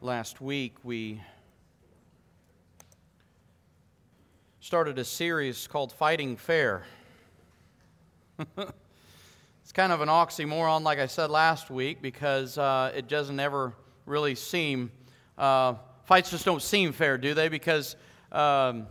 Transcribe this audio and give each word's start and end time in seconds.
last 0.00 0.40
week, 0.40 0.76
we 0.84 1.20
started 4.60 4.96
a 4.96 5.04
series 5.04 5.66
called 5.66 5.92
Fighting 5.92 6.36
Fair. 6.36 6.84
it's 8.56 9.72
kind 9.72 9.90
of 9.90 10.00
an 10.00 10.08
oxymoron, 10.08 10.82
like 10.84 11.00
I 11.00 11.06
said 11.06 11.30
last 11.30 11.68
week, 11.68 12.00
because 12.00 12.58
uh, 12.58 12.92
it 12.94 13.08
doesn't 13.08 13.40
ever 13.40 13.72
really 14.06 14.36
seem, 14.36 14.92
uh, 15.36 15.74
fights 16.04 16.30
just 16.30 16.44
don't 16.44 16.62
seem 16.62 16.92
fair, 16.92 17.18
do 17.18 17.34
they? 17.34 17.48
Because 17.48 17.96
um, 18.30 18.86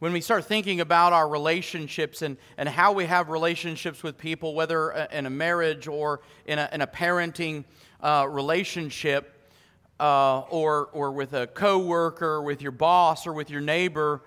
when 0.00 0.12
we 0.12 0.20
start 0.20 0.44
thinking 0.44 0.82
about 0.82 1.14
our 1.14 1.30
relationships 1.30 2.20
and, 2.20 2.36
and 2.58 2.68
how 2.68 2.92
we 2.92 3.06
have 3.06 3.30
relationships 3.30 4.02
with 4.02 4.18
people, 4.18 4.54
whether 4.54 4.94
uh, 4.94 5.06
in 5.12 5.24
a 5.24 5.30
marriage 5.30 5.88
or 5.88 6.20
in 6.44 6.58
a, 6.58 6.68
in 6.72 6.82
a 6.82 6.86
parenting 6.86 7.64
uh, 8.02 8.26
relationship, 8.28 9.39
uh, 10.00 10.40
or, 10.48 10.88
or 10.92 11.12
with 11.12 11.34
a 11.34 11.46
coworker, 11.46 12.42
with 12.42 12.62
your 12.62 12.72
boss, 12.72 13.26
or 13.26 13.32
with 13.32 13.50
your 13.50 13.60
neighbor, 13.60 14.22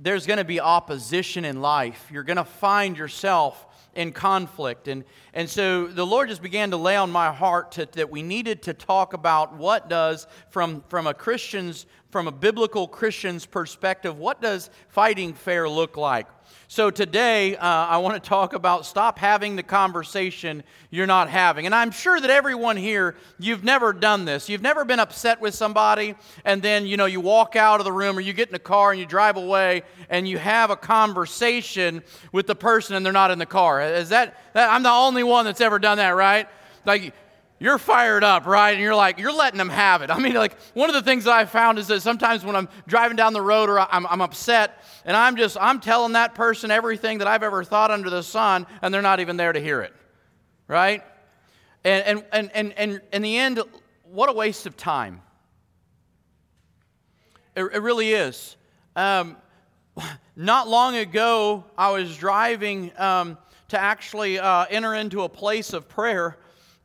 there's 0.00 0.26
going 0.26 0.38
to 0.38 0.44
be 0.44 0.60
opposition 0.60 1.44
in 1.44 1.60
life. 1.60 2.08
You're 2.12 2.24
going 2.24 2.36
to 2.36 2.44
find 2.44 2.98
yourself 2.98 3.64
in 3.94 4.12
conflict. 4.12 4.86
And, 4.86 5.04
and 5.34 5.48
so 5.48 5.86
the 5.86 6.06
Lord 6.06 6.28
just 6.28 6.42
began 6.42 6.70
to 6.70 6.76
lay 6.76 6.96
on 6.96 7.10
my 7.10 7.32
heart 7.32 7.72
to, 7.72 7.88
that 7.92 8.10
we 8.10 8.22
needed 8.22 8.62
to 8.62 8.74
talk 8.74 9.12
about 9.12 9.56
what 9.56 9.88
does, 9.88 10.26
from, 10.50 10.84
from 10.88 11.06
a 11.06 11.14
Christian's, 11.14 11.86
from 12.10 12.26
a 12.26 12.32
biblical 12.32 12.88
Christian's 12.88 13.44
perspective, 13.44 14.16
what 14.18 14.40
does 14.40 14.70
fighting 14.88 15.34
fair 15.34 15.68
look 15.68 15.96
like? 15.96 16.26
So 16.70 16.90
today, 16.90 17.56
uh, 17.56 17.66
I 17.66 17.98
want 17.98 18.22
to 18.22 18.28
talk 18.28 18.52
about 18.52 18.84
stop 18.84 19.18
having 19.18 19.56
the 19.56 19.62
conversation 19.62 20.62
you're 20.90 21.06
not 21.06 21.28
having. 21.28 21.66
And 21.66 21.74
I'm 21.74 21.90
sure 21.90 22.20
that 22.20 22.30
everyone 22.30 22.76
here, 22.76 23.14
you've 23.38 23.64
never 23.64 23.92
done 23.92 24.26
this. 24.26 24.48
You've 24.48 24.62
never 24.62 24.84
been 24.84 25.00
upset 25.00 25.40
with 25.40 25.54
somebody, 25.54 26.14
and 26.44 26.60
then, 26.62 26.86
you 26.86 26.96
know, 26.96 27.06
you 27.06 27.20
walk 27.20 27.56
out 27.56 27.80
of 27.80 27.84
the 27.84 27.92
room 27.92 28.18
or 28.18 28.20
you 28.20 28.32
get 28.32 28.48
in 28.48 28.54
a 28.54 28.58
car 28.58 28.90
and 28.90 29.00
you 29.00 29.06
drive 29.06 29.36
away 29.36 29.82
and 30.10 30.28
you 30.28 30.38
have 30.38 30.70
a 30.70 30.76
conversation 30.76 32.02
with 32.32 32.46
the 32.46 32.54
person 32.54 32.96
and 32.96 33.04
they're 33.04 33.12
not 33.12 33.30
in 33.30 33.38
the 33.38 33.46
car. 33.46 33.82
Is 33.82 34.10
that, 34.10 34.38
that 34.54 34.70
I'm 34.70 34.82
the 34.82 34.90
only 34.90 35.22
one 35.22 35.44
that's 35.44 35.60
ever 35.60 35.78
done 35.78 35.98
that, 35.98 36.10
right? 36.10 36.48
Like, 36.84 37.14
you're 37.60 37.78
fired 37.78 38.22
up, 38.22 38.46
right? 38.46 38.70
And 38.70 38.80
you're 38.80 38.94
like, 38.94 39.18
you're 39.18 39.32
letting 39.32 39.58
them 39.58 39.68
have 39.68 40.02
it. 40.02 40.10
I 40.10 40.18
mean, 40.18 40.34
like, 40.34 40.56
one 40.74 40.88
of 40.88 40.94
the 40.94 41.02
things 41.02 41.24
that 41.24 41.32
I 41.32 41.44
found 41.44 41.78
is 41.78 41.88
that 41.88 42.00
sometimes 42.00 42.44
when 42.44 42.54
I'm 42.54 42.68
driving 42.86 43.16
down 43.16 43.32
the 43.32 43.42
road 43.42 43.68
or 43.68 43.80
I'm, 43.80 44.06
I'm 44.06 44.20
upset 44.20 44.84
and 45.04 45.16
I'm 45.16 45.36
just, 45.36 45.56
I'm 45.60 45.80
telling 45.80 46.12
that 46.12 46.34
person 46.34 46.70
everything 46.70 47.18
that 47.18 47.26
I've 47.26 47.42
ever 47.42 47.64
thought 47.64 47.90
under 47.90 48.10
the 48.10 48.22
sun 48.22 48.66
and 48.80 48.94
they're 48.94 49.02
not 49.02 49.18
even 49.20 49.36
there 49.36 49.52
to 49.52 49.60
hear 49.60 49.82
it, 49.82 49.92
right? 50.68 51.02
And, 51.84 52.04
and, 52.06 52.24
and, 52.32 52.50
and, 52.54 52.72
and 52.76 53.00
in 53.12 53.22
the 53.22 53.36
end, 53.38 53.60
what 54.04 54.28
a 54.28 54.32
waste 54.32 54.66
of 54.66 54.76
time. 54.76 55.20
It, 57.56 57.64
it 57.64 57.82
really 57.82 58.12
is. 58.12 58.56
Um, 58.94 59.36
not 60.36 60.68
long 60.68 60.96
ago, 60.96 61.64
I 61.76 61.90
was 61.90 62.16
driving 62.16 62.92
um, 62.98 63.36
to 63.68 63.78
actually 63.78 64.38
uh, 64.38 64.66
enter 64.70 64.94
into 64.94 65.22
a 65.22 65.28
place 65.28 65.72
of 65.72 65.88
prayer 65.88 66.38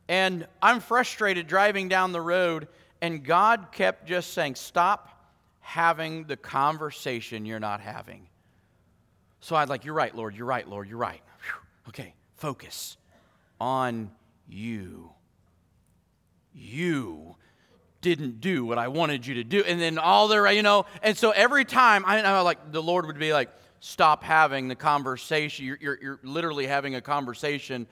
and 0.08 0.46
I'm 0.60 0.80
frustrated 0.80 1.46
driving 1.46 1.88
down 1.88 2.12
the 2.12 2.20
road, 2.20 2.68
and 3.00 3.24
God 3.24 3.68
kept 3.72 4.06
just 4.06 4.32
saying, 4.32 4.56
Stop 4.56 5.08
having 5.60 6.24
the 6.24 6.36
conversation 6.36 7.46
you're 7.46 7.60
not 7.60 7.80
having. 7.80 8.26
So 9.40 9.56
I'd 9.56 9.68
like, 9.68 9.84
You're 9.84 9.94
right, 9.94 10.14
Lord, 10.14 10.36
you're 10.36 10.46
right, 10.46 10.68
Lord, 10.68 10.88
you're 10.88 10.98
right. 10.98 11.22
Whew. 11.42 11.88
Okay, 11.88 12.14
focus 12.36 12.96
on 13.60 14.10
you. 14.48 15.10
You 16.52 17.36
didn't 18.00 18.40
do 18.40 18.66
what 18.66 18.76
I 18.76 18.88
wanted 18.88 19.26
you 19.26 19.36
to 19.36 19.44
do. 19.44 19.64
And 19.64 19.80
then 19.80 19.98
all 19.98 20.28
the, 20.28 20.42
you 20.54 20.62
know, 20.62 20.84
and 21.02 21.16
so 21.16 21.30
every 21.30 21.64
time 21.64 22.04
I, 22.06 22.20
I 22.20 22.40
like, 22.40 22.70
the 22.70 22.82
Lord 22.82 23.06
would 23.06 23.18
be 23.18 23.32
like, 23.32 23.48
stop 23.80 24.22
having 24.22 24.68
the 24.68 24.74
conversation. 24.74 25.64
You're, 25.64 25.78
you're, 25.80 25.98
you're 26.00 26.20
literally 26.22 26.66
having 26.66 26.94
a 26.94 27.00
conversation 27.00 27.86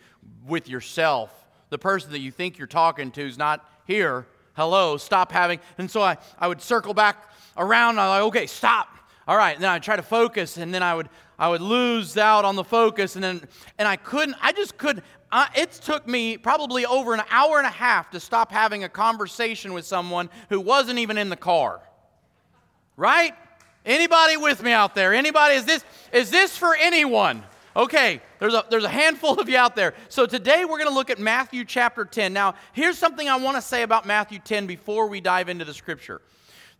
with 0.46 0.68
yourself 0.68 1.41
the 1.72 1.78
person 1.78 2.12
that 2.12 2.20
you 2.20 2.30
think 2.30 2.58
you're 2.58 2.66
talking 2.68 3.10
to 3.10 3.26
is 3.26 3.38
not 3.38 3.68
here. 3.86 4.26
Hello, 4.54 4.98
stop 4.98 5.32
having. 5.32 5.58
And 5.78 5.90
so 5.90 6.02
I, 6.02 6.18
I 6.38 6.46
would 6.46 6.60
circle 6.60 6.92
back 6.92 7.32
around. 7.56 7.98
I'm 7.98 8.08
like, 8.08 8.22
okay, 8.28 8.46
stop. 8.46 8.88
All 9.26 9.36
right. 9.36 9.54
And 9.54 9.64
then 9.64 9.70
I'd 9.70 9.82
try 9.82 9.96
to 9.96 10.02
focus, 10.02 10.58
and 10.58 10.72
then 10.72 10.82
I 10.82 10.94
would 10.94 11.08
I 11.38 11.48
would 11.48 11.62
lose 11.62 12.16
out 12.16 12.44
on 12.44 12.54
the 12.54 12.64
focus, 12.64 13.16
and 13.16 13.24
then 13.24 13.40
and 13.78 13.88
I 13.88 13.96
couldn't. 13.96 14.36
I 14.42 14.52
just 14.52 14.76
couldn't. 14.76 15.04
It 15.56 15.72
took 15.72 16.06
me 16.06 16.36
probably 16.36 16.84
over 16.84 17.14
an 17.14 17.22
hour 17.30 17.56
and 17.56 17.66
a 17.66 17.70
half 17.70 18.10
to 18.10 18.20
stop 18.20 18.52
having 18.52 18.84
a 18.84 18.88
conversation 18.88 19.72
with 19.72 19.86
someone 19.86 20.28
who 20.50 20.60
wasn't 20.60 20.98
even 20.98 21.16
in 21.16 21.30
the 21.30 21.36
car. 21.36 21.80
Right? 22.98 23.34
Anybody 23.86 24.36
with 24.36 24.62
me 24.62 24.72
out 24.72 24.94
there? 24.94 25.14
Anybody? 25.14 25.54
Is 25.54 25.64
this 25.64 25.84
is 26.12 26.30
this 26.30 26.56
for 26.56 26.76
anyone? 26.76 27.42
Okay, 27.74 28.20
there's 28.38 28.52
a, 28.52 28.64
there's 28.68 28.84
a 28.84 28.88
handful 28.88 29.40
of 29.40 29.48
you 29.48 29.56
out 29.56 29.74
there. 29.76 29.94
So 30.10 30.26
today 30.26 30.64
we're 30.64 30.78
going 30.78 30.90
to 30.90 30.94
look 30.94 31.08
at 31.08 31.18
Matthew 31.18 31.64
chapter 31.64 32.04
10. 32.04 32.32
Now, 32.32 32.54
here's 32.72 32.98
something 32.98 33.28
I 33.28 33.36
want 33.36 33.56
to 33.56 33.62
say 33.62 33.82
about 33.82 34.04
Matthew 34.04 34.40
10 34.40 34.66
before 34.66 35.06
we 35.06 35.20
dive 35.20 35.48
into 35.48 35.64
the 35.64 35.72
scripture. 35.72 36.20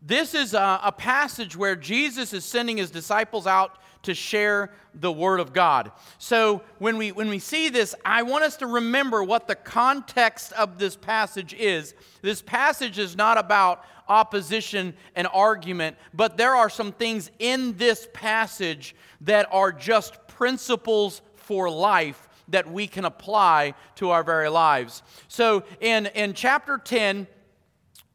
This 0.02 0.34
is 0.34 0.52
a, 0.52 0.80
a 0.82 0.92
passage 0.92 1.56
where 1.56 1.76
Jesus 1.76 2.32
is 2.32 2.44
sending 2.44 2.76
his 2.76 2.90
disciples 2.90 3.46
out 3.46 3.78
to 4.02 4.14
share 4.14 4.72
the 4.94 5.12
word 5.12 5.40
of 5.40 5.52
God. 5.52 5.92
So 6.18 6.62
when 6.78 6.98
we 6.98 7.12
when 7.12 7.28
we 7.28 7.38
see 7.38 7.68
this, 7.68 7.94
I 8.04 8.22
want 8.24 8.44
us 8.44 8.56
to 8.56 8.66
remember 8.66 9.22
what 9.22 9.46
the 9.46 9.54
context 9.54 10.52
of 10.52 10.78
this 10.78 10.96
passage 10.96 11.54
is. 11.54 11.94
This 12.20 12.42
passage 12.42 12.98
is 12.98 13.16
not 13.16 13.38
about 13.38 13.84
opposition 14.08 14.94
and 15.14 15.28
argument, 15.32 15.96
but 16.12 16.36
there 16.36 16.54
are 16.54 16.68
some 16.68 16.92
things 16.92 17.30
in 17.38 17.76
this 17.76 18.08
passage 18.12 18.94
that 19.22 19.48
are 19.52 19.72
just 19.72 20.21
principles 20.36 21.22
for 21.34 21.70
life 21.70 22.28
that 22.48 22.70
we 22.70 22.86
can 22.86 23.04
apply 23.04 23.74
to 23.96 24.10
our 24.10 24.22
very 24.22 24.48
lives. 24.48 25.02
So 25.28 25.64
in, 25.80 26.06
in 26.06 26.34
chapter 26.34 26.78
10, 26.78 27.26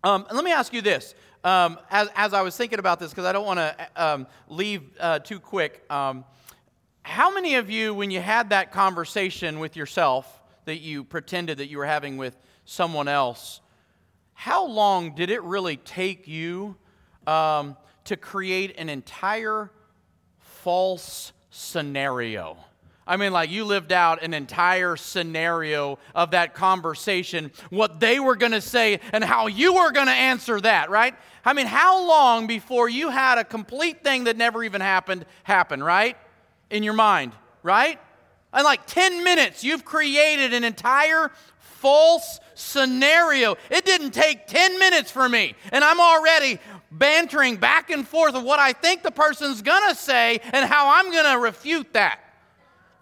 um, 0.03 0.25
let 0.31 0.43
me 0.43 0.51
ask 0.51 0.73
you 0.73 0.81
this. 0.81 1.15
Um, 1.43 1.77
as, 1.89 2.09
as 2.15 2.33
I 2.33 2.41
was 2.41 2.57
thinking 2.57 2.79
about 2.79 2.99
this, 2.99 3.11
because 3.11 3.25
I 3.25 3.31
don't 3.31 3.45
want 3.45 3.59
to 3.59 3.89
um, 3.95 4.27
leave 4.49 4.81
uh, 4.99 5.19
too 5.19 5.39
quick, 5.39 5.83
um, 5.89 6.25
how 7.03 7.33
many 7.33 7.55
of 7.55 7.69
you, 7.69 7.93
when 7.93 8.11
you 8.11 8.19
had 8.19 8.49
that 8.49 8.71
conversation 8.71 9.59
with 9.59 9.75
yourself 9.75 10.41
that 10.65 10.79
you 10.79 11.03
pretended 11.03 11.59
that 11.59 11.67
you 11.67 11.77
were 11.77 11.85
having 11.85 12.17
with 12.17 12.37
someone 12.65 13.07
else, 13.07 13.61
how 14.33 14.67
long 14.67 15.15
did 15.15 15.29
it 15.29 15.41
really 15.43 15.77
take 15.77 16.27
you 16.27 16.75
um, 17.25 17.77
to 18.03 18.17
create 18.17 18.75
an 18.77 18.89
entire 18.89 19.71
false 20.39 21.31
scenario. 21.57 22.55
I 23.07 23.17
mean, 23.17 23.31
like 23.31 23.49
you 23.49 23.65
lived 23.65 23.91
out 23.91 24.21
an 24.21 24.33
entire 24.33 24.95
scenario 24.95 25.97
of 26.13 26.31
that 26.31 26.53
conversation, 26.53 27.51
what 27.69 27.99
they 27.99 28.19
were 28.19 28.35
going 28.35 28.51
to 28.51 28.61
say, 28.61 28.99
and 29.11 29.23
how 29.23 29.47
you 29.47 29.73
were 29.73 29.91
going 29.91 30.07
to 30.07 30.13
answer 30.13 30.59
that, 30.61 30.89
right? 30.89 31.15
I 31.43 31.53
mean, 31.53 31.65
how 31.65 32.05
long 32.05 32.45
before 32.47 32.89
you 32.89 33.09
had 33.09 33.37
a 33.37 33.43
complete 33.43 34.03
thing 34.03 34.25
that 34.25 34.37
never 34.37 34.63
even 34.63 34.81
happened 34.81 35.25
happen, 35.43 35.81
right? 35.81 36.17
In 36.69 36.83
your 36.83 36.93
mind, 36.93 37.31
right? 37.63 37.99
In 38.55 38.63
like 38.63 38.85
10 38.85 39.23
minutes, 39.23 39.63
you've 39.63 39.85
created 39.85 40.53
an 40.53 40.63
entire 40.63 41.31
false 41.59 42.39
scenario. 42.55 43.55
It 43.69 43.85
didn't 43.85 44.11
take 44.11 44.47
10 44.47 44.77
minutes 44.79 45.11
for 45.11 45.27
me, 45.27 45.55
and 45.71 45.83
I'm 45.83 45.99
already 45.99 46.59
bantering 46.91 47.57
back 47.57 47.89
and 47.89 48.07
forth 48.07 48.35
of 48.35 48.43
what 48.43 48.59
I 48.59 48.73
think 48.73 49.03
the 49.03 49.11
person's 49.11 49.61
gonna 49.61 49.95
say 49.95 50.39
and 50.53 50.65
how 50.65 50.93
I'm 50.93 51.11
gonna 51.11 51.39
refute 51.39 51.93
that. 51.93 52.19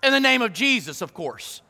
In 0.04 0.12
the 0.12 0.20
name 0.20 0.42
of 0.42 0.54
Jesus, 0.54 1.02
of 1.02 1.14
course. 1.14 1.62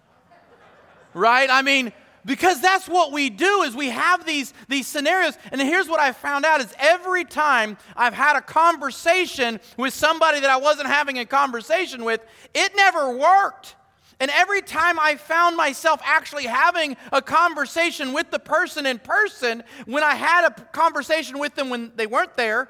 Right? 1.14 1.50
I 1.50 1.62
mean, 1.62 1.94
because 2.25 2.59
that's 2.59 2.90
what 2.90 3.12
we 3.12 3.30
do 3.30 3.62
is 3.62 3.75
we 3.75 3.90
have 3.90 4.25
these, 4.25 4.54
these 4.68 4.88
scenarios 4.88 5.38
and 5.52 5.62
here's 5.62 5.88
what 5.88 6.00
i 6.00 6.12
found 6.12 6.44
out 6.44 6.60
is 6.60 6.74
every 6.80 7.24
time 7.24 7.78
i've 7.95 8.16
had 8.16 8.36
a 8.36 8.42
conversation 8.42 9.60
with 9.78 9.94
somebody 9.94 10.39
that 10.39 10.50
i 10.50 10.57
wasn't 10.57 10.88
having 10.88 11.19
a 11.19 11.25
conversation 11.25 12.04
with 12.04 12.22
it 12.54 12.75
never 12.75 13.16
worked 13.16 13.75
and 14.19 14.31
every 14.31 14.62
time 14.62 15.00
I 15.00 15.15
found 15.15 15.57
myself 15.57 16.00
actually 16.03 16.45
having 16.45 16.95
a 17.12 17.21
conversation 17.21 18.13
with 18.13 18.31
the 18.31 18.39
person 18.39 18.85
in 18.85 19.00
person, 19.00 19.63
when 19.85 20.03
I 20.03 20.15
had 20.15 20.47
a 20.47 20.51
conversation 20.71 21.39
with 21.39 21.56
them 21.56 21.69
when 21.69 21.91
they 21.95 22.07
weren't 22.07 22.35
there, 22.38 22.69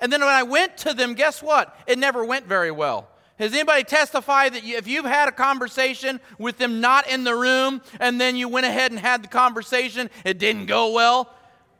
and 0.00 0.12
then 0.12 0.20
when 0.20 0.30
I 0.30 0.42
went 0.42 0.76
to 0.78 0.92
them, 0.92 1.14
guess 1.14 1.42
what? 1.42 1.76
It 1.86 1.98
never 1.98 2.24
went 2.24 2.46
very 2.46 2.70
well. 2.70 3.08
Has 3.38 3.52
anybody 3.52 3.82
testified 3.82 4.54
that 4.54 4.64
if 4.64 4.86
you've 4.86 5.04
had 5.04 5.28
a 5.28 5.32
conversation 5.32 6.20
with 6.38 6.58
them 6.58 6.80
not 6.80 7.08
in 7.08 7.24
the 7.24 7.34
room 7.34 7.82
and 7.98 8.20
then 8.20 8.36
you 8.36 8.48
went 8.48 8.66
ahead 8.66 8.92
and 8.92 9.00
had 9.00 9.24
the 9.24 9.28
conversation, 9.28 10.08
it 10.24 10.38
didn't 10.38 10.66
go 10.66 10.92
well? 10.92 11.34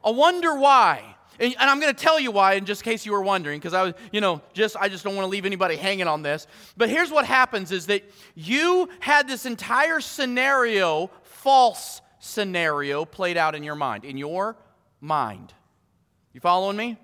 I 0.05 0.11
wonder 0.11 0.55
why. 0.57 1.15
And, 1.39 1.55
and 1.59 1.71
I'm 1.71 1.81
going 1.81 1.95
to 1.95 2.01
tell 2.01 2.19
you 2.19 2.31
why, 2.31 2.55
in 2.55 2.65
just 2.65 2.83
case 2.83 3.05
you 3.05 3.13
were 3.13 3.23
wondering, 3.23 3.59
because 3.59 3.75
I 3.75 3.83
was, 3.83 3.95
you 4.13 4.21
know, 4.21 4.41
just 4.53 4.77
I 4.77 4.89
just 4.89 5.05
don't 5.05 5.17
want 5.17 5.27
to 5.27 5.31
leave 5.31 5.47
anybody 5.47 5.77
hanging 5.77 6.07
on 6.07 6.23
this. 6.23 6.47
But 6.77 6.89
here's 6.89 7.11
what 7.11 7.27
happens: 7.27 7.73
is 7.73 7.87
that 7.87 8.03
you 8.35 8.89
had 9.01 9.29
this 9.29 9.47
entire 9.47 10.01
scenario, 10.01 11.11
false 11.23 12.01
scenario, 12.19 13.05
played 13.05 13.37
out 13.37 13.55
in 13.55 13.63
your 13.63 13.75
mind, 13.75 14.05
in 14.05 14.17
your 14.17 14.57
mind. 15.01 15.53
You 16.33 16.41
following 16.41 16.77
me? 16.77 16.99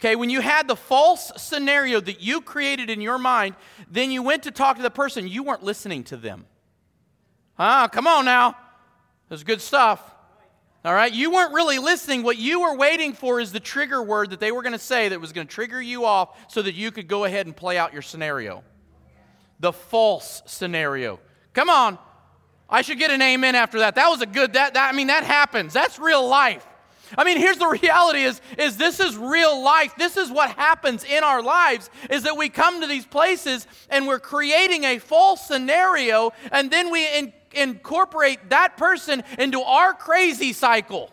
Okay, 0.00 0.16
when 0.16 0.30
you 0.30 0.40
had 0.40 0.66
the 0.66 0.76
false 0.76 1.30
scenario 1.36 2.00
that 2.00 2.22
you 2.22 2.40
created 2.40 2.88
in 2.88 3.02
your 3.02 3.18
mind, 3.18 3.54
then 3.90 4.10
you 4.10 4.22
went 4.22 4.44
to 4.44 4.50
talk 4.50 4.76
to 4.76 4.82
the 4.82 4.90
person, 4.90 5.28
you 5.28 5.42
weren't 5.42 5.62
listening 5.62 6.04
to 6.04 6.16
them. 6.16 6.46
Ah, 7.58 7.86
come 7.86 8.06
on 8.06 8.24
now. 8.24 8.56
That's 9.28 9.42
good 9.42 9.60
stuff. 9.60 10.00
All 10.82 10.94
right, 10.94 11.12
you 11.12 11.30
weren't 11.30 11.52
really 11.52 11.78
listening. 11.78 12.22
What 12.22 12.38
you 12.38 12.62
were 12.62 12.74
waiting 12.74 13.12
for 13.12 13.38
is 13.38 13.52
the 13.52 13.60
trigger 13.60 14.02
word 14.02 14.30
that 14.30 14.40
they 14.40 14.50
were 14.50 14.62
going 14.62 14.72
to 14.72 14.78
say 14.78 15.10
that 15.10 15.20
was 15.20 15.32
going 15.32 15.46
to 15.46 15.52
trigger 15.52 15.80
you 15.80 16.06
off 16.06 16.50
so 16.50 16.62
that 16.62 16.74
you 16.74 16.90
could 16.90 17.06
go 17.06 17.24
ahead 17.24 17.44
and 17.44 17.54
play 17.54 17.76
out 17.76 17.92
your 17.92 18.00
scenario. 18.00 18.64
The 19.58 19.72
false 19.72 20.42
scenario. 20.46 21.20
Come 21.52 21.68
on. 21.68 21.98
I 22.68 22.80
should 22.80 22.98
get 22.98 23.10
an 23.10 23.20
amen 23.20 23.56
after 23.56 23.80
that. 23.80 23.96
That 23.96 24.08
was 24.08 24.22
a 24.22 24.26
good 24.26 24.54
that, 24.54 24.72
that 24.72 24.94
I 24.94 24.96
mean 24.96 25.08
that 25.08 25.24
happens. 25.24 25.74
That's 25.74 25.98
real 25.98 26.26
life. 26.26 26.66
I 27.18 27.24
mean, 27.24 27.36
here's 27.36 27.58
the 27.58 27.66
reality 27.82 28.22
is, 28.22 28.40
is 28.56 28.78
this 28.78 29.00
is 29.00 29.18
real 29.18 29.62
life. 29.62 29.94
This 29.98 30.16
is 30.16 30.30
what 30.30 30.50
happens 30.50 31.04
in 31.04 31.24
our 31.24 31.42
lives 31.42 31.90
is 32.08 32.22
that 32.22 32.38
we 32.38 32.48
come 32.48 32.80
to 32.80 32.86
these 32.86 33.04
places 33.04 33.66
and 33.90 34.06
we're 34.06 34.20
creating 34.20 34.84
a 34.84 34.98
false 34.98 35.46
scenario 35.46 36.32
and 36.52 36.70
then 36.70 36.90
we 36.90 37.06
in, 37.18 37.32
incorporate 37.54 38.50
that 38.50 38.76
person 38.76 39.22
into 39.38 39.60
our 39.60 39.92
crazy 39.94 40.52
cycle. 40.52 41.10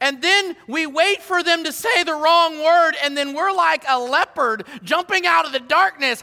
And 0.00 0.20
then 0.20 0.56
we 0.66 0.86
wait 0.86 1.22
for 1.22 1.42
them 1.42 1.64
to 1.64 1.72
say 1.72 2.02
the 2.04 2.14
wrong 2.14 2.62
word, 2.62 2.92
and 3.02 3.16
then 3.16 3.34
we're 3.34 3.52
like 3.52 3.84
a 3.88 3.98
leopard 3.98 4.66
jumping 4.82 5.26
out 5.26 5.46
of 5.46 5.52
the 5.52 5.60
darkness, 5.60 6.22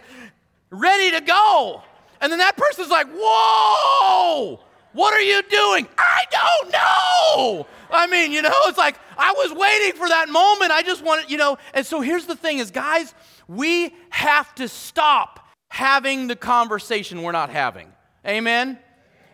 ready 0.69 1.11
to 1.11 1.21
go. 1.21 1.81
And 2.19 2.31
then 2.31 2.39
that 2.39 2.57
person's 2.57 2.89
like, 2.89 3.07
Whoa, 3.11 4.59
what 4.93 5.13
are 5.13 5.21
you 5.21 5.41
doing? 5.43 5.87
I 5.97 6.23
don't 6.31 6.71
know. 6.71 7.67
I 7.89 8.07
mean, 8.07 8.31
you 8.31 8.41
know, 8.41 8.51
it's 8.65 8.77
like 8.77 8.97
I 9.17 9.33
was 9.33 9.51
waiting 9.53 9.97
for 9.97 10.07
that 10.07 10.29
moment. 10.29 10.71
I 10.71 10.81
just 10.81 11.03
wanted, 11.03 11.29
you 11.29 11.37
know. 11.37 11.57
And 11.73 11.85
so 11.85 12.01
here's 12.01 12.25
the 12.25 12.35
thing 12.35 12.59
is 12.59 12.71
guys, 12.71 13.13
we 13.47 13.95
have 14.09 14.53
to 14.55 14.67
stop 14.67 15.49
having 15.69 16.27
the 16.27 16.35
conversation 16.35 17.21
we're 17.21 17.31
not 17.31 17.49
having. 17.49 17.91
Amen. 18.25 18.77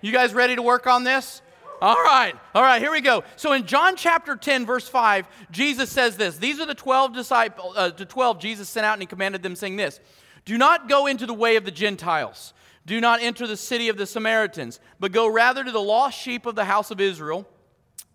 You 0.01 0.11
guys 0.11 0.33
ready 0.33 0.55
to 0.55 0.61
work 0.61 0.87
on 0.87 1.03
this? 1.03 1.41
All 1.79 1.95
right, 1.95 2.33
all 2.55 2.63
right, 2.63 2.81
here 2.81 2.91
we 2.91 3.01
go. 3.01 3.23
So 3.35 3.53
in 3.53 3.67
John 3.67 3.95
chapter 3.95 4.35
10, 4.35 4.65
verse 4.65 4.87
5, 4.87 5.27
Jesus 5.51 5.91
says 5.91 6.17
this. 6.17 6.37
These 6.37 6.59
are 6.59 6.65
the 6.65 6.73
12 6.73 7.13
disciples, 7.13 7.75
uh, 7.77 7.89
the 7.89 8.05
12 8.05 8.39
Jesus 8.39 8.67
sent 8.67 8.85
out 8.85 8.93
and 8.93 9.01
he 9.01 9.05
commanded 9.05 9.43
them, 9.43 9.55
saying 9.55 9.75
this 9.75 9.99
Do 10.43 10.57
not 10.57 10.89
go 10.89 11.05
into 11.05 11.27
the 11.27 11.35
way 11.35 11.55
of 11.55 11.65
the 11.65 11.71
Gentiles, 11.71 12.53
do 12.87 12.99
not 12.99 13.21
enter 13.21 13.45
the 13.45 13.57
city 13.57 13.89
of 13.89 13.97
the 13.97 14.07
Samaritans, 14.07 14.79
but 14.99 15.11
go 15.11 15.27
rather 15.27 15.63
to 15.63 15.71
the 15.71 15.81
lost 15.81 16.19
sheep 16.19 16.47
of 16.47 16.55
the 16.55 16.65
house 16.65 16.89
of 16.89 16.99
Israel. 16.99 17.47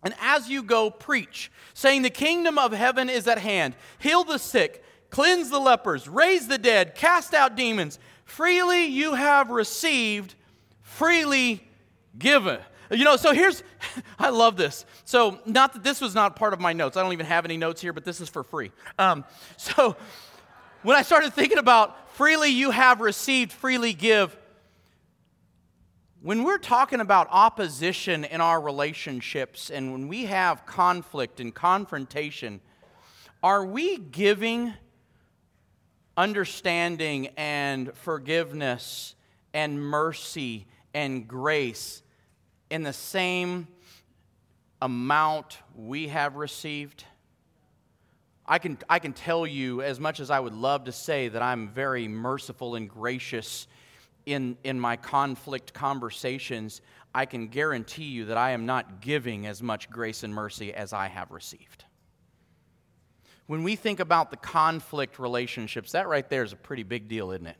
And 0.02 0.14
as 0.20 0.48
you 0.48 0.64
go, 0.64 0.90
preach, 0.90 1.52
saying, 1.74 2.02
The 2.02 2.10
kingdom 2.10 2.58
of 2.58 2.72
heaven 2.72 3.08
is 3.08 3.28
at 3.28 3.38
hand. 3.38 3.76
Heal 3.98 4.24
the 4.24 4.38
sick, 4.38 4.82
cleanse 5.10 5.50
the 5.50 5.60
lepers, 5.60 6.08
raise 6.08 6.48
the 6.48 6.58
dead, 6.58 6.96
cast 6.96 7.32
out 7.32 7.54
demons. 7.54 8.00
Freely 8.24 8.86
you 8.86 9.14
have 9.14 9.50
received, 9.50 10.34
freely 10.80 11.68
given. 12.18 12.58
You 12.90 13.04
know, 13.04 13.16
so 13.16 13.32
here's, 13.32 13.62
I 14.18 14.30
love 14.30 14.56
this. 14.56 14.84
So, 15.04 15.40
not 15.46 15.72
that 15.72 15.82
this 15.82 16.00
was 16.00 16.14
not 16.14 16.36
part 16.36 16.52
of 16.52 16.60
my 16.60 16.72
notes. 16.72 16.96
I 16.96 17.02
don't 17.02 17.12
even 17.12 17.26
have 17.26 17.44
any 17.44 17.56
notes 17.56 17.80
here, 17.80 17.92
but 17.92 18.04
this 18.04 18.20
is 18.20 18.28
for 18.28 18.42
free. 18.42 18.70
Um, 18.98 19.24
so, 19.56 19.96
when 20.82 20.96
I 20.96 21.02
started 21.02 21.32
thinking 21.32 21.58
about 21.58 22.12
freely 22.14 22.50
you 22.50 22.70
have 22.70 23.00
received, 23.00 23.52
freely 23.52 23.92
give, 23.92 24.36
when 26.20 26.44
we're 26.44 26.58
talking 26.58 27.00
about 27.00 27.26
opposition 27.30 28.24
in 28.24 28.40
our 28.40 28.60
relationships 28.60 29.70
and 29.70 29.92
when 29.92 30.06
we 30.06 30.26
have 30.26 30.66
conflict 30.66 31.40
and 31.40 31.52
confrontation, 31.52 32.60
are 33.42 33.64
we 33.64 33.96
giving 33.96 34.72
understanding 36.16 37.28
and 37.36 37.92
forgiveness 37.94 39.16
and 39.52 39.80
mercy 39.80 40.66
and 40.94 41.26
grace 41.26 42.02
in 42.70 42.82
the 42.82 42.92
same 42.92 43.68
amount 44.80 45.58
we 45.74 46.08
have 46.08 46.36
received? 46.36 47.04
I 48.46 48.58
can, 48.58 48.78
I 48.88 48.98
can 48.98 49.12
tell 49.12 49.46
you, 49.46 49.82
as 49.82 50.00
much 50.00 50.20
as 50.20 50.30
I 50.30 50.40
would 50.40 50.54
love 50.54 50.84
to 50.84 50.92
say 50.92 51.28
that 51.28 51.42
I'm 51.42 51.68
very 51.68 52.08
merciful 52.08 52.74
and 52.74 52.88
gracious 52.88 53.66
in, 54.26 54.56
in 54.64 54.78
my 54.78 54.96
conflict 54.96 55.72
conversations, 55.72 56.80
I 57.14 57.26
can 57.26 57.48
guarantee 57.48 58.04
you 58.04 58.26
that 58.26 58.36
I 58.36 58.50
am 58.50 58.66
not 58.66 59.00
giving 59.00 59.46
as 59.46 59.62
much 59.62 59.90
grace 59.90 60.22
and 60.22 60.34
mercy 60.34 60.72
as 60.72 60.92
I 60.92 61.08
have 61.08 61.30
received. 61.30 61.84
When 63.46 63.62
we 63.62 63.76
think 63.76 64.00
about 64.00 64.30
the 64.30 64.36
conflict 64.36 65.18
relationships, 65.18 65.92
that 65.92 66.08
right 66.08 66.28
there 66.28 66.42
is 66.42 66.52
a 66.52 66.56
pretty 66.56 66.84
big 66.84 67.08
deal, 67.08 67.32
isn't 67.32 67.46
it? 67.46 67.56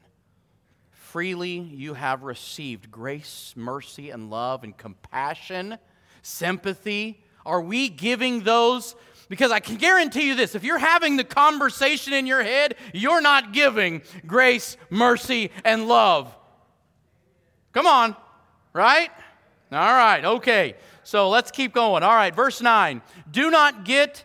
Freely 1.13 1.59
you 1.59 1.93
have 1.93 2.23
received 2.23 2.91
grace, 2.91 3.53
mercy, 3.55 4.09
and 4.09 4.31
love, 4.31 4.65
and 4.65 4.75
compassion, 4.75 5.77
sympathy. 6.23 7.23
Are 7.45 7.61
we 7.61 7.91
giving 7.91 8.45
those? 8.45 8.95
Because 9.29 9.53
I 9.53 9.61
can 9.61 9.77
guarantee 9.77 10.29
you 10.29 10.35
this 10.35 10.55
if 10.55 10.65
you're 10.65 10.79
having 10.79 11.19
the 11.19 11.25
conversation 11.25 12.15
in 12.15 12.27
your 12.27 12.43
head, 12.43 12.77
you're 12.95 13.21
not 13.21 13.53
giving 13.53 14.01
grace, 14.27 14.79
mercy, 14.89 15.51
and 15.67 15.87
love. 15.87 16.35
Come 17.75 17.87
on, 17.87 18.17
right? 18.73 19.11
All 19.71 19.79
right, 19.79 20.25
okay. 20.25 20.77
So 21.05 21.29
let's 21.29 21.51
keep 21.51 21.75
going. 21.75 22.03
All 22.03 22.15
right, 22.15 22.35
verse 22.35 22.63
9. 22.63 23.03
Do 23.31 23.51
not 23.51 23.85
get 23.85 24.25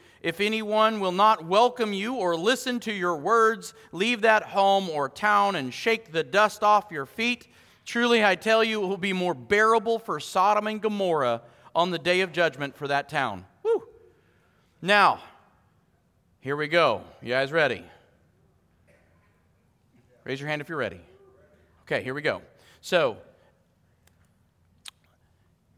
If 0.21 0.39
anyone 0.39 0.99
will 0.99 1.11
not 1.11 1.45
welcome 1.45 1.93
you 1.93 2.15
or 2.15 2.35
listen 2.35 2.79
to 2.81 2.93
your 2.93 3.17
words, 3.17 3.73
leave 3.91 4.21
that 4.21 4.43
home 4.43 4.89
or 4.89 5.09
town 5.09 5.55
and 5.55 5.73
shake 5.73 6.11
the 6.11 6.23
dust 6.23 6.61
off 6.63 6.91
your 6.91 7.07
feet. 7.07 7.47
Truly, 7.85 8.23
I 8.23 8.35
tell 8.35 8.63
you, 8.63 8.83
it 8.83 8.87
will 8.87 8.97
be 8.97 9.13
more 9.13 9.33
bearable 9.33 9.97
for 9.97 10.19
Sodom 10.19 10.67
and 10.67 10.79
Gomorrah 10.79 11.41
on 11.75 11.89
the 11.89 11.97
day 11.97 12.21
of 12.21 12.31
judgment 12.31 12.75
for 12.75 12.87
that 12.87 13.09
town. 13.09 13.45
Woo. 13.63 13.83
Now, 14.81 15.19
here 16.39 16.55
we 16.55 16.67
go. 16.67 17.01
You 17.21 17.29
guys 17.29 17.51
ready? 17.51 17.83
Raise 20.23 20.39
your 20.39 20.49
hand 20.49 20.61
if 20.61 20.69
you're 20.69 20.77
ready. 20.77 21.01
Okay, 21.83 22.03
here 22.03 22.13
we 22.13 22.21
go. 22.21 22.43
So, 22.81 23.17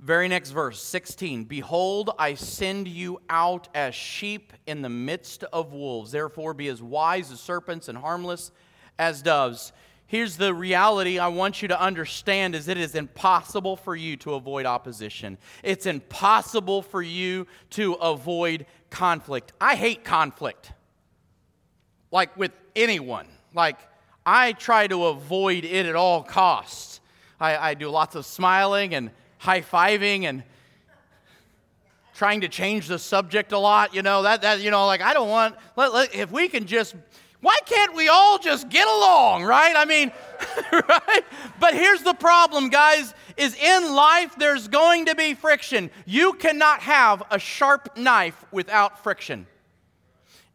very 0.03 0.27
next 0.27 0.49
verse, 0.49 0.81
16. 0.81 1.45
Behold, 1.45 2.09
I 2.19 2.33
send 2.33 2.89
you 2.89 3.21
out 3.29 3.69
as 3.73 3.95
sheep 3.95 4.51
in 4.67 4.81
the 4.81 4.89
midst 4.89 5.45
of 5.45 5.71
wolves. 5.71 6.11
Therefore, 6.11 6.53
be 6.53 6.67
as 6.67 6.83
wise 6.83 7.31
as 7.31 7.39
serpents 7.39 7.87
and 7.87 7.97
harmless 7.97 8.51
as 8.99 9.21
doves. 9.21 9.71
Here's 10.05 10.35
the 10.35 10.53
reality 10.53 11.19
I 11.19 11.29
want 11.29 11.61
you 11.61 11.69
to 11.69 11.81
understand 11.81 12.53
is 12.53 12.67
it 12.67 12.77
is 12.77 12.95
impossible 12.95 13.77
for 13.77 13.95
you 13.95 14.17
to 14.17 14.33
avoid 14.33 14.65
opposition. 14.65 15.37
It's 15.63 15.85
impossible 15.85 16.81
for 16.81 17.01
you 17.01 17.47
to 17.71 17.93
avoid 17.93 18.65
conflict. 18.89 19.53
I 19.61 19.75
hate 19.75 20.03
conflict. 20.03 20.73
Like 22.11 22.35
with 22.35 22.51
anyone. 22.75 23.27
Like 23.55 23.79
I 24.25 24.51
try 24.51 24.85
to 24.85 25.05
avoid 25.05 25.63
it 25.63 25.85
at 25.85 25.95
all 25.95 26.23
costs. 26.23 26.99
I, 27.39 27.69
I 27.69 27.73
do 27.73 27.89
lots 27.89 28.15
of 28.15 28.25
smiling 28.25 28.93
and 28.93 29.09
high 29.43 29.59
fiving 29.59 30.23
and 30.23 30.41
trying 32.13 32.41
to 32.41 32.47
change 32.47 32.87
the 32.87 32.97
subject 32.97 33.51
a 33.51 33.57
lot. 33.57 33.93
You 33.93 34.01
know, 34.01 34.23
that, 34.23 34.41
that 34.43 34.61
you 34.61 34.71
know, 34.71 34.85
like 34.85 35.01
I 35.01 35.13
don't 35.13 35.29
want, 35.29 35.55
let, 35.75 35.93
let, 35.93 36.15
if 36.15 36.31
we 36.31 36.47
can 36.47 36.65
just, 36.65 36.95
why 37.41 37.57
can't 37.65 37.93
we 37.93 38.07
all 38.07 38.39
just 38.39 38.69
get 38.69 38.87
along, 38.87 39.43
right? 39.43 39.73
I 39.75 39.83
mean, 39.83 40.13
right? 40.71 41.23
But 41.59 41.73
here's 41.73 42.03
the 42.03 42.13
problem, 42.13 42.69
guys, 42.69 43.13
is 43.35 43.53
in 43.55 43.93
life 43.93 44.33
there's 44.37 44.69
going 44.69 45.07
to 45.07 45.15
be 45.15 45.33
friction. 45.33 45.91
You 46.05 46.33
cannot 46.33 46.79
have 46.79 47.21
a 47.29 47.37
sharp 47.37 47.97
knife 47.97 48.45
without 48.53 49.03
friction. 49.03 49.45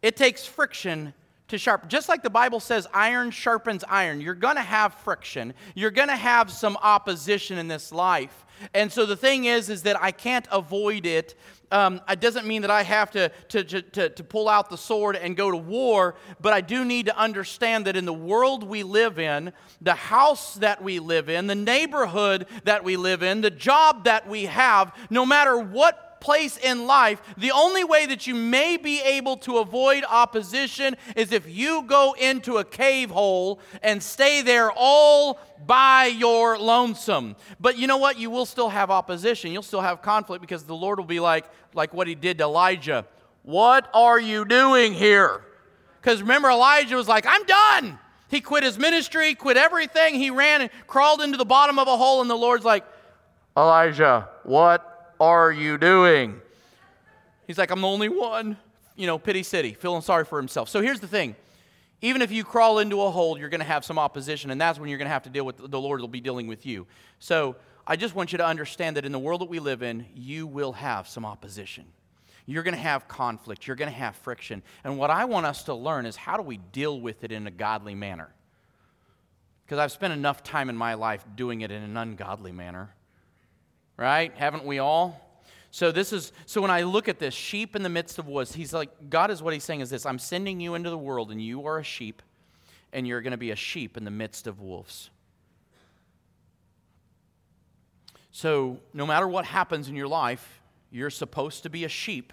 It 0.01 0.17
takes 0.17 0.47
friction 0.47 1.13
to 1.49 1.59
sharpen. 1.59 1.91
Just 1.91 2.09
like 2.09 2.23
the 2.23 2.31
Bible 2.31 2.61
says, 2.61 2.87
iron 2.95 3.31
sharpens 3.33 3.85
iron. 3.87 4.23
You're 4.23 4.35
going 4.35 4.57
to 4.57 4.63
have 4.63 4.95
friction. 4.95 5.53
You're 5.75 5.91
going 5.91 6.09
to 6.09 6.17
have 6.17 6.51
some 6.51 6.79
opposition 6.81 7.59
in 7.59 7.69
this 7.69 7.93
life. 7.93 8.47
And 8.75 8.93
so 8.93 9.07
the 9.07 9.17
thing 9.17 9.45
is, 9.45 9.69
is 9.69 9.83
that 9.83 10.01
I 10.03 10.11
can't 10.11 10.47
avoid 10.51 11.07
it. 11.07 11.35
Um, 11.71 12.01
it 12.09 12.21
doesn't 12.21 12.47
mean 12.47 12.63
that 12.63 12.71
I 12.71 12.83
have 12.83 13.11
to, 13.11 13.31
to, 13.49 13.65
to, 13.65 14.09
to 14.09 14.25
pull 14.25 14.49
out 14.49 14.71
the 14.71 14.79
sword 14.79 15.17
and 15.17 15.37
go 15.37 15.51
to 15.51 15.57
war, 15.57 16.15
but 16.41 16.53
I 16.53 16.63
do 16.63 16.85
need 16.85 17.07
to 17.07 17.17
understand 17.19 17.87
that 17.87 17.97
in 17.97 18.07
the 18.07 18.13
world 18.13 18.65
we 18.65 18.83
live 18.83 19.19
in, 19.19 19.53
the 19.83 19.95
house 19.95 20.55
that 20.55 20.83
we 20.83 20.99
live 20.99 21.29
in, 21.29 21.47
the 21.47 21.55
neighborhood 21.55 22.47
that 22.65 22.85
we 22.85 22.97
live 22.97 23.23
in, 23.23 23.43
the 23.43 23.51
job 23.51 24.05
that 24.05 24.27
we 24.27 24.47
have, 24.47 24.95
no 25.11 25.27
matter 25.27 25.59
what 25.59 26.08
place 26.21 26.57
in 26.57 26.87
life, 26.87 27.21
the 27.37 27.53
only 27.53 27.85
way 27.85 28.07
that 28.07 28.27
you 28.27 28.35
may 28.35 28.77
be 28.77 29.01
able 29.01 29.37
to 29.39 29.59
avoid 29.59 30.05
opposition 30.09 30.97
is 31.17 31.33
if 31.33 31.49
you 31.49 31.83
go 31.83 32.15
into 32.19 32.59
a 32.59 32.65
cave 32.65 33.11
hole 33.11 33.61
and 33.83 34.03
stay 34.03 34.43
there 34.43 34.71
all 34.75 35.39
by 35.67 36.07
your 36.07 36.59
lonesome. 36.59 37.37
But 37.61 37.79
you 37.79 37.87
know 37.87 37.97
what? 37.97 38.19
You 38.19 38.31
will 38.31 38.47
still 38.47 38.69
have 38.69 38.91
opposition. 38.91 39.53
You'll 39.53 39.63
still 39.63 39.81
have 39.81 40.03
conflict 40.03 40.41
because 40.41 40.65
the 40.65 40.75
Lord 40.75 40.99
will 40.99 41.07
be 41.07 41.21
like, 41.21 41.47
like 41.75 41.93
what 41.93 42.07
he 42.07 42.15
did 42.15 42.39
to 42.39 42.45
Elijah. 42.45 43.07
What 43.43 43.89
are 43.95 44.21
you 44.21 44.45
doing 44.45 44.95
here? 44.95 45.45
Because 46.01 46.23
remember, 46.23 46.51
Elijah 46.51 46.97
was 46.97 47.09
like, 47.09 47.27
I'm 47.29 47.45
done. 47.45 47.99
He 48.29 48.41
quit 48.41 48.63
his 48.63 48.79
ministry, 48.79 49.35
quit 49.35 49.57
everything. 49.57 50.15
He 50.15 50.31
ran 50.31 50.61
and 50.63 50.71
crawled 50.87 51.23
into 51.23 51.39
the 51.39 51.47
bottom 51.47 51.79
of 51.79 51.89
a 51.89 51.97
hole, 51.97 52.21
and 52.21 52.29
the 52.29 52.37
Lord's 52.37 52.65
like, 52.65 52.85
Elijah, 53.57 54.29
what 54.45 54.98
are 55.21 55.51
you 55.51 55.79
doing? 55.79 56.41
He's 57.47 57.59
like, 57.59 57.71
I'm 57.71 57.81
the 57.81 57.89
only 57.89 58.09
one. 58.09 58.57
You 58.97 59.07
know, 59.07 59.19
pity 59.19 59.43
city, 59.45 59.75
feeling 59.75 60.03
sorry 60.03 60.25
for 60.25 60.39
himself. 60.39 60.69
So 60.69 60.81
here's 60.81 61.01
the 61.01 61.07
thing 61.07 61.37
even 62.01 62.23
if 62.23 62.31
you 62.31 62.45
crawl 62.45 62.79
into 62.79 63.03
a 63.03 63.11
hole, 63.11 63.39
you're 63.39 63.49
going 63.49 63.61
to 63.61 63.67
have 63.67 63.85
some 63.85 63.99
opposition, 63.99 64.51
and 64.51 64.61
that's 64.61 64.79
when 64.79 64.89
you're 64.89 64.99
going 64.99 65.07
to 65.07 65.13
have 65.13 65.25
to 65.25 65.31
deal 65.31 65.45
with 65.45 65.57
the 65.57 65.81
Lord 65.81 66.01
will 66.01 66.09
be 66.09 66.21
dealing 66.21 66.47
with 66.47 66.65
you. 66.65 66.87
So 67.19 67.57
I 67.87 67.97
just 67.97 68.15
want 68.15 68.33
you 68.33 68.39
to 68.39 68.47
understand 68.47 68.97
that 68.97 69.05
in 69.05 69.13
the 69.13 69.19
world 69.19 69.41
that 69.41 69.49
we 69.49 69.59
live 69.59 69.83
in, 69.83 70.07
you 70.15 70.47
will 70.47 70.73
have 70.73 71.09
some 71.09 71.25
opposition. 71.25 71.87
You're 72.47 72.63
going 72.63 72.75
to 72.75 72.81
have 72.81 73.09
conflict. 73.09 73.67
You're 73.67 73.77
going 73.77 73.91
to 73.91 73.99
have 73.99 74.17
friction. 74.17 74.63
And 74.85 74.97
what 74.97 75.11
I 75.11 75.25
want 75.25 75.47
us 75.47 75.65
to 75.65 75.75
learn 75.75 76.07
is 76.07 76.17
how 76.17 76.37
do 76.37 76.43
we 76.43 76.57
deal 76.57 77.01
with 77.01 77.25
it 77.25 77.33
in 77.33 77.47
a 77.47 77.51
godly 77.51 77.95
manner? 77.95 78.33
Because 79.65 79.79
I've 79.79 79.93
spent 79.93 80.13
enough 80.13 80.43
time 80.43 80.71
in 80.71 80.77
my 80.77 80.95
life 80.95 81.25
doing 81.37 81.61
it 81.61 81.71
in 81.71 81.83
an 81.83 81.97
ungodly 81.97 82.53
manner 82.53 82.95
right? 83.99 84.33
Haven't 84.37 84.65
we 84.65 84.79
all? 84.79 85.21
So 85.71 85.93
this 85.93 86.15
is 86.15 86.33
so 86.47 86.63
when 86.63 86.71
I 86.71 86.83
look 86.83 87.09
at 87.09 87.19
this 87.19 87.35
sheep 87.35 87.77
in 87.77 87.83
the 87.83 87.91
midst 87.91 88.19
of 88.19 88.27
woods, 88.27 88.55
he's 88.55 88.73
like 88.73 89.11
God 89.11 89.31
is 89.31 89.43
what 89.43 89.53
he's 89.53 89.65
saying 89.65 89.81
is 89.81 89.91
this, 89.91 90.07
I'm 90.07 90.19
sending 90.19 90.61
you 90.61 90.75
into 90.75 90.89
the 90.89 90.97
world 90.97 91.31
and 91.31 91.43
you 91.43 91.67
are 91.67 91.79
a 91.79 91.85
sheep 91.85 92.23
and 92.93 93.07
you're 93.07 93.21
going 93.21 93.33
to 93.33 93.37
be 93.37 93.51
a 93.51 93.57
sheep 93.57 93.99
in 93.99 94.05
the 94.05 94.11
midst 94.11 94.47
of 94.47 94.61
wolves. 94.61 95.11
So 98.31 98.79
no 98.95 99.05
matter 99.05 99.29
what 99.29 99.45
happens 99.45 99.89
in 99.89 99.97
your 99.97 100.09
life, 100.09 100.63
you're 100.91 101.11
supposed 101.11 101.65
to 101.65 101.71
be 101.71 101.85
a 101.85 101.89
sheep 101.89 102.33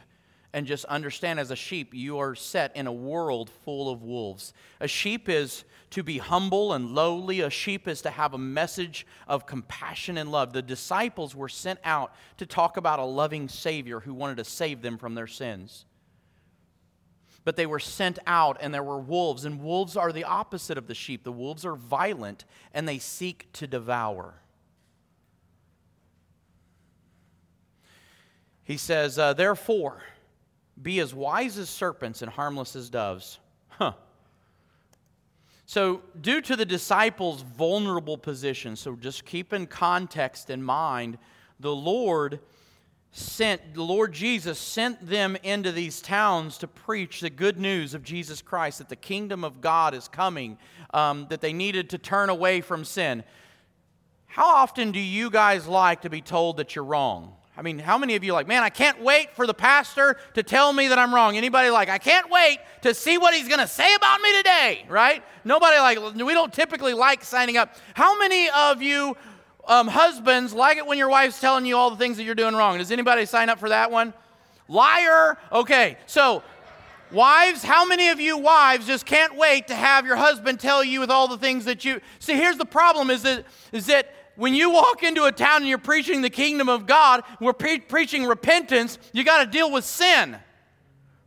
and 0.55 0.65
just 0.65 0.85
understand 0.85 1.37
as 1.37 1.51
a 1.51 1.55
sheep, 1.55 1.93
you 1.93 2.17
are 2.17 2.33
set 2.33 2.73
in 2.77 2.87
a 2.87 2.93
world 2.93 3.49
full 3.65 3.89
of 3.91 4.03
wolves. 4.03 4.53
A 4.79 4.87
sheep 4.87 5.27
is 5.27 5.65
to 5.89 6.01
be 6.01 6.17
humble 6.17 6.71
and 6.71 6.95
lowly, 6.95 7.41
a 7.41 7.49
sheep 7.49 7.89
is 7.89 8.01
to 8.03 8.09
have 8.09 8.33
a 8.33 8.37
message 8.37 9.05
of 9.27 9.45
compassion 9.45 10.17
and 10.17 10.31
love. 10.31 10.53
The 10.53 10.61
disciples 10.61 11.35
were 11.35 11.49
sent 11.49 11.79
out 11.83 12.15
to 12.37 12.45
talk 12.45 12.77
about 12.77 12.99
a 12.99 13.03
loving 13.03 13.49
Savior 13.49 13.99
who 13.99 14.13
wanted 14.13 14.37
to 14.37 14.45
save 14.45 14.81
them 14.81 14.97
from 14.97 15.13
their 15.13 15.27
sins. 15.27 15.83
But 17.43 17.57
they 17.57 17.65
were 17.65 17.77
sent 17.77 18.17
out, 18.25 18.57
and 18.61 18.73
there 18.73 18.81
were 18.81 19.01
wolves, 19.01 19.43
and 19.43 19.61
wolves 19.61 19.97
are 19.97 20.13
the 20.13 20.23
opposite 20.23 20.77
of 20.77 20.87
the 20.87 20.95
sheep. 20.95 21.25
The 21.25 21.33
wolves 21.33 21.65
are 21.65 21.75
violent, 21.75 22.45
and 22.73 22.87
they 22.87 22.97
seek 22.97 23.51
to 23.53 23.67
devour. 23.67 24.35
He 28.63 28.77
says, 28.77 29.19
uh, 29.19 29.33
Therefore, 29.33 30.01
be 30.81 30.99
as 30.99 31.13
wise 31.13 31.57
as 31.57 31.69
serpents 31.69 32.21
and 32.21 32.31
harmless 32.31 32.75
as 32.75 32.89
doves. 32.89 33.39
Huh. 33.69 33.93
So, 35.65 36.01
due 36.21 36.41
to 36.41 36.55
the 36.55 36.65
disciples' 36.65 37.41
vulnerable 37.41 38.17
position, 38.17 38.75
so 38.75 38.95
just 38.95 39.25
keep 39.25 39.51
in 39.51 39.65
context 39.65 40.49
in 40.49 40.61
mind, 40.61 41.17
the 41.59 41.75
Lord 41.75 42.39
sent, 43.11 43.73
the 43.73 43.81
Lord 43.81 44.13
Jesus 44.13 44.59
sent 44.59 45.07
them 45.07 45.37
into 45.41 45.71
these 45.71 46.01
towns 46.01 46.57
to 46.59 46.67
preach 46.67 47.21
the 47.21 47.29
good 47.29 47.57
news 47.57 47.93
of 47.93 48.03
Jesus 48.03 48.41
Christ, 48.41 48.77
that 48.77 48.89
the 48.89 48.95
kingdom 48.95 49.43
of 49.43 49.61
God 49.61 49.93
is 49.95 50.07
coming, 50.07 50.57
um, 50.93 51.25
that 51.29 51.41
they 51.41 51.53
needed 51.53 51.89
to 51.91 51.97
turn 51.97 52.29
away 52.29 52.61
from 52.61 52.85
sin. 52.85 53.23
How 54.27 54.45
often 54.45 54.91
do 54.91 54.99
you 54.99 55.29
guys 55.29 55.65
like 55.65 56.01
to 56.01 56.09
be 56.09 56.21
told 56.21 56.57
that 56.57 56.75
you're 56.75 56.83
wrong? 56.83 57.33
I 57.57 57.61
mean, 57.61 57.79
how 57.79 57.97
many 57.97 58.15
of 58.15 58.23
you 58.23 58.33
like, 58.33 58.47
man, 58.47 58.63
I 58.63 58.69
can't 58.69 59.01
wait 59.01 59.33
for 59.35 59.47
the 59.47 59.53
pastor 59.53 60.17
to 60.33 60.43
tell 60.43 60.73
me 60.73 60.89
that 60.89 60.99
I'm 60.99 61.15
wrong? 61.15 61.37
Anybody 61.37 61.69
like, 61.69 61.87
I 61.87 61.97
can't 61.97 62.29
wait 62.29 62.59
to 62.81 62.93
see 62.93 63.17
what 63.17 63.33
he's 63.33 63.47
going 63.47 63.61
to 63.61 63.67
say 63.67 63.95
about 63.95 64.19
me 64.21 64.35
today, 64.37 64.85
right? 64.89 65.23
Nobody 65.45 65.77
like, 65.77 66.15
we 66.15 66.33
don't 66.33 66.53
typically 66.53 66.93
like 66.93 67.23
signing 67.23 67.55
up. 67.55 67.75
How 67.93 68.19
many 68.19 68.49
of 68.49 68.81
you 68.81 69.15
um, 69.67 69.87
husbands 69.87 70.53
like 70.53 70.77
it 70.77 70.85
when 70.85 70.97
your 70.97 71.09
wife's 71.09 71.39
telling 71.39 71.65
you 71.65 71.77
all 71.77 71.89
the 71.89 71.95
things 71.95 72.17
that 72.17 72.23
you're 72.23 72.35
doing 72.35 72.55
wrong? 72.55 72.77
Does 72.77 72.91
anybody 72.91 73.25
sign 73.25 73.49
up 73.49 73.59
for 73.59 73.69
that 73.69 73.89
one? 73.89 74.13
Liar. 74.67 75.37
Okay, 75.51 75.97
so 76.07 76.43
Wives, 77.11 77.63
how 77.63 77.85
many 77.85 78.09
of 78.09 78.19
you 78.19 78.37
wives 78.37 78.87
just 78.87 79.05
can't 79.05 79.37
wait 79.37 79.67
to 79.67 79.75
have 79.75 80.07
your 80.07 80.15
husband 80.15 80.59
tell 80.59 80.83
you 80.83 80.99
with 80.99 81.11
all 81.11 81.27
the 81.27 81.37
things 81.37 81.65
that 81.65 81.85
you 81.85 82.01
see? 82.19 82.33
Here's 82.33 82.57
the 82.57 82.65
problem: 82.65 83.09
is 83.09 83.21
that 83.21 83.45
is 83.71 83.85
that 83.85 84.11
when 84.35 84.53
you 84.53 84.69
walk 84.71 85.03
into 85.03 85.23
a 85.23 85.31
town 85.31 85.57
and 85.57 85.67
you're 85.67 85.77
preaching 85.77 86.21
the 86.21 86.29
kingdom 86.29 86.69
of 86.69 86.85
God, 86.85 87.23
we're 87.39 87.53
pre- 87.53 87.79
preaching 87.79 88.25
repentance, 88.25 88.97
you 89.13 89.23
got 89.23 89.43
to 89.43 89.49
deal 89.49 89.71
with 89.71 89.85
sin. 89.85 90.37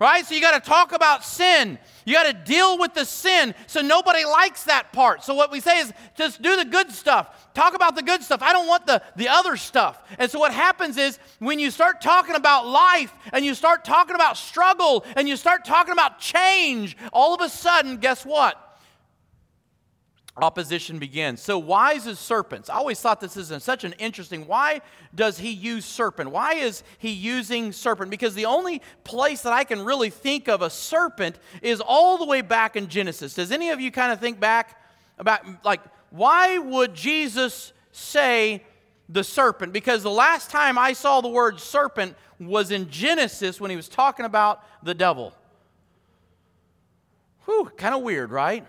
Right? 0.00 0.24
So 0.24 0.36
you 0.36 0.40
got 0.40 0.62
to 0.62 0.68
talk 0.68 0.92
about 0.92 1.24
sin. 1.24 1.76
You 2.04 2.14
got 2.14 2.26
to 2.26 2.32
deal 2.32 2.78
with 2.78 2.94
the 2.94 3.04
sin. 3.04 3.52
So 3.66 3.80
nobody 3.80 4.24
likes 4.24 4.62
that 4.64 4.92
part. 4.92 5.24
So 5.24 5.34
what 5.34 5.50
we 5.50 5.58
say 5.58 5.80
is 5.80 5.92
just 6.16 6.40
do 6.40 6.54
the 6.54 6.64
good 6.64 6.92
stuff. 6.92 7.52
Talk 7.52 7.74
about 7.74 7.96
the 7.96 8.02
good 8.04 8.22
stuff. 8.22 8.40
I 8.40 8.52
don't 8.52 8.68
want 8.68 8.86
the, 8.86 9.02
the 9.16 9.28
other 9.28 9.56
stuff. 9.56 10.00
And 10.16 10.30
so 10.30 10.38
what 10.38 10.54
happens 10.54 10.98
is 10.98 11.18
when 11.40 11.58
you 11.58 11.72
start 11.72 12.00
talking 12.00 12.36
about 12.36 12.68
life 12.68 13.12
and 13.32 13.44
you 13.44 13.56
start 13.56 13.84
talking 13.84 14.14
about 14.14 14.36
struggle 14.36 15.04
and 15.16 15.28
you 15.28 15.36
start 15.36 15.64
talking 15.64 15.92
about 15.92 16.20
change, 16.20 16.96
all 17.12 17.34
of 17.34 17.40
a 17.40 17.48
sudden, 17.48 17.96
guess 17.96 18.24
what? 18.24 18.67
Opposition 20.42 20.98
begins. 20.98 21.40
So 21.42 21.58
wise 21.58 22.06
as 22.06 22.18
serpents. 22.18 22.70
I 22.70 22.74
always 22.74 23.00
thought 23.00 23.20
this 23.20 23.36
is 23.36 23.62
such 23.62 23.84
an 23.84 23.92
interesting. 23.94 24.46
Why 24.46 24.80
does 25.14 25.38
he 25.38 25.50
use 25.50 25.84
serpent? 25.84 26.30
Why 26.30 26.54
is 26.54 26.82
he 26.98 27.10
using 27.10 27.72
serpent? 27.72 28.10
Because 28.10 28.34
the 28.34 28.46
only 28.46 28.82
place 29.04 29.42
that 29.42 29.52
I 29.52 29.64
can 29.64 29.84
really 29.84 30.10
think 30.10 30.48
of 30.48 30.62
a 30.62 30.70
serpent 30.70 31.38
is 31.62 31.80
all 31.80 32.18
the 32.18 32.26
way 32.26 32.40
back 32.40 32.76
in 32.76 32.88
Genesis. 32.88 33.34
Does 33.34 33.52
any 33.52 33.70
of 33.70 33.80
you 33.80 33.90
kind 33.90 34.12
of 34.12 34.20
think 34.20 34.40
back 34.40 34.80
about 35.18 35.42
like 35.64 35.80
why 36.10 36.58
would 36.58 36.94
Jesus 36.94 37.72
say 37.92 38.62
the 39.08 39.24
serpent? 39.24 39.72
Because 39.72 40.02
the 40.02 40.10
last 40.10 40.50
time 40.50 40.78
I 40.78 40.92
saw 40.92 41.20
the 41.20 41.28
word 41.28 41.60
serpent 41.60 42.16
was 42.40 42.70
in 42.70 42.88
Genesis 42.88 43.60
when 43.60 43.70
he 43.70 43.76
was 43.76 43.88
talking 43.88 44.24
about 44.24 44.62
the 44.82 44.94
devil. 44.94 45.34
Whew, 47.44 47.70
kind 47.76 47.94
of 47.94 48.02
weird, 48.02 48.30
right? 48.30 48.66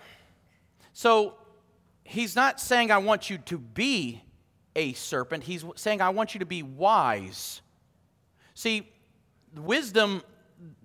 So 0.94 1.36
he's 2.10 2.36
not 2.36 2.60
saying, 2.60 2.90
I 2.92 2.98
want 2.98 3.30
you 3.30 3.38
to 3.38 3.58
be 3.58 4.24
a 4.76 4.94
serpent. 4.94 5.44
He's 5.44 5.64
saying, 5.76 6.02
I 6.02 6.10
want 6.10 6.34
you 6.34 6.40
to 6.40 6.46
be 6.46 6.64
wise. 6.64 7.62
See, 8.56 8.92
wisdom, 9.56 10.24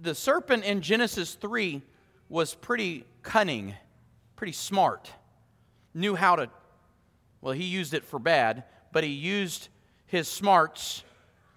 the 0.00 0.14
serpent 0.14 0.64
in 0.64 0.82
Genesis 0.82 1.34
3 1.34 1.82
was 2.28 2.54
pretty 2.54 3.04
cunning, 3.22 3.74
pretty 4.36 4.52
smart, 4.52 5.10
knew 5.94 6.14
how 6.14 6.36
to, 6.36 6.50
well, 7.40 7.54
he 7.54 7.64
used 7.64 7.94
it 7.94 8.04
for 8.04 8.18
bad, 8.18 8.64
but 8.92 9.02
he 9.02 9.10
used 9.10 9.68
his 10.06 10.28
smarts 10.28 11.04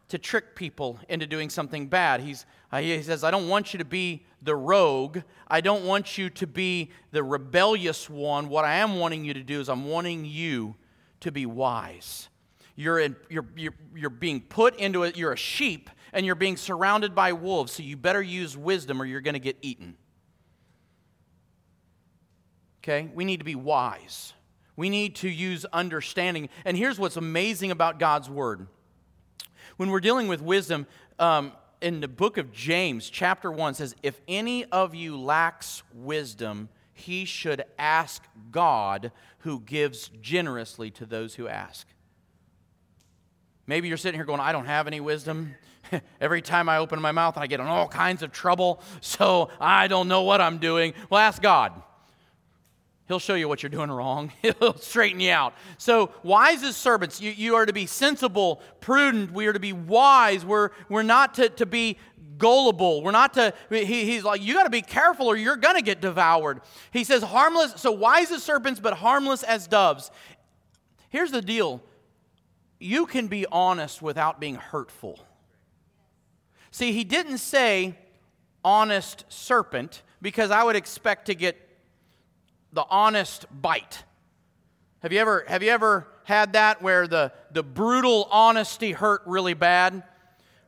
to 0.09 0.17
trick 0.17 0.55
people 0.55 0.99
into 1.09 1.27
doing 1.27 1.49
something 1.49 1.87
bad. 1.87 2.21
He's, 2.21 2.45
uh, 2.71 2.79
he 2.79 3.01
says, 3.01 3.23
I 3.23 3.31
don't 3.31 3.49
want 3.49 3.73
you 3.73 3.79
to 3.79 3.85
be 3.85 4.25
the 4.41 4.55
rogue. 4.55 5.19
I 5.47 5.61
don't 5.61 5.85
want 5.85 6.17
you 6.17 6.29
to 6.29 6.47
be 6.47 6.91
the 7.11 7.23
rebellious 7.23 8.09
one. 8.09 8.49
What 8.49 8.65
I 8.65 8.75
am 8.75 8.99
wanting 8.99 9.25
you 9.25 9.33
to 9.33 9.43
do 9.43 9.59
is 9.59 9.69
I'm 9.69 9.85
wanting 9.85 10.25
you 10.25 10.75
to 11.21 11.31
be 11.31 11.45
wise. 11.45 12.29
You're, 12.75 12.99
in, 12.99 13.15
you're, 13.29 13.45
you're, 13.55 13.73
you're 13.95 14.09
being 14.09 14.41
put 14.41 14.75
into 14.75 15.03
it, 15.03 15.17
you're 15.17 15.33
a 15.33 15.37
sheep, 15.37 15.89
and 16.13 16.25
you're 16.25 16.35
being 16.35 16.57
surrounded 16.57 17.15
by 17.15 17.33
wolves, 17.33 17.73
so 17.73 17.83
you 17.83 17.97
better 17.97 18.21
use 18.21 18.55
wisdom 18.55 19.01
or 19.01 19.05
you're 19.05 19.21
going 19.21 19.33
to 19.33 19.39
get 19.39 19.57
eaten. 19.61 19.97
Okay? 22.83 23.09
We 23.13 23.25
need 23.25 23.37
to 23.37 23.43
be 23.43 23.55
wise. 23.55 24.33
We 24.77 24.89
need 24.89 25.15
to 25.17 25.29
use 25.29 25.65
understanding. 25.65 26.49
And 26.63 26.77
here's 26.77 26.99
what's 26.99 27.17
amazing 27.17 27.71
about 27.71 27.99
God's 27.99 28.29
word. 28.29 28.67
When 29.77 29.91
we're 29.91 29.99
dealing 29.99 30.27
with 30.27 30.41
wisdom, 30.41 30.87
um, 31.19 31.53
in 31.81 32.01
the 32.01 32.07
book 32.07 32.37
of 32.37 32.51
James, 32.51 33.09
chapter 33.09 33.51
1 33.51 33.75
says, 33.75 33.95
If 34.01 34.19
any 34.27 34.65
of 34.65 34.95
you 34.95 35.19
lacks 35.19 35.83
wisdom, 35.93 36.69
he 36.93 37.25
should 37.25 37.63
ask 37.77 38.23
God, 38.51 39.11
who 39.39 39.59
gives 39.59 40.09
generously 40.21 40.89
to 40.91 41.05
those 41.05 41.35
who 41.35 41.47
ask. 41.47 41.87
Maybe 43.67 43.87
you're 43.87 43.97
sitting 43.97 44.17
here 44.17 44.25
going, 44.25 44.39
I 44.39 44.51
don't 44.51 44.65
have 44.65 44.87
any 44.87 44.99
wisdom. 44.99 45.53
Every 46.21 46.41
time 46.41 46.69
I 46.69 46.77
open 46.77 46.99
my 46.99 47.11
mouth, 47.11 47.37
I 47.37 47.45
get 47.45 47.59
in 47.59 47.67
all 47.67 47.87
kinds 47.87 48.23
of 48.23 48.31
trouble, 48.31 48.81
so 49.01 49.49
I 49.59 49.87
don't 49.87 50.07
know 50.07 50.23
what 50.23 50.41
I'm 50.41 50.57
doing. 50.57 50.93
Well, 51.09 51.21
ask 51.21 51.41
God. 51.41 51.73
He'll 53.07 53.19
show 53.19 53.35
you 53.35 53.47
what 53.47 53.63
you're 53.63 53.69
doing 53.69 53.89
wrong. 53.89 54.33
He'll 54.41 54.75
straighten 54.75 55.19
you 55.19 55.31
out. 55.31 55.53
So, 55.77 56.11
wise 56.23 56.63
as 56.63 56.75
servants, 56.75 57.21
you, 57.21 57.31
you 57.31 57.55
are 57.55 57.65
to 57.65 57.73
be 57.73 57.85
sensible, 57.85 58.61
prudent. 58.81 59.31
We 59.31 59.47
are 59.47 59.53
to 59.53 59.59
be 59.59 59.73
wise. 59.73 60.45
We're, 60.45 60.71
we're 60.89 61.03
not 61.03 61.35
to, 61.35 61.49
to 61.49 61.65
be 61.65 61.97
gullible. 62.37 63.01
We're 63.01 63.11
not 63.11 63.33
to, 63.35 63.53
he, 63.69 63.85
he's 63.85 64.23
like, 64.23 64.41
you 64.41 64.53
got 64.53 64.63
to 64.63 64.69
be 64.69 64.81
careful 64.81 65.27
or 65.27 65.37
you're 65.37 65.55
going 65.55 65.75
to 65.75 65.81
get 65.81 66.01
devoured. 66.01 66.61
He 66.91 67.03
says, 67.03 67.23
harmless, 67.23 67.73
so 67.77 67.91
wise 67.91 68.31
as 68.31 68.43
serpents, 68.43 68.79
but 68.79 68.93
harmless 68.95 69.43
as 69.43 69.67
doves. 69.67 70.11
Here's 71.09 71.31
the 71.31 71.41
deal 71.41 71.81
you 72.79 73.05
can 73.07 73.27
be 73.27 73.45
honest 73.51 74.01
without 74.01 74.39
being 74.39 74.55
hurtful. 74.55 75.19
See, 76.69 76.91
he 76.91 77.03
didn't 77.03 77.39
say 77.39 77.97
honest 78.63 79.25
serpent 79.29 80.03
because 80.21 80.51
I 80.51 80.63
would 80.63 80.75
expect 80.75 81.25
to 81.27 81.35
get 81.35 81.66
the 82.77 82.85
honest 82.91 83.47
bite. 83.51 84.03
Have 84.99 85.11
you 85.11 85.17
ever, 85.17 85.43
have 85.47 85.63
you 85.63 85.71
ever 85.71 86.07
had 86.25 86.53
that 86.53 86.79
where 86.79 87.07
the, 87.07 87.31
the 87.51 87.63
brutal 87.63 88.27
honesty 88.29 88.91
hurt 88.91 89.23
really 89.25 89.55
bad? 89.55 90.03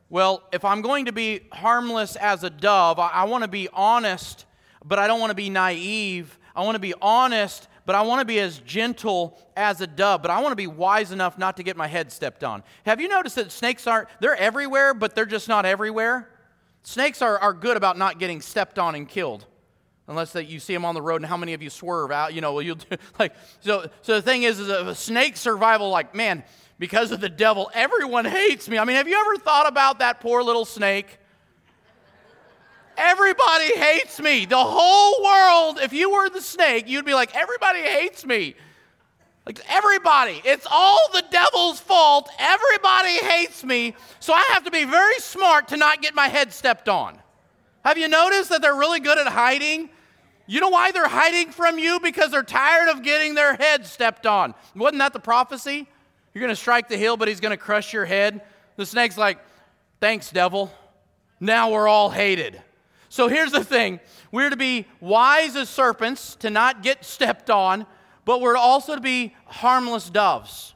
Well, 0.08 0.42
if 0.52 0.64
I'm 0.64 0.82
going 0.82 1.04
to 1.04 1.12
be 1.12 1.42
harmless 1.52 2.16
as 2.16 2.42
a 2.42 2.50
dove, 2.50 2.98
I, 2.98 3.10
I 3.10 3.24
want 3.26 3.44
to 3.44 3.48
be 3.48 3.68
honest, 3.72 4.44
but 4.84 4.98
I 4.98 5.06
don't 5.06 5.20
want 5.20 5.30
to 5.30 5.36
be 5.36 5.50
naive. 5.50 6.36
I 6.56 6.64
want 6.64 6.74
to 6.74 6.80
be 6.80 6.94
honest, 7.00 7.68
but 7.86 7.94
I 7.94 8.02
want 8.02 8.18
to 8.18 8.24
be 8.24 8.40
as 8.40 8.58
gentle 8.58 9.38
as 9.56 9.80
a 9.80 9.86
dove, 9.86 10.20
but 10.20 10.32
I 10.32 10.40
want 10.40 10.50
to 10.50 10.56
be 10.56 10.66
wise 10.66 11.12
enough 11.12 11.38
not 11.38 11.58
to 11.58 11.62
get 11.62 11.76
my 11.76 11.86
head 11.86 12.10
stepped 12.10 12.42
on. 12.42 12.64
Have 12.86 13.00
you 13.00 13.06
noticed 13.06 13.36
that 13.36 13.52
snakes 13.52 13.86
aren't, 13.86 14.08
they're 14.18 14.34
everywhere, 14.34 14.94
but 14.94 15.14
they're 15.14 15.26
just 15.26 15.46
not 15.46 15.64
everywhere? 15.64 16.28
Snakes 16.82 17.22
are, 17.22 17.38
are 17.38 17.52
good 17.52 17.76
about 17.76 17.96
not 17.96 18.18
getting 18.18 18.40
stepped 18.40 18.80
on 18.80 18.96
and 18.96 19.08
killed. 19.08 19.46
Unless 20.10 20.32
that 20.32 20.48
you 20.48 20.58
see 20.58 20.74
them 20.74 20.84
on 20.84 20.96
the 20.96 21.00
road, 21.00 21.22
and 21.22 21.26
how 21.26 21.36
many 21.36 21.54
of 21.54 21.62
you 21.62 21.70
swerve 21.70 22.10
out? 22.10 22.34
You 22.34 22.40
know, 22.40 22.52
well, 22.52 22.62
you'll 22.62 22.78
like 23.20 23.32
so. 23.60 23.88
So 24.02 24.16
the 24.16 24.22
thing 24.22 24.42
is, 24.42 24.58
is 24.58 24.68
a 24.68 24.92
snake 24.92 25.36
survival. 25.36 25.88
Like, 25.88 26.16
man, 26.16 26.42
because 26.80 27.12
of 27.12 27.20
the 27.20 27.28
devil, 27.28 27.70
everyone 27.74 28.24
hates 28.24 28.68
me. 28.68 28.76
I 28.76 28.84
mean, 28.84 28.96
have 28.96 29.06
you 29.06 29.16
ever 29.20 29.36
thought 29.36 29.68
about 29.68 30.00
that 30.00 30.20
poor 30.20 30.42
little 30.42 30.64
snake? 30.64 31.16
Everybody 32.96 33.76
hates 33.76 34.18
me. 34.20 34.46
The 34.46 34.56
whole 34.58 35.22
world, 35.22 35.78
if 35.80 35.92
you 35.92 36.10
were 36.10 36.28
the 36.28 36.42
snake, 36.42 36.88
you'd 36.88 37.04
be 37.04 37.14
like, 37.14 37.36
everybody 37.36 37.78
hates 37.78 38.26
me. 38.26 38.56
Like, 39.46 39.60
everybody. 39.68 40.42
It's 40.44 40.66
all 40.68 40.98
the 41.12 41.22
devil's 41.30 41.78
fault. 41.78 42.28
Everybody 42.36 43.16
hates 43.18 43.62
me. 43.62 43.94
So 44.18 44.32
I 44.32 44.42
have 44.54 44.64
to 44.64 44.72
be 44.72 44.84
very 44.84 45.20
smart 45.20 45.68
to 45.68 45.76
not 45.76 46.02
get 46.02 46.16
my 46.16 46.26
head 46.26 46.52
stepped 46.52 46.88
on. 46.88 47.16
Have 47.84 47.96
you 47.96 48.08
noticed 48.08 48.50
that 48.50 48.60
they're 48.60 48.74
really 48.74 48.98
good 48.98 49.16
at 49.16 49.28
hiding? 49.28 49.88
You 50.46 50.60
know 50.60 50.68
why 50.68 50.90
they're 50.92 51.08
hiding 51.08 51.52
from 51.52 51.78
you? 51.78 52.00
Because 52.00 52.30
they're 52.30 52.42
tired 52.42 52.88
of 52.88 53.02
getting 53.02 53.34
their 53.34 53.54
head 53.54 53.86
stepped 53.86 54.26
on. 54.26 54.54
Wasn't 54.74 54.98
that 54.98 55.12
the 55.12 55.20
prophecy? 55.20 55.86
You're 56.34 56.40
going 56.40 56.54
to 56.54 56.60
strike 56.60 56.88
the 56.88 56.96
hill, 56.96 57.16
but 57.16 57.28
he's 57.28 57.40
going 57.40 57.50
to 57.50 57.56
crush 57.56 57.92
your 57.92 58.04
head. 58.04 58.42
The 58.76 58.86
snake's 58.86 59.16
like, 59.16 59.38
thanks, 60.00 60.30
devil. 60.30 60.72
Now 61.38 61.70
we're 61.70 61.88
all 61.88 62.10
hated. 62.10 62.60
So 63.08 63.28
here's 63.28 63.52
the 63.52 63.64
thing 63.64 64.00
we're 64.30 64.50
to 64.50 64.56
be 64.56 64.86
wise 65.00 65.56
as 65.56 65.68
serpents, 65.68 66.36
to 66.36 66.50
not 66.50 66.82
get 66.82 67.04
stepped 67.04 67.50
on, 67.50 67.86
but 68.24 68.40
we're 68.40 68.56
also 68.56 68.94
to 68.94 69.00
be 69.00 69.34
harmless 69.46 70.08
doves. 70.08 70.74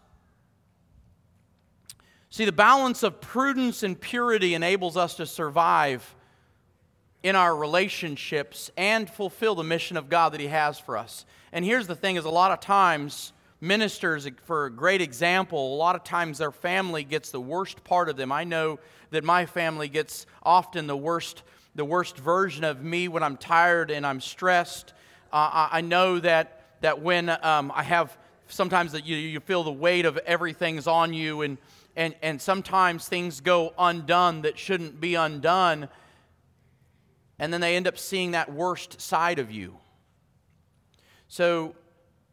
See, 2.31 2.45
the 2.45 2.53
balance 2.53 3.05
of 3.05 3.21
prudence 3.21 3.85
and 3.85 4.01
purity 4.01 4.55
enables 4.55 4.97
us 4.97 5.15
to 5.17 5.27
survive 5.27 6.17
in 7.25 7.35
our 7.35 7.57
relationships 7.57 8.71
and 8.77 9.11
fulfill 9.11 9.57
the 9.57 9.65
mission 9.65 9.97
of 9.97 10.09
God 10.09 10.33
that 10.33 10.41
He 10.41 10.47
has 10.47 10.79
for 10.79 10.97
us. 10.97 11.27
And 11.53 11.65
here's 11.65 11.89
the 11.89 11.97
thing 11.97 12.15
is 12.15 12.25
a 12.25 12.31
lot 12.31 12.53
of 12.53 12.61
times 12.61 13.33
ministers 13.61 14.29
for 14.45 14.67
a 14.67 14.71
great 14.71 15.01
example 15.01 15.75
a 15.75 15.77
lot 15.77 15.97
of 15.97 16.05
times 16.05 16.37
their 16.37 16.51
family 16.51 17.03
gets 17.03 17.31
the 17.31 17.41
worst 17.41 17.83
part 17.83 18.11
of 18.11 18.17
them 18.17 18.31
i 18.31 18.45
know 18.45 18.79
that 19.11 19.25
my 19.25 19.47
family 19.47 19.89
gets 19.89 20.27
often 20.43 20.87
the 20.87 20.97
worst 20.97 21.43
the 21.75 21.85
worst 21.85 22.17
version 22.17 22.65
of 22.65 22.83
me 22.83 23.09
when 23.09 23.23
I'm 23.23 23.37
tired 23.37 23.91
and 23.91 24.07
I'm 24.07 24.21
stressed. 24.21 24.93
Uh, 25.33 25.69
I 25.73 25.81
know 25.81 26.21
that, 26.21 26.63
that 26.83 27.03
when 27.03 27.29
um, 27.29 27.73
I 27.75 27.83
have 27.83 28.17
sometimes 28.47 28.93
that 28.93 29.05
you, 29.05 29.17
you 29.17 29.41
feel 29.41 29.65
the 29.65 29.73
weight 29.73 30.05
of 30.05 30.17
everything's 30.19 30.87
on 30.87 31.13
you, 31.13 31.43
and, 31.43 31.59
and, 31.97 32.15
and 32.23 32.41
sometimes 32.41 33.09
things 33.09 33.41
go 33.41 33.73
undone 33.77 34.43
that 34.43 34.59
shouldn't 34.59 35.01
be 35.01 35.17
undone, 35.17 35.89
and 37.39 37.53
then 37.53 37.61
they 37.61 37.77
end 37.77 37.87
up 37.87 37.99
seeing 37.99 38.33
that 38.33 38.53
worst 38.53 39.01
side 39.01 39.39
of 39.39 39.51
you. 39.51 39.77
So 41.29 41.75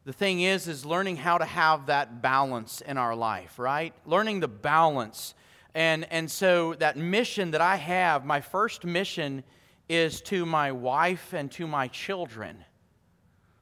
the 0.06 0.14
thing 0.14 0.42
is 0.42 0.68
is 0.68 0.86
learning 0.86 1.18
how 1.18 1.38
to 1.38 1.46
have 1.46 1.88
that 1.88 2.22
balance 2.22 2.82
in 2.82 2.98
our 2.98 3.16
life 3.16 3.60
right 3.60 3.94
learning 4.04 4.40
the 4.40 4.48
balance 4.48 5.36
and, 5.74 6.12
and 6.12 6.30
so 6.30 6.74
that 6.76 6.98
mission 6.98 7.52
that 7.52 7.62
I 7.62 7.78
have, 7.78 8.26
my 8.26 8.42
first 8.42 8.84
mission 8.84 9.44
is 9.88 10.22
to 10.22 10.46
my 10.46 10.72
wife 10.72 11.34
and 11.34 11.52
to 11.54 11.68
my 11.68 11.88
children. 11.88 12.66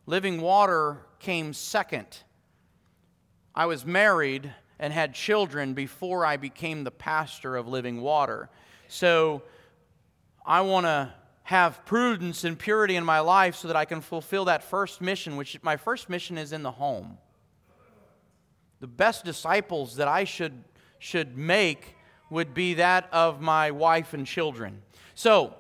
Living 0.06 0.41
water 0.41 1.06
came 1.19 1.54
second. 1.54 2.23
I 3.54 3.67
was 3.67 3.86
married 3.86 4.52
and 4.80 4.91
had 4.91 5.13
children 5.13 5.73
before 5.73 6.25
I 6.25 6.38
became 6.38 6.84
the 6.84 6.91
pastor 6.91 7.56
of 7.56 7.67
Living 7.67 8.02
Water. 8.02 8.49
So 8.88 9.43
I 10.45 10.62
want 10.62 10.86
to 10.86 11.13
have 11.49 11.83
prudence 11.83 12.43
and 12.43 12.59
purity 12.59 12.95
in 12.95 13.03
my 13.03 13.19
life 13.19 13.55
so 13.55 13.67
that 13.67 13.75
I 13.75 13.83
can 13.83 14.01
fulfill 14.01 14.45
that 14.45 14.63
first 14.63 15.01
mission, 15.01 15.35
which 15.35 15.57
my 15.63 15.77
first 15.77 16.07
mission 16.07 16.38
is 16.38 16.53
in 16.53 16.62
the 16.62 16.69
home. 16.69 17.17
The 18.81 18.85
best 18.85 19.25
disciples 19.25 19.95
that 19.95 20.07
I 20.07 20.25
should, 20.25 20.63
should 20.99 21.35
make 21.35 21.95
would 22.29 22.53
be 22.53 22.75
that 22.75 23.09
of 23.12 23.41
my 23.41 23.71
wife 23.71 24.13
and 24.13 24.27
children. 24.27 24.83
So, 25.15 25.55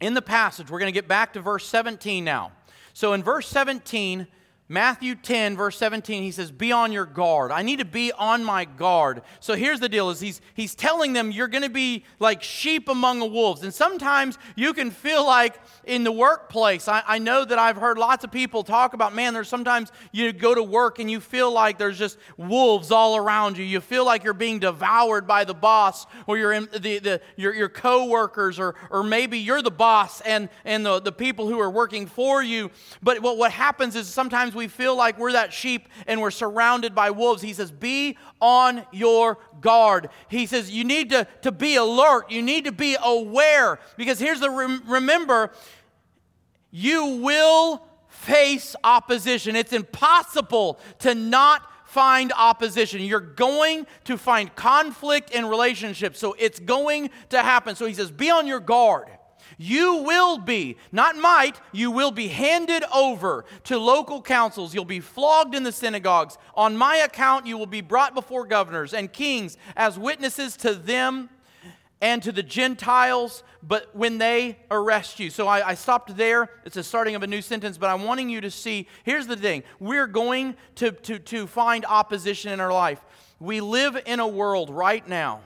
in 0.00 0.14
the 0.14 0.22
passage, 0.22 0.72
we're 0.72 0.80
going 0.80 0.92
to 0.92 1.00
get 1.00 1.06
back 1.06 1.34
to 1.34 1.40
verse 1.40 1.68
17 1.68 2.24
now. 2.24 2.50
So, 2.92 3.12
in 3.12 3.22
verse 3.22 3.46
17, 3.46 4.26
Matthew 4.68 5.14
10, 5.14 5.56
verse 5.56 5.78
17, 5.78 6.24
he 6.24 6.32
says, 6.32 6.50
Be 6.50 6.72
on 6.72 6.90
your 6.90 7.06
guard. 7.06 7.52
I 7.52 7.62
need 7.62 7.78
to 7.78 7.84
be 7.84 8.10
on 8.10 8.42
my 8.42 8.64
guard. 8.64 9.22
So 9.38 9.54
here's 9.54 9.78
the 9.78 9.88
deal 9.88 10.10
is 10.10 10.18
he's, 10.18 10.40
he's 10.54 10.74
telling 10.74 11.12
them 11.12 11.30
you're 11.30 11.46
going 11.46 11.62
to 11.62 11.70
be 11.70 12.04
like 12.18 12.42
sheep 12.42 12.88
among 12.88 13.20
the 13.20 13.26
wolves. 13.26 13.62
And 13.62 13.72
sometimes 13.72 14.38
you 14.56 14.74
can 14.74 14.90
feel 14.90 15.24
like 15.24 15.60
in 15.84 16.02
the 16.02 16.10
workplace, 16.10 16.88
I, 16.88 17.04
I 17.06 17.18
know 17.20 17.44
that 17.44 17.60
I've 17.60 17.76
heard 17.76 17.96
lots 17.96 18.24
of 18.24 18.32
people 18.32 18.64
talk 18.64 18.92
about, 18.92 19.14
man, 19.14 19.34
there's 19.34 19.48
sometimes 19.48 19.92
you 20.10 20.32
go 20.32 20.52
to 20.52 20.64
work 20.64 20.98
and 20.98 21.08
you 21.08 21.20
feel 21.20 21.52
like 21.52 21.78
there's 21.78 21.96
just 21.96 22.18
wolves 22.36 22.90
all 22.90 23.16
around 23.16 23.58
you. 23.58 23.64
You 23.64 23.80
feel 23.80 24.04
like 24.04 24.24
you're 24.24 24.34
being 24.34 24.58
devoured 24.58 25.28
by 25.28 25.44
the 25.44 25.54
boss 25.54 26.06
or 26.26 26.38
your, 26.38 26.58
the, 26.60 26.98
the, 26.98 27.20
your, 27.36 27.54
your 27.54 27.68
co-workers 27.68 28.58
or, 28.58 28.74
or 28.90 29.04
maybe 29.04 29.38
you're 29.38 29.62
the 29.62 29.70
boss 29.70 30.20
and, 30.22 30.48
and 30.64 30.84
the, 30.84 30.98
the 30.98 31.12
people 31.12 31.46
who 31.46 31.60
are 31.60 31.70
working 31.70 32.08
for 32.08 32.42
you. 32.42 32.72
But 33.00 33.22
what, 33.22 33.38
what 33.38 33.52
happens 33.52 33.94
is 33.94 34.08
sometimes 34.08 34.55
we 34.56 34.68
feel 34.68 34.96
like 34.96 35.18
we're 35.18 35.32
that 35.32 35.52
sheep 35.52 35.88
and 36.06 36.20
we're 36.20 36.30
surrounded 36.30 36.94
by 36.94 37.10
wolves. 37.10 37.42
He 37.42 37.52
says, 37.52 37.70
Be 37.70 38.16
on 38.40 38.84
your 38.92 39.38
guard. 39.60 40.08
He 40.28 40.46
says, 40.46 40.70
You 40.70 40.84
need 40.84 41.10
to, 41.10 41.28
to 41.42 41.52
be 41.52 41.76
alert. 41.76 42.30
You 42.30 42.42
need 42.42 42.64
to 42.64 42.72
be 42.72 42.96
aware. 43.02 43.78
Because 43.96 44.18
here's 44.18 44.40
the 44.40 44.50
remember, 44.50 45.52
you 46.70 47.06
will 47.22 47.86
face 48.08 48.74
opposition. 48.82 49.54
It's 49.54 49.72
impossible 49.72 50.80
to 51.00 51.14
not 51.14 51.62
find 51.86 52.32
opposition. 52.36 53.00
You're 53.00 53.20
going 53.20 53.86
to 54.04 54.18
find 54.18 54.54
conflict 54.54 55.30
in 55.30 55.46
relationships. 55.46 56.18
So 56.18 56.34
it's 56.38 56.58
going 56.58 57.10
to 57.30 57.42
happen. 57.42 57.76
So 57.76 57.86
he 57.86 57.94
says, 57.94 58.10
Be 58.10 58.30
on 58.30 58.46
your 58.46 58.60
guard. 58.60 59.08
You 59.58 60.02
will 60.02 60.38
be, 60.38 60.76
not 60.92 61.16
might, 61.16 61.60
you 61.72 61.90
will 61.90 62.10
be 62.10 62.28
handed 62.28 62.84
over 62.94 63.46
to 63.64 63.78
local 63.78 64.20
councils. 64.20 64.74
You'll 64.74 64.84
be 64.84 65.00
flogged 65.00 65.54
in 65.54 65.62
the 65.62 65.72
synagogues. 65.72 66.36
On 66.54 66.76
my 66.76 66.96
account, 66.96 67.46
you 67.46 67.56
will 67.56 67.66
be 67.66 67.80
brought 67.80 68.14
before 68.14 68.46
governors 68.46 68.92
and 68.92 69.10
kings 69.10 69.56
as 69.74 69.98
witnesses 69.98 70.56
to 70.58 70.74
them 70.74 71.30
and 72.02 72.22
to 72.22 72.32
the 72.32 72.42
Gentiles, 72.42 73.42
but 73.62 73.96
when 73.96 74.18
they 74.18 74.58
arrest 74.70 75.18
you. 75.18 75.30
So 75.30 75.48
I, 75.48 75.68
I, 75.68 75.74
stopped 75.74 76.14
there. 76.14 76.50
It's 76.66 76.74
the 76.74 76.84
starting 76.84 77.14
of 77.14 77.22
a 77.22 77.26
new 77.26 77.40
sentence, 77.40 77.78
but 77.78 77.88
I'm 77.88 78.04
wanting 78.04 78.28
you 78.28 78.42
to 78.42 78.50
see 78.50 78.86
here's 79.04 79.26
the 79.26 79.36
thing 79.36 79.62
we're 79.80 80.06
going 80.06 80.56
to, 80.74 80.92
to, 80.92 81.18
to 81.18 81.46
find 81.46 81.86
opposition 81.86 82.52
in 82.52 82.60
our 82.60 82.72
life. 82.72 83.00
We 83.40 83.62
live 83.62 83.98
in 84.04 84.20
a 84.20 84.28
world 84.28 84.68
right 84.68 85.06
now 85.08 85.40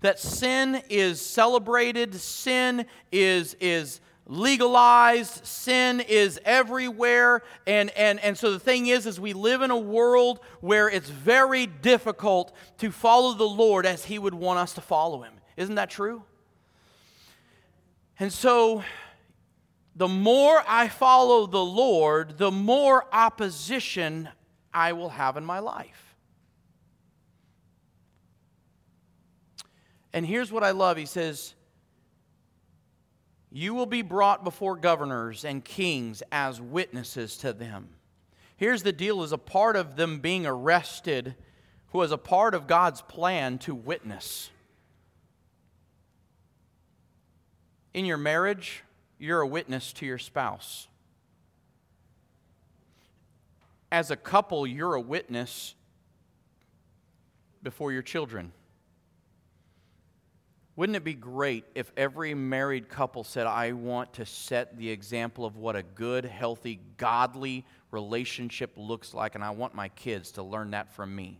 that 0.00 0.18
sin 0.18 0.82
is 0.88 1.20
celebrated, 1.20 2.14
sin 2.14 2.86
is, 3.12 3.56
is 3.60 4.00
legalized 4.26 5.44
sin 5.44 6.00
is 6.00 6.40
everywhere. 6.44 7.42
And, 7.66 7.90
and, 7.90 8.20
and 8.20 8.38
so 8.38 8.52
the 8.52 8.60
thing 8.60 8.86
is 8.86 9.06
is 9.06 9.18
we 9.18 9.32
live 9.32 9.60
in 9.60 9.70
a 9.70 9.78
world 9.78 10.40
where 10.60 10.88
it's 10.88 11.10
very 11.10 11.66
difficult 11.66 12.54
to 12.78 12.92
follow 12.92 13.34
the 13.34 13.44
lord 13.44 13.86
as 13.86 14.04
he 14.04 14.18
would 14.18 14.34
want 14.34 14.60
us 14.60 14.74
to 14.74 14.80
follow 14.80 15.22
him. 15.22 15.34
Isn't 15.56 15.74
that 15.74 15.90
true? 15.90 16.22
And 18.20 18.32
so 18.32 18.84
the 19.96 20.08
more 20.08 20.62
i 20.66 20.88
follow 20.88 21.46
the 21.46 21.62
lord 21.62 22.38
the 22.38 22.50
more 22.50 23.04
opposition 23.12 24.28
i 24.72 24.92
will 24.92 25.08
have 25.10 25.36
in 25.36 25.44
my 25.44 25.58
life 25.58 26.09
and 30.12 30.26
here's 30.26 30.52
what 30.52 30.64
i 30.64 30.70
love 30.70 30.96
he 30.96 31.06
says 31.06 31.54
you 33.52 33.74
will 33.74 33.86
be 33.86 34.02
brought 34.02 34.44
before 34.44 34.76
governors 34.76 35.44
and 35.44 35.64
kings 35.64 36.22
as 36.30 36.60
witnesses 36.60 37.36
to 37.38 37.52
them. 37.52 37.88
Here's 38.56 38.82
the 38.82 38.92
deal 38.92 39.22
as 39.22 39.32
a 39.32 39.38
part 39.38 39.74
of 39.74 39.96
them 39.96 40.20
being 40.20 40.46
arrested, 40.46 41.34
who 41.88 41.98
was 41.98 42.12
a 42.12 42.18
part 42.18 42.54
of 42.54 42.68
God's 42.68 43.02
plan 43.02 43.58
to 43.60 43.74
witness. 43.74 44.50
In 47.92 48.04
your 48.04 48.18
marriage, 48.18 48.84
you're 49.18 49.40
a 49.40 49.46
witness 49.46 49.92
to 49.94 50.06
your 50.06 50.18
spouse. 50.18 50.86
As 53.90 54.12
a 54.12 54.16
couple, 54.16 54.64
you're 54.64 54.94
a 54.94 55.00
witness 55.00 55.74
before 57.64 57.90
your 57.90 58.02
children. 58.02 58.52
Wouldn't 60.80 60.96
it 60.96 61.04
be 61.04 61.12
great 61.12 61.66
if 61.74 61.92
every 61.94 62.32
married 62.32 62.88
couple 62.88 63.22
said, 63.22 63.46
I 63.46 63.72
want 63.72 64.14
to 64.14 64.24
set 64.24 64.78
the 64.78 64.88
example 64.88 65.44
of 65.44 65.58
what 65.58 65.76
a 65.76 65.82
good, 65.82 66.24
healthy, 66.24 66.80
godly 66.96 67.66
relationship 67.90 68.72
looks 68.78 69.12
like, 69.12 69.34
and 69.34 69.44
I 69.44 69.50
want 69.50 69.74
my 69.74 69.90
kids 69.90 70.32
to 70.32 70.42
learn 70.42 70.70
that 70.70 70.90
from 70.94 71.14
me? 71.14 71.38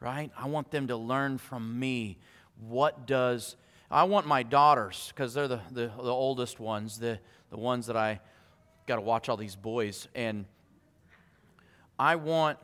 Right? 0.00 0.32
I 0.36 0.48
want 0.48 0.72
them 0.72 0.88
to 0.88 0.96
learn 0.96 1.38
from 1.38 1.78
me 1.78 2.18
what 2.58 3.06
does. 3.06 3.54
I 3.92 4.02
want 4.02 4.26
my 4.26 4.42
daughters, 4.42 5.12
because 5.14 5.32
they're 5.32 5.46
the, 5.46 5.60
the, 5.70 5.82
the, 5.86 6.10
oldest 6.10 6.58
ones, 6.58 6.98
the, 6.98 7.20
the 7.50 7.58
ones 7.58 7.86
that 7.86 7.96
I 7.96 8.18
got 8.88 8.96
to 8.96 9.02
watch 9.02 9.28
all 9.28 9.36
these 9.36 9.54
boys, 9.54 10.08
and 10.16 10.46
I 11.96 12.16
want 12.16 12.58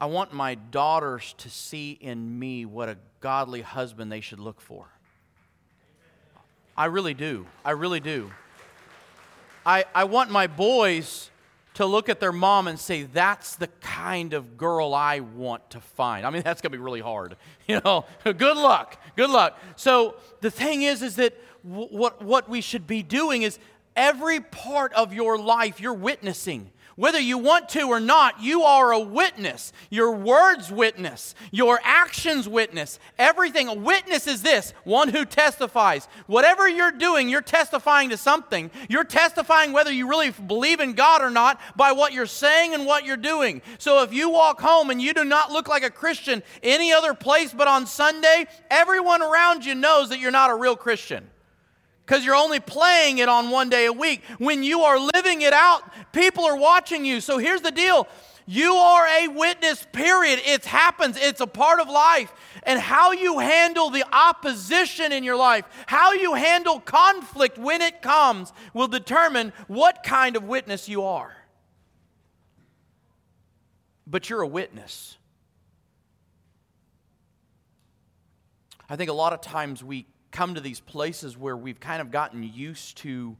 I 0.00 0.06
want 0.06 0.32
my 0.32 0.54
daughters 0.54 1.34
to 1.38 1.48
see 1.48 1.92
in 1.92 2.38
me 2.38 2.66
what 2.66 2.88
a 2.88 2.98
godly 3.24 3.62
husband 3.62 4.12
they 4.12 4.20
should 4.20 4.38
look 4.38 4.60
for. 4.60 4.84
I 6.76 6.84
really 6.84 7.14
do. 7.14 7.46
I 7.64 7.70
really 7.70 7.98
do. 7.98 8.30
I, 9.64 9.86
I 9.94 10.04
want 10.04 10.30
my 10.30 10.46
boys 10.46 11.30
to 11.72 11.86
look 11.86 12.10
at 12.10 12.20
their 12.20 12.32
mom 12.32 12.68
and 12.68 12.78
say, 12.78 13.04
that's 13.04 13.56
the 13.56 13.68
kind 13.80 14.34
of 14.34 14.58
girl 14.58 14.92
I 14.92 15.20
want 15.20 15.70
to 15.70 15.80
find. 15.80 16.26
I 16.26 16.30
mean, 16.30 16.42
that's 16.42 16.60
going 16.60 16.72
to 16.72 16.76
be 16.76 16.82
really 16.82 17.00
hard. 17.00 17.36
You 17.66 17.80
know, 17.82 18.04
good 18.24 18.58
luck. 18.58 19.02
Good 19.16 19.30
luck. 19.30 19.58
So 19.76 20.16
the 20.42 20.50
thing 20.50 20.82
is, 20.82 21.00
is 21.00 21.16
that 21.16 21.34
w- 21.66 21.88
what, 21.88 22.20
what 22.20 22.46
we 22.46 22.60
should 22.60 22.86
be 22.86 23.02
doing 23.02 23.40
is 23.40 23.58
every 23.96 24.40
part 24.40 24.92
of 24.92 25.14
your 25.14 25.38
life, 25.38 25.80
you're 25.80 25.94
witnessing. 25.94 26.70
Whether 26.96 27.18
you 27.18 27.38
want 27.38 27.68
to 27.70 27.88
or 27.88 27.98
not, 27.98 28.40
you 28.40 28.62
are 28.62 28.92
a 28.92 29.00
witness. 29.00 29.72
Your 29.90 30.12
words 30.12 30.70
witness, 30.70 31.34
your 31.50 31.80
actions 31.82 32.48
witness. 32.48 32.98
Everything. 33.18 33.68
A 33.68 33.74
witness 33.74 34.26
is 34.26 34.42
this 34.42 34.72
one 34.84 35.08
who 35.08 35.24
testifies. 35.24 36.06
Whatever 36.26 36.68
you're 36.68 36.92
doing, 36.92 37.28
you're 37.28 37.40
testifying 37.40 38.10
to 38.10 38.16
something. 38.16 38.70
You're 38.88 39.04
testifying 39.04 39.72
whether 39.72 39.92
you 39.92 40.08
really 40.08 40.30
believe 40.30 40.80
in 40.80 40.92
God 40.92 41.22
or 41.22 41.30
not 41.30 41.60
by 41.76 41.92
what 41.92 42.12
you're 42.12 42.26
saying 42.26 42.74
and 42.74 42.86
what 42.86 43.04
you're 43.04 43.16
doing. 43.16 43.62
So 43.78 44.02
if 44.02 44.12
you 44.12 44.30
walk 44.30 44.60
home 44.60 44.90
and 44.90 45.02
you 45.02 45.14
do 45.14 45.24
not 45.24 45.50
look 45.50 45.68
like 45.68 45.82
a 45.82 45.90
Christian 45.90 46.42
any 46.62 46.92
other 46.92 47.14
place 47.14 47.52
but 47.52 47.66
on 47.66 47.86
Sunday, 47.86 48.46
everyone 48.70 49.22
around 49.22 49.64
you 49.64 49.74
knows 49.74 50.10
that 50.10 50.20
you're 50.20 50.30
not 50.30 50.50
a 50.50 50.54
real 50.54 50.76
Christian 50.76 51.28
because 52.04 52.24
you're 52.24 52.34
only 52.34 52.60
playing 52.60 53.18
it 53.18 53.28
on 53.28 53.50
one 53.50 53.70
day 53.70 53.86
a 53.86 53.92
week. 53.92 54.22
When 54.38 54.62
you 54.62 54.82
are 54.82 54.98
living 55.14 55.42
it 55.42 55.52
out, 55.52 55.82
people 56.12 56.44
are 56.44 56.56
watching 56.56 57.04
you. 57.04 57.20
So 57.20 57.38
here's 57.38 57.62
the 57.62 57.70
deal 57.70 58.06
you 58.46 58.74
are 58.74 59.06
a 59.06 59.28
witness, 59.28 59.86
period. 59.92 60.40
It 60.44 60.66
happens, 60.66 61.16
it's 61.18 61.40
a 61.40 61.46
part 61.46 61.80
of 61.80 61.88
life. 61.88 62.32
And 62.62 62.78
how 62.78 63.12
you 63.12 63.38
handle 63.38 63.90
the 63.90 64.04
opposition 64.12 65.12
in 65.12 65.24
your 65.24 65.36
life, 65.36 65.64
how 65.86 66.12
you 66.12 66.34
handle 66.34 66.80
conflict 66.80 67.58
when 67.58 67.80
it 67.80 68.02
comes, 68.02 68.52
will 68.74 68.88
determine 68.88 69.52
what 69.66 70.02
kind 70.02 70.36
of 70.36 70.44
witness 70.44 70.88
you 70.88 71.04
are. 71.04 71.34
But 74.06 74.28
you're 74.28 74.42
a 74.42 74.46
witness. 74.46 75.16
I 78.88 78.96
think 78.96 79.08
a 79.08 79.14
lot 79.14 79.32
of 79.32 79.40
times 79.40 79.82
we 79.82 80.06
come 80.34 80.56
to 80.56 80.60
these 80.60 80.80
places 80.80 81.38
where 81.38 81.56
we've 81.56 81.78
kind 81.78 82.02
of 82.02 82.10
gotten 82.10 82.42
used 82.42 82.96
to 82.98 83.36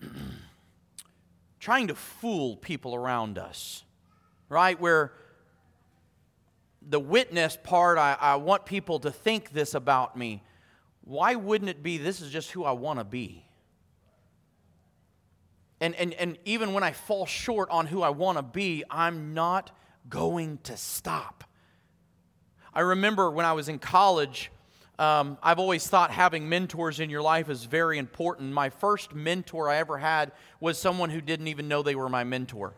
trying 1.60 1.88
to 1.88 1.94
fool 1.96 2.56
people 2.56 2.94
around 2.94 3.36
us, 3.36 3.82
right? 4.48 4.80
Where 4.80 5.12
the 6.88 7.00
witness 7.00 7.58
part, 7.60 7.98
I, 7.98 8.16
I 8.20 8.36
want 8.36 8.64
people 8.64 9.00
to 9.00 9.10
think 9.10 9.52
this 9.52 9.74
about 9.74 10.16
me. 10.16 10.44
Why 11.02 11.34
wouldn't 11.34 11.68
it 11.68 11.82
be 11.82 11.98
this 11.98 12.20
is 12.20 12.30
just 12.30 12.52
who 12.52 12.64
I 12.64 12.70
want 12.70 13.00
to 13.00 13.04
be? 13.04 13.44
And, 15.80 15.96
and, 15.96 16.14
and 16.14 16.38
even 16.44 16.72
when 16.72 16.84
I 16.84 16.92
fall 16.92 17.26
short 17.26 17.68
on 17.70 17.86
who 17.86 18.02
I 18.02 18.10
want 18.10 18.38
to 18.38 18.42
be, 18.42 18.84
I'm 18.88 19.34
not 19.34 19.72
going 20.08 20.58
to 20.62 20.76
stop. 20.76 21.42
I 22.72 22.80
remember 22.80 23.28
when 23.32 23.44
I 23.44 23.52
was 23.52 23.68
in 23.68 23.80
college, 23.80 24.52
um, 24.98 25.36
I've 25.42 25.58
always 25.58 25.86
thought 25.86 26.10
having 26.10 26.48
mentors 26.48 27.00
in 27.00 27.10
your 27.10 27.22
life 27.22 27.50
is 27.50 27.64
very 27.64 27.98
important. 27.98 28.52
My 28.52 28.70
first 28.70 29.14
mentor 29.14 29.68
I 29.68 29.76
ever 29.76 29.98
had 29.98 30.32
was 30.58 30.78
someone 30.78 31.10
who 31.10 31.20
didn't 31.20 31.48
even 31.48 31.68
know 31.68 31.82
they 31.82 31.94
were 31.94 32.08
my 32.08 32.24
mentor, 32.24 32.72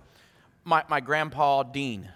my, 0.64 0.82
my 0.88 1.00
grandpa, 1.00 1.62
Dean. 1.62 2.08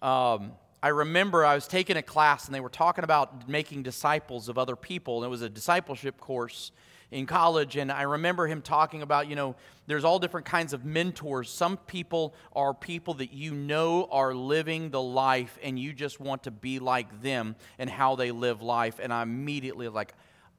Um, 0.00 0.52
I 0.82 0.88
remember 0.88 1.44
I 1.44 1.54
was 1.54 1.66
taking 1.66 1.96
a 1.96 2.02
class 2.02 2.46
and 2.46 2.54
they 2.54 2.60
were 2.60 2.68
talking 2.68 3.04
about 3.04 3.48
making 3.48 3.82
disciples 3.82 4.48
of 4.48 4.56
other 4.56 4.76
people, 4.76 5.18
and 5.18 5.26
it 5.26 5.30
was 5.30 5.42
a 5.42 5.50
discipleship 5.50 6.18
course 6.18 6.70
in 7.10 7.26
college, 7.26 7.76
and 7.76 7.90
I 7.90 8.02
remember 8.02 8.46
him 8.46 8.60
talking 8.60 9.00
about, 9.02 9.28
you 9.28 9.36
know, 9.36 9.56
there's 9.86 10.04
all 10.04 10.18
different 10.18 10.46
kinds 10.46 10.74
of 10.74 10.84
mentors. 10.84 11.50
Some 11.50 11.78
people 11.78 12.34
are 12.54 12.74
people 12.74 13.14
that 13.14 13.32
you 13.32 13.54
know 13.54 14.08
are 14.10 14.34
living 14.34 14.90
the 14.90 15.00
life, 15.00 15.58
and 15.62 15.78
you 15.78 15.94
just 15.94 16.20
want 16.20 16.42
to 16.42 16.50
be 16.50 16.78
like 16.78 17.22
them 17.22 17.56
and 17.78 17.88
how 17.88 18.14
they 18.14 18.30
live 18.30 18.60
life. 18.60 19.00
And 19.02 19.12
I 19.12 19.22
immediately 19.22 19.88
like, 19.88 20.12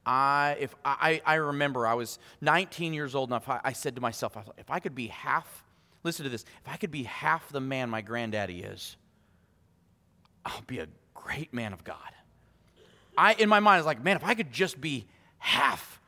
I 0.04 0.56
if 0.58 0.74
I 0.84 1.20
I 1.24 1.34
remember 1.34 1.86
I 1.86 1.94
was 1.94 2.18
19 2.40 2.94
years 2.94 3.14
old, 3.14 3.30
and 3.32 3.40
I, 3.46 3.60
I 3.64 3.72
said 3.72 3.94
to 3.94 4.00
myself, 4.00 4.36
if 4.58 4.70
I 4.70 4.80
could 4.80 4.94
be 4.94 5.06
half, 5.06 5.64
listen 6.02 6.24
to 6.24 6.30
this, 6.30 6.44
if 6.64 6.72
I 6.72 6.76
could 6.76 6.90
be 6.90 7.04
half 7.04 7.48
the 7.50 7.60
man 7.60 7.90
my 7.90 8.00
granddaddy 8.00 8.62
is, 8.62 8.96
I'll 10.44 10.62
be 10.66 10.80
a 10.80 10.88
great 11.14 11.54
man 11.54 11.72
of 11.72 11.84
God. 11.84 11.96
I 13.16 13.34
in 13.34 13.48
my 13.48 13.60
mind 13.60 13.80
is 13.80 13.86
like, 13.86 14.02
man, 14.02 14.16
if 14.16 14.24
I 14.24 14.34
could 14.34 14.50
just 14.50 14.80
be 14.80 15.06
half 15.38 15.99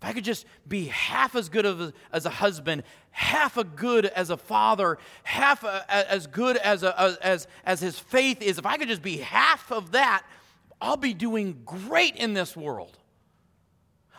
if 0.00 0.08
I 0.08 0.12
could 0.12 0.24
just 0.24 0.46
be 0.68 0.84
half 0.86 1.34
as 1.34 1.48
good 1.48 1.66
a, 1.66 1.92
as 2.12 2.24
a 2.24 2.30
husband, 2.30 2.84
half 3.10 3.58
as 3.58 3.64
good 3.74 4.06
as 4.06 4.30
a 4.30 4.36
father, 4.36 4.96
half 5.24 5.64
a, 5.64 5.84
as 5.90 6.28
good 6.28 6.56
as, 6.56 6.84
a, 6.84 7.18
as, 7.20 7.48
as 7.64 7.80
his 7.80 7.98
faith 7.98 8.40
is, 8.40 8.58
if 8.58 8.66
I 8.66 8.76
could 8.76 8.86
just 8.86 9.02
be 9.02 9.16
half 9.16 9.72
of 9.72 9.92
that, 9.92 10.24
I'll 10.80 10.96
be 10.96 11.14
doing 11.14 11.62
great 11.64 12.14
in 12.14 12.32
this 12.32 12.56
world. 12.56 12.96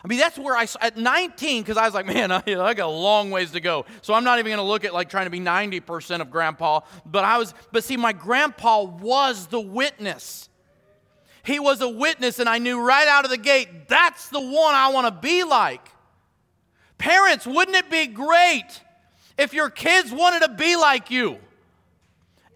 I 0.04 0.08
mean, 0.08 0.18
that's 0.18 0.38
where 0.38 0.54
I, 0.54 0.66
at 0.82 0.98
19, 0.98 1.62
because 1.62 1.78
I 1.78 1.86
was 1.86 1.94
like, 1.94 2.04
man, 2.04 2.30
I, 2.32 2.42
I 2.46 2.74
got 2.74 2.80
a 2.80 2.86
long 2.88 3.30
ways 3.30 3.52
to 3.52 3.60
go. 3.60 3.86
So 4.02 4.12
I'm 4.12 4.24
not 4.24 4.38
even 4.38 4.50
going 4.50 4.58
to 4.58 4.70
look 4.70 4.84
at 4.84 4.92
like 4.92 5.08
trying 5.08 5.26
to 5.26 5.30
be 5.30 5.40
90% 5.40 6.20
of 6.20 6.30
grandpa. 6.30 6.80
But 7.06 7.24
I 7.24 7.38
was, 7.38 7.54
but 7.72 7.84
see, 7.84 7.96
my 7.96 8.12
grandpa 8.12 8.82
was 8.82 9.46
the 9.46 9.60
witness. 9.60 10.49
He 11.42 11.58
was 11.58 11.80
a 11.80 11.88
witness, 11.88 12.38
and 12.38 12.48
I 12.48 12.58
knew 12.58 12.80
right 12.80 13.08
out 13.08 13.24
of 13.24 13.30
the 13.30 13.38
gate, 13.38 13.88
that's 13.88 14.28
the 14.28 14.40
one 14.40 14.74
I 14.74 14.88
want 14.88 15.06
to 15.06 15.20
be 15.20 15.44
like. 15.44 15.86
Parents, 16.98 17.46
wouldn't 17.46 17.76
it 17.76 17.90
be 17.90 18.06
great 18.06 18.82
if 19.38 19.54
your 19.54 19.70
kids 19.70 20.12
wanted 20.12 20.40
to 20.42 20.48
be 20.50 20.76
like 20.76 21.10
you? 21.10 21.38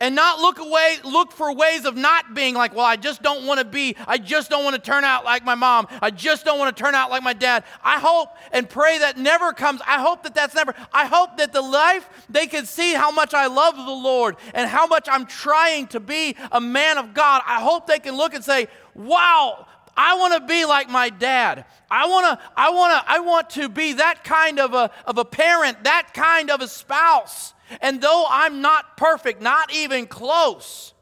And 0.04 0.14
not 0.14 0.38
look 0.38 0.58
away 0.58 0.98
look 1.02 1.32
for 1.32 1.50
ways 1.54 1.86
of 1.86 1.96
not 1.96 2.34
being 2.34 2.54
like 2.54 2.74
well 2.74 2.84
i 2.84 2.94
just 2.94 3.22
don't 3.22 3.46
want 3.46 3.58
to 3.58 3.64
be 3.64 3.96
i 4.06 4.18
just 4.18 4.50
don't 4.50 4.62
want 4.62 4.76
to 4.76 4.80
turn 4.80 5.02
out 5.02 5.24
like 5.24 5.42
my 5.46 5.54
mom 5.54 5.86
i 6.02 6.10
just 6.10 6.44
don't 6.44 6.58
want 6.58 6.76
to 6.76 6.82
turn 6.82 6.94
out 6.94 7.08
like 7.08 7.22
my 7.22 7.32
dad 7.32 7.64
i 7.82 7.98
hope 7.98 8.28
and 8.52 8.68
pray 8.68 8.98
that 8.98 9.16
never 9.16 9.54
comes 9.54 9.80
i 9.86 9.98
hope 9.98 10.22
that 10.22 10.34
that's 10.34 10.54
never 10.54 10.74
i 10.92 11.06
hope 11.06 11.38
that 11.38 11.54
the 11.54 11.62
life 11.62 12.06
they 12.28 12.46
can 12.46 12.66
see 12.66 12.92
how 12.92 13.10
much 13.10 13.32
i 13.32 13.46
love 13.46 13.76
the 13.76 13.82
lord 13.82 14.36
and 14.52 14.68
how 14.68 14.86
much 14.86 15.08
i'm 15.10 15.24
trying 15.24 15.86
to 15.86 15.98
be 15.98 16.36
a 16.52 16.60
man 16.60 16.98
of 16.98 17.14
god 17.14 17.40
i 17.46 17.62
hope 17.62 17.86
they 17.86 17.98
can 17.98 18.14
look 18.14 18.34
and 18.34 18.44
say 18.44 18.68
wow 18.94 19.66
I 19.96 20.16
want 20.16 20.34
to 20.34 20.48
be 20.48 20.64
like 20.64 20.90
my 20.90 21.08
dad. 21.08 21.66
I 21.88 22.08
want 22.08 22.26
to 22.26 22.44
I 22.56 22.70
want 22.70 22.92
to 22.94 23.12
I 23.12 23.20
want 23.20 23.50
to 23.50 23.68
be 23.68 23.92
that 23.92 24.24
kind 24.24 24.58
of 24.58 24.74
a 24.74 24.90
of 25.06 25.18
a 25.18 25.24
parent, 25.24 25.84
that 25.84 26.12
kind 26.14 26.50
of 26.50 26.60
a 26.60 26.66
spouse. 26.66 27.53
And 27.80 28.00
though 28.00 28.26
I'm 28.28 28.60
not 28.60 28.96
perfect, 28.96 29.40
not 29.40 29.72
even 29.74 30.06
close, 30.06 30.92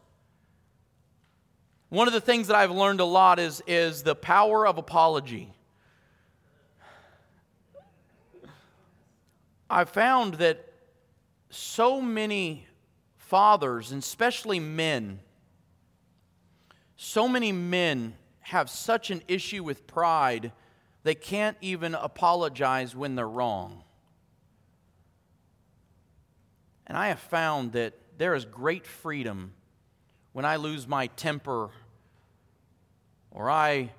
one 1.89 2.07
of 2.07 2.15
the 2.15 2.21
things 2.21 2.47
that 2.47 2.57
I've 2.57 2.71
learned 2.71 3.01
a 3.01 3.05
lot 3.05 3.39
is, 3.39 3.63
is 3.67 4.03
the 4.03 4.15
power 4.15 4.67
of 4.67 4.79
apology. 4.79 5.53
I 9.69 9.85
found 9.85 10.35
that 10.35 10.73
so 11.51 12.01
many 12.01 12.67
fathers, 13.17 13.93
and 13.93 14.03
especially 14.03 14.61
men, 14.61 15.21
so 16.97 17.27
many 17.27 17.53
men 17.53 18.15
have 18.41 18.69
such 18.69 19.11
an 19.11 19.23
issue 19.29 19.63
with 19.65 19.87
pride, 19.87 20.53
they 21.05 21.15
can't 21.15 21.57
even 21.61 21.95
apologize 21.95 22.95
when 22.95 23.15
they're 23.17 23.29
wrong. 23.29 23.83
And 26.93 26.99
I 26.99 27.09
have 27.09 27.21
found 27.21 27.73
that 27.73 27.95
there 28.19 28.35
is 28.35 28.45
great 28.45 28.87
freedom 28.87 29.55
when 30.35 30.45
I 30.45 30.57
lose 30.57 30.87
my 30.87 31.07
temper 31.07 31.71
or 33.31 33.49
I 33.49 33.93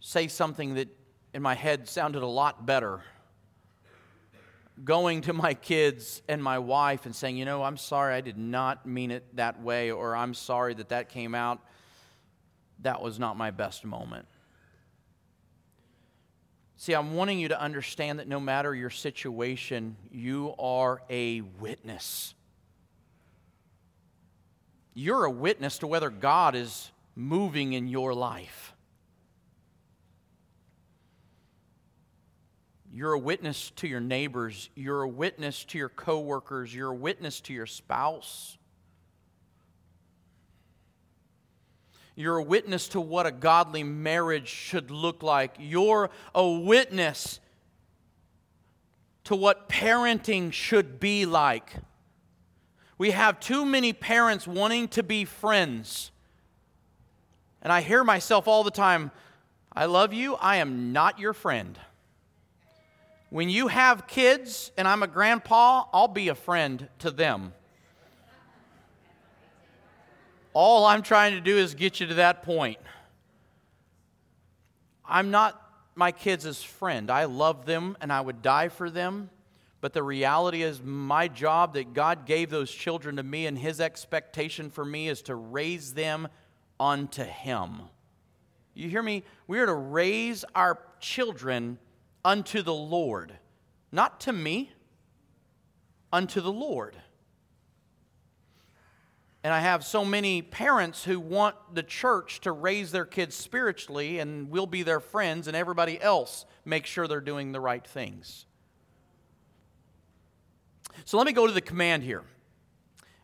say 0.00 0.28
something 0.28 0.76
that 0.76 0.88
in 1.34 1.42
my 1.42 1.52
head 1.52 1.86
sounded 1.86 2.22
a 2.22 2.26
lot 2.26 2.64
better. 2.64 3.02
Going 4.82 5.20
to 5.20 5.34
my 5.34 5.52
kids 5.52 6.22
and 6.26 6.42
my 6.42 6.60
wife 6.60 7.04
and 7.04 7.14
saying, 7.14 7.36
you 7.36 7.44
know, 7.44 7.62
I'm 7.62 7.76
sorry, 7.76 8.14
I 8.14 8.22
did 8.22 8.38
not 8.38 8.86
mean 8.86 9.10
it 9.10 9.36
that 9.36 9.60
way, 9.60 9.90
or 9.90 10.16
I'm 10.16 10.32
sorry 10.32 10.72
that 10.72 10.88
that 10.88 11.10
came 11.10 11.34
out. 11.34 11.60
That 12.80 13.02
was 13.02 13.18
not 13.18 13.36
my 13.36 13.50
best 13.50 13.84
moment. 13.84 14.26
See, 16.84 16.92
I'm 16.92 17.14
wanting 17.14 17.38
you 17.38 17.48
to 17.48 17.58
understand 17.58 18.18
that 18.18 18.28
no 18.28 18.38
matter 18.38 18.74
your 18.74 18.90
situation, 18.90 19.96
you 20.12 20.54
are 20.58 21.00
a 21.08 21.40
witness. 21.40 22.34
You're 24.92 25.24
a 25.24 25.30
witness 25.30 25.78
to 25.78 25.86
whether 25.86 26.10
God 26.10 26.54
is 26.54 26.92
moving 27.16 27.72
in 27.72 27.88
your 27.88 28.12
life. 28.12 28.74
You're 32.92 33.14
a 33.14 33.18
witness 33.18 33.70
to 33.76 33.88
your 33.88 34.00
neighbors. 34.00 34.68
You're 34.74 35.00
a 35.00 35.08
witness 35.08 35.64
to 35.64 35.78
your 35.78 35.88
coworkers. 35.88 36.74
You're 36.74 36.90
a 36.90 36.94
witness 36.94 37.40
to 37.40 37.54
your 37.54 37.64
spouse. 37.64 38.58
You're 42.16 42.38
a 42.38 42.42
witness 42.42 42.88
to 42.88 43.00
what 43.00 43.26
a 43.26 43.32
godly 43.32 43.82
marriage 43.82 44.48
should 44.48 44.90
look 44.90 45.22
like. 45.22 45.56
You're 45.58 46.10
a 46.34 46.48
witness 46.48 47.40
to 49.24 49.34
what 49.34 49.68
parenting 49.68 50.52
should 50.52 51.00
be 51.00 51.26
like. 51.26 51.72
We 52.98 53.10
have 53.10 53.40
too 53.40 53.64
many 53.64 53.92
parents 53.92 54.46
wanting 54.46 54.88
to 54.88 55.02
be 55.02 55.24
friends 55.24 56.12
and 57.64 57.72
I 57.72 57.80
hear 57.80 58.04
myself 58.04 58.46
all 58.46 58.62
the 58.62 58.70
time 58.70 59.10
I 59.72 59.86
love 59.86 60.12
you, 60.12 60.36
I 60.36 60.56
am 60.56 60.92
not 60.92 61.18
your 61.18 61.32
friend. 61.32 61.76
When 63.30 63.48
you 63.48 63.66
have 63.66 64.06
kids 64.06 64.70
and 64.76 64.86
I'm 64.86 65.02
a 65.02 65.08
grandpa, 65.08 65.84
I'll 65.92 66.06
be 66.06 66.28
a 66.28 66.36
friend 66.36 66.88
to 67.00 67.10
them. 67.10 67.54
All 70.54 70.86
I'm 70.86 71.02
trying 71.02 71.34
to 71.34 71.40
do 71.40 71.56
is 71.56 71.74
get 71.74 72.00
you 72.00 72.06
to 72.06 72.14
that 72.14 72.42
point. 72.42 72.78
I'm 75.04 75.30
not 75.30 75.60
my 75.94 76.12
kids' 76.12 76.62
friend. 76.62 77.10
I 77.10 77.24
love 77.24 77.66
them 77.66 77.96
and 78.00 78.12
I 78.12 78.20
would 78.20 78.40
die 78.40 78.68
for 78.68 78.88
them. 78.88 79.30
But 79.80 79.92
the 79.92 80.02
reality 80.02 80.62
is, 80.62 80.80
my 80.82 81.28
job 81.28 81.74
that 81.74 81.92
God 81.92 82.24
gave 82.24 82.48
those 82.48 82.70
children 82.70 83.16
to 83.16 83.22
me 83.22 83.44
and 83.44 83.58
His 83.58 83.80
expectation 83.80 84.70
for 84.70 84.82
me 84.82 85.08
is 85.08 85.20
to 85.22 85.34
raise 85.34 85.92
them 85.92 86.28
unto 86.80 87.22
him. 87.22 87.82
You 88.74 88.88
hear 88.88 89.02
me? 89.02 89.22
We 89.46 89.60
are 89.60 89.66
to 89.66 89.74
raise 89.74 90.44
our 90.54 90.78
children 91.00 91.78
unto 92.24 92.62
the 92.62 92.74
Lord, 92.74 93.38
not 93.92 94.20
to 94.20 94.32
me, 94.32 94.72
unto 96.12 96.40
the 96.40 96.52
Lord. 96.52 96.96
And 99.44 99.52
I 99.52 99.60
have 99.60 99.84
so 99.84 100.06
many 100.06 100.40
parents 100.40 101.04
who 101.04 101.20
want 101.20 101.54
the 101.74 101.82
church 101.82 102.40
to 102.40 102.50
raise 102.50 102.90
their 102.90 103.04
kids 103.04 103.36
spiritually, 103.36 104.18
and 104.18 104.50
we'll 104.50 104.66
be 104.66 104.82
their 104.82 105.00
friends, 105.00 105.46
and 105.46 105.54
everybody 105.54 106.00
else 106.00 106.46
make 106.64 106.86
sure 106.86 107.06
they're 107.06 107.20
doing 107.20 107.52
the 107.52 107.60
right 107.60 107.86
things. 107.86 108.46
So 111.04 111.18
let 111.18 111.26
me 111.26 111.32
go 111.32 111.46
to 111.46 111.52
the 111.52 111.60
command 111.60 112.02
here. 112.02 112.24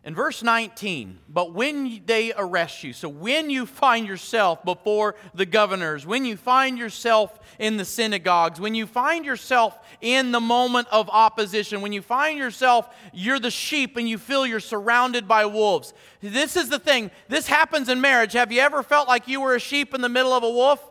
In 0.02 0.14
verse 0.14 0.42
19, 0.42 1.18
but 1.28 1.52
when 1.52 2.00
they 2.06 2.32
arrest 2.34 2.82
you, 2.82 2.94
so 2.94 3.06
when 3.06 3.50
you 3.50 3.66
find 3.66 4.06
yourself 4.06 4.64
before 4.64 5.14
the 5.34 5.44
governors, 5.44 6.06
when 6.06 6.24
you 6.24 6.38
find 6.38 6.78
yourself 6.78 7.38
in 7.58 7.76
the 7.76 7.84
synagogues, 7.84 8.58
when 8.58 8.74
you 8.74 8.86
find 8.86 9.26
yourself 9.26 9.78
in 10.00 10.32
the 10.32 10.40
moment 10.40 10.88
of 10.90 11.10
opposition, 11.10 11.82
when 11.82 11.92
you 11.92 12.00
find 12.00 12.38
yourself, 12.38 12.88
you're 13.12 13.38
the 13.38 13.50
sheep 13.50 13.98
and 13.98 14.08
you 14.08 14.16
feel 14.16 14.46
you're 14.46 14.58
surrounded 14.58 15.28
by 15.28 15.44
wolves. 15.44 15.92
This 16.22 16.56
is 16.56 16.70
the 16.70 16.78
thing, 16.78 17.10
this 17.28 17.46
happens 17.46 17.90
in 17.90 18.00
marriage. 18.00 18.32
Have 18.32 18.52
you 18.52 18.60
ever 18.62 18.82
felt 18.82 19.06
like 19.06 19.28
you 19.28 19.42
were 19.42 19.54
a 19.54 19.60
sheep 19.60 19.94
in 19.94 20.00
the 20.00 20.08
middle 20.08 20.32
of 20.32 20.42
a 20.42 20.50
wolf? 20.50 20.82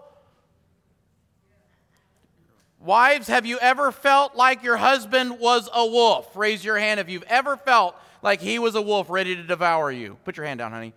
Wives, 2.79 3.27
have 3.27 3.47
you 3.47 3.57
ever 3.57 3.91
felt 3.91 4.35
like 4.35 4.61
your 4.61 4.77
husband 4.77 5.39
was 5.39 5.67
a 5.73 5.85
wolf? 5.85 6.35
Raise 6.35 6.63
your 6.63 6.77
hand 6.77 6.99
if 6.99 7.09
you've 7.09 7.23
ever 7.23 7.57
felt 7.57 7.95
like 8.21 8.41
he 8.41 8.59
was 8.59 8.75
a 8.75 8.81
wolf 8.81 9.09
ready 9.09 9.35
to 9.35 9.43
devour 9.43 9.91
you. 9.91 10.17
Put 10.25 10.37
your 10.37 10.45
hand 10.45 10.59
down, 10.59 10.71
honey. 10.71 10.93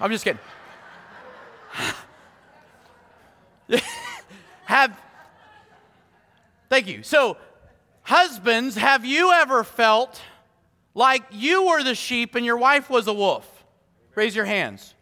I'm 0.00 0.10
just 0.10 0.24
kidding. 0.24 0.40
have 4.64 4.98
Thank 6.68 6.86
you. 6.86 7.02
So, 7.02 7.36
husbands, 8.02 8.76
have 8.76 9.04
you 9.04 9.32
ever 9.32 9.64
felt 9.64 10.20
like 10.94 11.22
you 11.30 11.68
were 11.68 11.82
the 11.82 11.94
sheep 11.94 12.34
and 12.34 12.44
your 12.44 12.58
wife 12.58 12.90
was 12.90 13.06
a 13.06 13.12
wolf? 13.12 13.64
Raise 14.14 14.36
your 14.36 14.44
hands. 14.44 14.94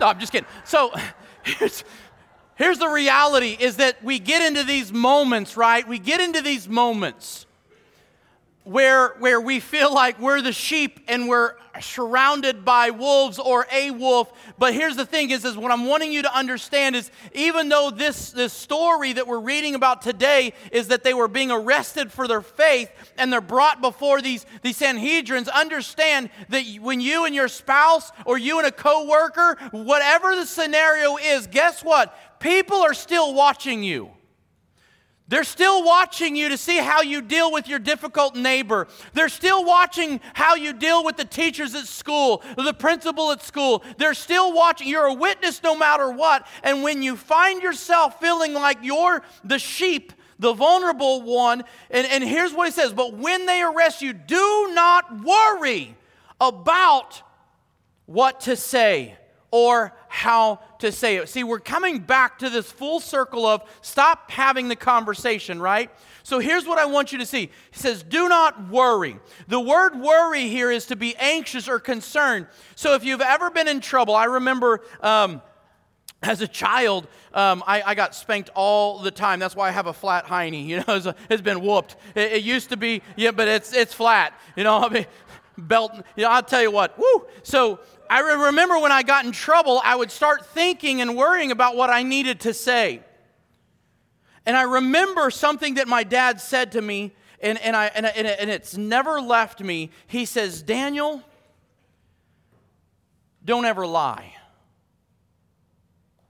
No, 0.00 0.06
I'm 0.06 0.18
just 0.18 0.32
kidding. 0.32 0.48
So, 0.64 0.92
here's, 1.44 1.84
here's 2.56 2.78
the 2.78 2.88
reality 2.88 3.56
is 3.58 3.76
that 3.76 4.02
we 4.02 4.18
get 4.18 4.42
into 4.42 4.64
these 4.64 4.92
moments, 4.92 5.56
right? 5.56 5.86
We 5.86 5.98
get 5.98 6.20
into 6.20 6.40
these 6.40 6.68
moments 6.68 7.46
where, 8.70 9.16
where 9.18 9.40
we 9.40 9.58
feel 9.58 9.92
like 9.92 10.20
we're 10.20 10.40
the 10.40 10.52
sheep 10.52 11.00
and 11.08 11.28
we're 11.28 11.54
surrounded 11.80 12.64
by 12.64 12.90
wolves 12.90 13.40
or 13.40 13.66
a 13.72 13.90
wolf. 13.90 14.32
But 14.58 14.74
here's 14.74 14.94
the 14.94 15.04
thing 15.04 15.30
is, 15.30 15.44
is 15.44 15.56
what 15.56 15.72
I'm 15.72 15.86
wanting 15.86 16.12
you 16.12 16.22
to 16.22 16.32
understand 16.32 16.94
is 16.94 17.10
even 17.34 17.68
though 17.68 17.90
this, 17.90 18.30
this 18.30 18.52
story 18.52 19.12
that 19.14 19.26
we're 19.26 19.40
reading 19.40 19.74
about 19.74 20.02
today 20.02 20.52
is 20.70 20.86
that 20.88 21.02
they 21.02 21.14
were 21.14 21.26
being 21.26 21.50
arrested 21.50 22.12
for 22.12 22.28
their 22.28 22.42
faith 22.42 22.90
and 23.18 23.32
they're 23.32 23.40
brought 23.40 23.80
before 23.80 24.22
these, 24.22 24.46
these 24.62 24.78
Sanhedrins, 24.78 25.50
understand 25.52 26.30
that 26.50 26.64
when 26.80 27.00
you 27.00 27.24
and 27.24 27.34
your 27.34 27.48
spouse 27.48 28.12
or 28.24 28.38
you 28.38 28.58
and 28.58 28.68
a 28.68 28.72
coworker, 28.72 29.56
whatever 29.72 30.36
the 30.36 30.46
scenario 30.46 31.16
is, 31.16 31.48
guess 31.48 31.82
what? 31.82 32.16
People 32.38 32.76
are 32.76 32.94
still 32.94 33.34
watching 33.34 33.82
you. 33.82 34.12
They're 35.30 35.44
still 35.44 35.84
watching 35.84 36.34
you 36.34 36.48
to 36.48 36.58
see 36.58 36.78
how 36.78 37.02
you 37.02 37.22
deal 37.22 37.52
with 37.52 37.68
your 37.68 37.78
difficult 37.78 38.34
neighbor. 38.34 38.88
They're 39.14 39.28
still 39.28 39.64
watching 39.64 40.20
how 40.34 40.56
you 40.56 40.72
deal 40.72 41.04
with 41.04 41.16
the 41.16 41.24
teachers 41.24 41.72
at 41.76 41.86
school, 41.86 42.42
the 42.56 42.74
principal 42.74 43.30
at 43.30 43.40
school. 43.40 43.84
They're 43.96 44.14
still 44.14 44.52
watching. 44.52 44.88
You're 44.88 45.06
a 45.06 45.14
witness 45.14 45.62
no 45.62 45.76
matter 45.76 46.10
what. 46.10 46.48
And 46.64 46.82
when 46.82 47.00
you 47.00 47.14
find 47.14 47.62
yourself 47.62 48.18
feeling 48.18 48.54
like 48.54 48.78
you're 48.82 49.22
the 49.44 49.60
sheep, 49.60 50.12
the 50.40 50.52
vulnerable 50.52 51.22
one, 51.22 51.62
and, 51.92 52.08
and 52.08 52.24
here's 52.24 52.52
what 52.52 52.66
he 52.66 52.72
says 52.72 52.92
But 52.92 53.14
when 53.14 53.46
they 53.46 53.62
arrest 53.62 54.02
you, 54.02 54.12
do 54.12 54.72
not 54.74 55.22
worry 55.22 55.96
about 56.40 57.22
what 58.06 58.40
to 58.40 58.56
say 58.56 59.16
or 59.52 59.92
how 60.10 60.58
to 60.80 60.90
say 60.90 61.16
it. 61.16 61.28
See, 61.28 61.44
we're 61.44 61.60
coming 61.60 62.00
back 62.00 62.40
to 62.40 62.50
this 62.50 62.70
full 62.70 62.98
circle 62.98 63.46
of 63.46 63.62
stop 63.80 64.28
having 64.28 64.66
the 64.66 64.74
conversation, 64.74 65.60
right? 65.60 65.88
So 66.24 66.40
here's 66.40 66.66
what 66.66 66.78
I 66.78 66.86
want 66.86 67.12
you 67.12 67.18
to 67.18 67.26
see. 67.26 67.42
He 67.70 67.78
says, 67.78 68.02
Do 68.02 68.28
not 68.28 68.68
worry. 68.68 69.20
The 69.46 69.60
word 69.60 69.94
worry 70.00 70.48
here 70.48 70.68
is 70.72 70.86
to 70.86 70.96
be 70.96 71.14
anxious 71.16 71.68
or 71.68 71.78
concerned. 71.78 72.48
So 72.74 72.94
if 72.94 73.04
you've 73.04 73.20
ever 73.20 73.50
been 73.50 73.68
in 73.68 73.80
trouble, 73.80 74.14
I 74.14 74.24
remember. 74.24 74.80
Um, 75.00 75.42
as 76.22 76.42
a 76.42 76.48
child, 76.48 77.06
um, 77.32 77.64
I, 77.66 77.80
I, 77.80 77.94
got 77.94 78.14
spanked 78.14 78.50
all 78.54 78.98
the 78.98 79.10
time. 79.10 79.40
That's 79.40 79.56
why 79.56 79.68
I 79.68 79.70
have 79.70 79.86
a 79.86 79.92
flat 79.94 80.26
hiney. 80.26 80.66
You 80.66 80.76
know, 80.76 80.84
it's, 80.88 81.06
a, 81.06 81.14
it's 81.30 81.40
been 81.40 81.62
whooped. 81.62 81.96
It, 82.14 82.32
it, 82.32 82.42
used 82.42 82.68
to 82.68 82.76
be, 82.76 83.00
yeah, 83.16 83.30
but 83.30 83.48
it's 83.48 83.72
it's 83.72 83.94
flat. 83.94 84.38
You 84.54 84.64
know, 84.64 84.76
I 84.84 84.90
mean, 84.90 85.06
belt. 85.56 85.92
You 86.16 86.24
know, 86.24 86.30
I'll 86.30 86.42
tell 86.42 86.60
you 86.60 86.70
what. 86.70 86.98
Woo. 86.98 87.24
So 87.42 87.80
I 88.10 88.18
remember 88.46 88.76
when 88.80 88.90
I 88.90 89.04
got 89.04 89.24
in 89.24 89.30
trouble, 89.30 89.80
I 89.84 89.94
would 89.94 90.10
start 90.10 90.44
thinking 90.46 91.00
and 91.00 91.16
worrying 91.16 91.52
about 91.52 91.76
what 91.76 91.90
I 91.90 92.02
needed 92.02 92.40
to 92.40 92.52
say. 92.52 93.04
And 94.44 94.56
I 94.56 94.62
remember 94.62 95.30
something 95.30 95.74
that 95.74 95.86
my 95.86 96.02
dad 96.02 96.40
said 96.40 96.72
to 96.72 96.82
me, 96.82 97.14
and, 97.40 97.56
and, 97.60 97.76
I, 97.76 97.86
and, 97.86 98.04
and 98.04 98.50
it's 98.50 98.76
never 98.76 99.20
left 99.20 99.60
me. 99.60 99.92
He 100.08 100.24
says, 100.24 100.60
Daniel, 100.60 101.22
don't 103.44 103.64
ever 103.64 103.86
lie. 103.86 104.34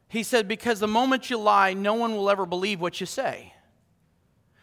He 0.09 0.23
said, 0.23 0.49
because 0.49 0.81
the 0.81 0.87
moment 0.87 1.31
you 1.31 1.39
lie, 1.39 1.73
no 1.73 1.95
one 1.95 2.15
will 2.15 2.29
ever 2.29 2.45
believe 2.45 2.79
what 2.79 3.01
you 3.01 3.07
say. 3.07 3.55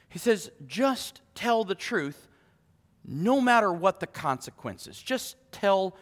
He 0.07 0.19
says, 0.19 0.51
just 0.67 1.21
tell 1.33 1.63
the 1.63 1.73
truth 1.73 2.27
no 3.03 3.41
matter 3.41 3.73
what 3.73 4.01
the 4.01 4.07
consequences. 4.07 5.01
Just 5.01 5.35
tell 5.51 5.95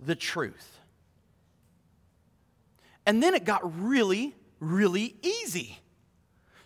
the 0.00 0.14
truth. 0.14 0.78
And 3.06 3.22
then 3.22 3.34
it 3.34 3.44
got 3.44 3.82
really, 3.82 4.34
really 4.60 5.16
easy. 5.22 5.78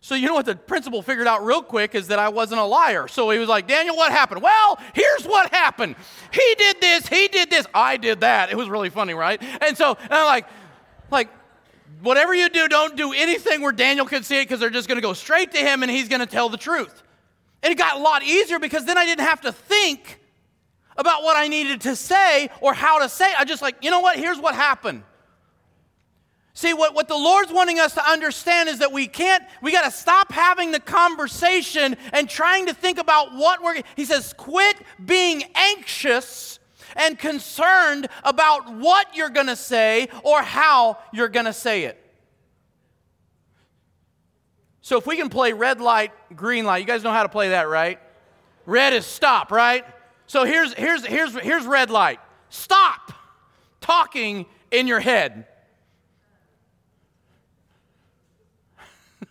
So, 0.00 0.16
you 0.16 0.26
know 0.26 0.34
what 0.34 0.46
the 0.46 0.56
principal 0.56 1.00
figured 1.00 1.28
out 1.28 1.44
real 1.44 1.62
quick 1.62 1.94
is 1.94 2.08
that 2.08 2.18
I 2.18 2.28
wasn't 2.28 2.60
a 2.60 2.64
liar. 2.64 3.06
So 3.06 3.30
he 3.30 3.38
was 3.38 3.48
like, 3.48 3.68
Daniel, 3.68 3.96
what 3.96 4.10
happened? 4.10 4.42
Well, 4.42 4.80
here's 4.94 5.24
what 5.24 5.52
happened. 5.52 5.94
He 6.32 6.54
did 6.58 6.80
this, 6.80 7.06
he 7.06 7.28
did 7.28 7.50
this, 7.50 7.66
I 7.72 7.98
did 7.98 8.20
that. 8.22 8.50
It 8.50 8.56
was 8.56 8.68
really 8.68 8.90
funny, 8.90 9.14
right? 9.14 9.40
And 9.62 9.78
so, 9.78 9.96
and 10.00 10.12
I'm 10.12 10.26
like, 10.26 10.46
like, 11.12 11.28
whatever 12.00 12.34
you 12.34 12.48
do, 12.48 12.66
don't 12.66 12.96
do 12.96 13.12
anything 13.12 13.62
where 13.62 13.70
Daniel 13.70 14.04
can 14.04 14.24
see 14.24 14.40
it 14.40 14.44
because 14.46 14.58
they're 14.58 14.70
just 14.70 14.88
going 14.88 14.96
to 14.96 15.02
go 15.02 15.12
straight 15.12 15.52
to 15.52 15.58
him 15.58 15.84
and 15.84 15.90
he's 15.90 16.08
going 16.08 16.20
to 16.20 16.26
tell 16.26 16.48
the 16.48 16.56
truth. 16.56 17.04
And 17.62 17.70
it 17.70 17.78
got 17.78 17.96
a 17.96 18.00
lot 18.00 18.24
easier 18.24 18.58
because 18.58 18.84
then 18.84 18.98
I 18.98 19.04
didn't 19.04 19.24
have 19.24 19.42
to 19.42 19.52
think 19.52 20.18
about 20.96 21.22
what 21.22 21.36
I 21.36 21.48
needed 21.48 21.82
to 21.82 21.96
say 21.96 22.50
or 22.60 22.74
how 22.74 22.98
to 23.00 23.08
say. 23.08 23.32
I 23.36 23.44
just 23.44 23.62
like, 23.62 23.76
you 23.82 23.90
know 23.90 24.00
what? 24.00 24.16
Here's 24.16 24.38
what 24.38 24.54
happened. 24.54 25.02
See, 26.54 26.74
what, 26.74 26.94
what 26.94 27.08
the 27.08 27.16
Lord's 27.16 27.50
wanting 27.50 27.80
us 27.80 27.94
to 27.94 28.06
understand 28.06 28.68
is 28.68 28.80
that 28.80 28.92
we 28.92 29.06
can't, 29.06 29.42
we 29.62 29.72
got 29.72 29.84
to 29.84 29.90
stop 29.90 30.30
having 30.30 30.70
the 30.70 30.80
conversation 30.80 31.96
and 32.12 32.28
trying 32.28 32.66
to 32.66 32.74
think 32.74 32.98
about 32.98 33.34
what 33.34 33.62
we're, 33.62 33.80
he 33.96 34.04
says, 34.04 34.34
quit 34.36 34.76
being 35.02 35.44
anxious 35.54 36.58
and 36.94 37.18
concerned 37.18 38.08
about 38.22 38.74
what 38.74 39.16
you're 39.16 39.30
going 39.30 39.46
to 39.46 39.56
say 39.56 40.08
or 40.24 40.42
how 40.42 40.98
you're 41.14 41.28
going 41.28 41.46
to 41.46 41.54
say 41.54 41.84
it. 41.84 41.98
So 44.82 44.98
if 44.98 45.06
we 45.06 45.16
can 45.16 45.30
play 45.30 45.54
red 45.54 45.80
light, 45.80 46.12
green 46.36 46.66
light, 46.66 46.78
you 46.78 46.86
guys 46.86 47.02
know 47.02 47.12
how 47.12 47.22
to 47.22 47.28
play 47.30 47.50
that, 47.50 47.68
right? 47.68 47.98
Red 48.66 48.92
is 48.92 49.06
stop, 49.06 49.50
right? 49.50 49.86
So 50.26 50.44
here's, 50.44 50.72
here's, 50.74 51.04
here's, 51.04 51.34
here's 51.38 51.66
red 51.66 51.90
light. 51.90 52.20
Stop 52.48 53.12
talking 53.80 54.46
in 54.70 54.86
your 54.86 55.00
head. 55.00 55.46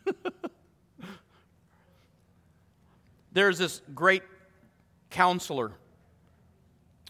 There's 3.33 3.57
this 3.57 3.81
great 3.95 4.23
counselor. 5.09 5.71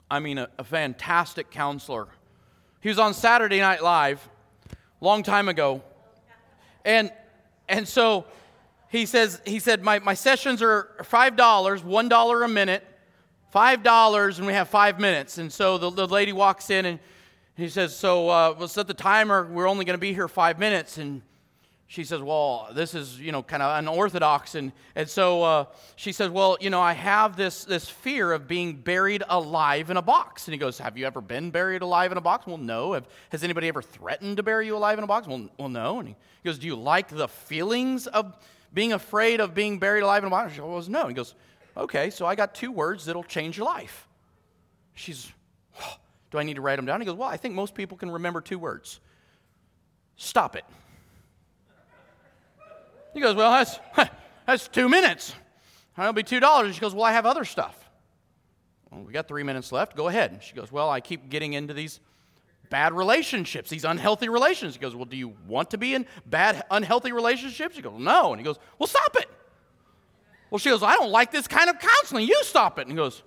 I 0.09 0.19
mean, 0.19 0.37
a, 0.37 0.49
a, 0.57 0.63
fantastic 0.63 1.51
counselor. 1.51 2.07
He 2.81 2.89
was 2.89 2.99
on 2.99 3.13
Saturday 3.13 3.59
Night 3.59 3.81
Live 3.81 4.27
long 4.99 5.23
time 5.23 5.49
ago. 5.49 5.81
And, 6.85 7.11
and 7.67 7.87
so 7.87 8.25
he 8.89 9.05
says, 9.05 9.41
he 9.45 9.59
said, 9.59 9.83
my, 9.83 9.99
my 9.99 10.13
sessions 10.13 10.61
are 10.61 10.89
$5, 10.99 11.37
$1 11.37 12.45
a 12.45 12.47
minute, 12.47 12.90
$5, 13.53 14.37
and 14.37 14.47
we 14.47 14.53
have 14.53 14.69
five 14.69 14.99
minutes. 14.99 15.37
And 15.37 15.51
so 15.51 15.77
the, 15.77 15.89
the 15.89 16.07
lady 16.07 16.33
walks 16.33 16.69
in 16.69 16.85
and 16.85 16.99
he 17.55 17.69
says, 17.69 17.95
so 17.95 18.29
uh, 18.29 18.55
we'll 18.57 18.67
set 18.67 18.87
the 18.87 18.93
timer. 18.93 19.45
We're 19.45 19.67
only 19.67 19.85
going 19.85 19.97
to 19.97 20.01
be 20.01 20.13
here 20.13 20.27
five 20.27 20.57
minutes. 20.57 20.97
And 20.97 21.21
she 21.91 22.05
says, 22.05 22.21
Well, 22.21 22.69
this 22.73 22.95
is, 22.95 23.19
you 23.19 23.33
know, 23.33 23.43
kind 23.43 23.61
of 23.61 23.77
unorthodox. 23.77 24.55
And, 24.55 24.71
and 24.95 25.09
so 25.09 25.43
uh, 25.43 25.65
she 25.97 26.13
says, 26.13 26.29
Well, 26.29 26.57
you 26.61 26.69
know, 26.69 26.79
I 26.79 26.93
have 26.93 27.35
this, 27.35 27.65
this 27.65 27.89
fear 27.89 28.31
of 28.31 28.47
being 28.47 28.77
buried 28.77 29.23
alive 29.27 29.89
in 29.89 29.97
a 29.97 30.01
box. 30.01 30.47
And 30.47 30.53
he 30.53 30.57
goes, 30.57 30.77
Have 30.77 30.97
you 30.97 31.05
ever 31.05 31.19
been 31.19 31.51
buried 31.51 31.81
alive 31.81 32.13
in 32.13 32.17
a 32.17 32.21
box? 32.21 32.47
Well, 32.47 32.57
no. 32.57 32.93
Have, 32.93 33.09
has 33.27 33.43
anybody 33.43 33.67
ever 33.67 33.81
threatened 33.81 34.37
to 34.37 34.43
bury 34.43 34.67
you 34.67 34.77
alive 34.77 34.99
in 34.99 35.03
a 35.03 35.07
box? 35.07 35.27
Well, 35.27 35.49
well 35.57 35.67
no. 35.67 35.99
And 35.99 36.07
he 36.07 36.15
goes, 36.45 36.57
Do 36.57 36.65
you 36.65 36.77
like 36.77 37.09
the 37.09 37.27
feelings 37.27 38.07
of 38.07 38.37
being 38.73 38.93
afraid 38.93 39.41
of 39.41 39.53
being 39.53 39.77
buried 39.77 40.03
alive 40.03 40.23
in 40.23 40.27
a 40.27 40.29
box? 40.29 40.53
She 40.53 40.59
goes, 40.59 40.87
No. 40.87 41.09
He 41.09 41.13
goes, 41.13 41.35
Okay, 41.75 42.09
so 42.09 42.25
I 42.25 42.35
got 42.35 42.53
two 42.53 42.71
words 42.71 43.05
that'll 43.05 43.23
change 43.23 43.57
your 43.57 43.65
life. 43.65 44.07
She's, 44.93 45.31
oh, 45.81 45.95
Do 46.31 46.37
I 46.37 46.43
need 46.43 46.55
to 46.55 46.61
write 46.61 46.75
them 46.75 46.85
down? 46.85 46.99
He 47.01 47.05
goes, 47.05 47.15
Well, 47.15 47.29
I 47.29 47.37
think 47.37 47.55
most 47.55 47.75
people 47.75 47.97
can 47.97 48.11
remember 48.11 48.41
two 48.41 48.59
words 48.59 48.99
stop 50.15 50.55
it. 50.55 50.65
He 53.13 53.21
goes, 53.21 53.35
Well, 53.35 53.51
that's, 53.51 53.79
that's 54.45 54.67
two 54.67 54.89
minutes. 54.89 55.33
That'll 55.97 56.13
be 56.13 56.23
$2. 56.23 56.73
She 56.73 56.79
goes, 56.79 56.93
Well, 56.93 57.03
I 57.03 57.11
have 57.13 57.25
other 57.25 57.45
stuff. 57.45 57.89
Well, 58.89 59.03
we 59.03 59.13
got 59.13 59.27
three 59.27 59.43
minutes 59.43 59.71
left. 59.71 59.95
Go 59.95 60.07
ahead. 60.07 60.41
She 60.43 60.53
goes, 60.53 60.71
Well, 60.71 60.89
I 60.89 60.99
keep 60.99 61.29
getting 61.29 61.53
into 61.53 61.73
these 61.73 61.99
bad 62.69 62.93
relationships, 62.93 63.69
these 63.69 63.85
unhealthy 63.85 64.29
relationships. 64.29 64.75
He 64.75 64.81
goes, 64.81 64.95
Well, 64.95 65.05
do 65.05 65.17
you 65.17 65.33
want 65.47 65.71
to 65.71 65.77
be 65.77 65.93
in 65.93 66.05
bad, 66.25 66.63
unhealthy 66.71 67.11
relationships? 67.11 67.75
She 67.75 67.81
goes, 67.81 67.99
No. 67.99 68.31
And 68.33 68.39
he 68.39 68.43
goes, 68.43 68.57
Well, 68.79 68.87
stop 68.87 69.15
it. 69.17 69.29
Well, 70.51 70.59
she 70.59 70.69
goes, 70.69 70.83
I 70.83 70.95
don't 70.95 71.09
like 71.09 71.31
this 71.31 71.47
kind 71.47 71.69
of 71.69 71.79
counseling. 71.79 72.27
You 72.27 72.43
stop 72.43 72.77
it. 72.77 72.83
And 72.83 72.91
he 72.91 72.95
goes, 72.95 73.23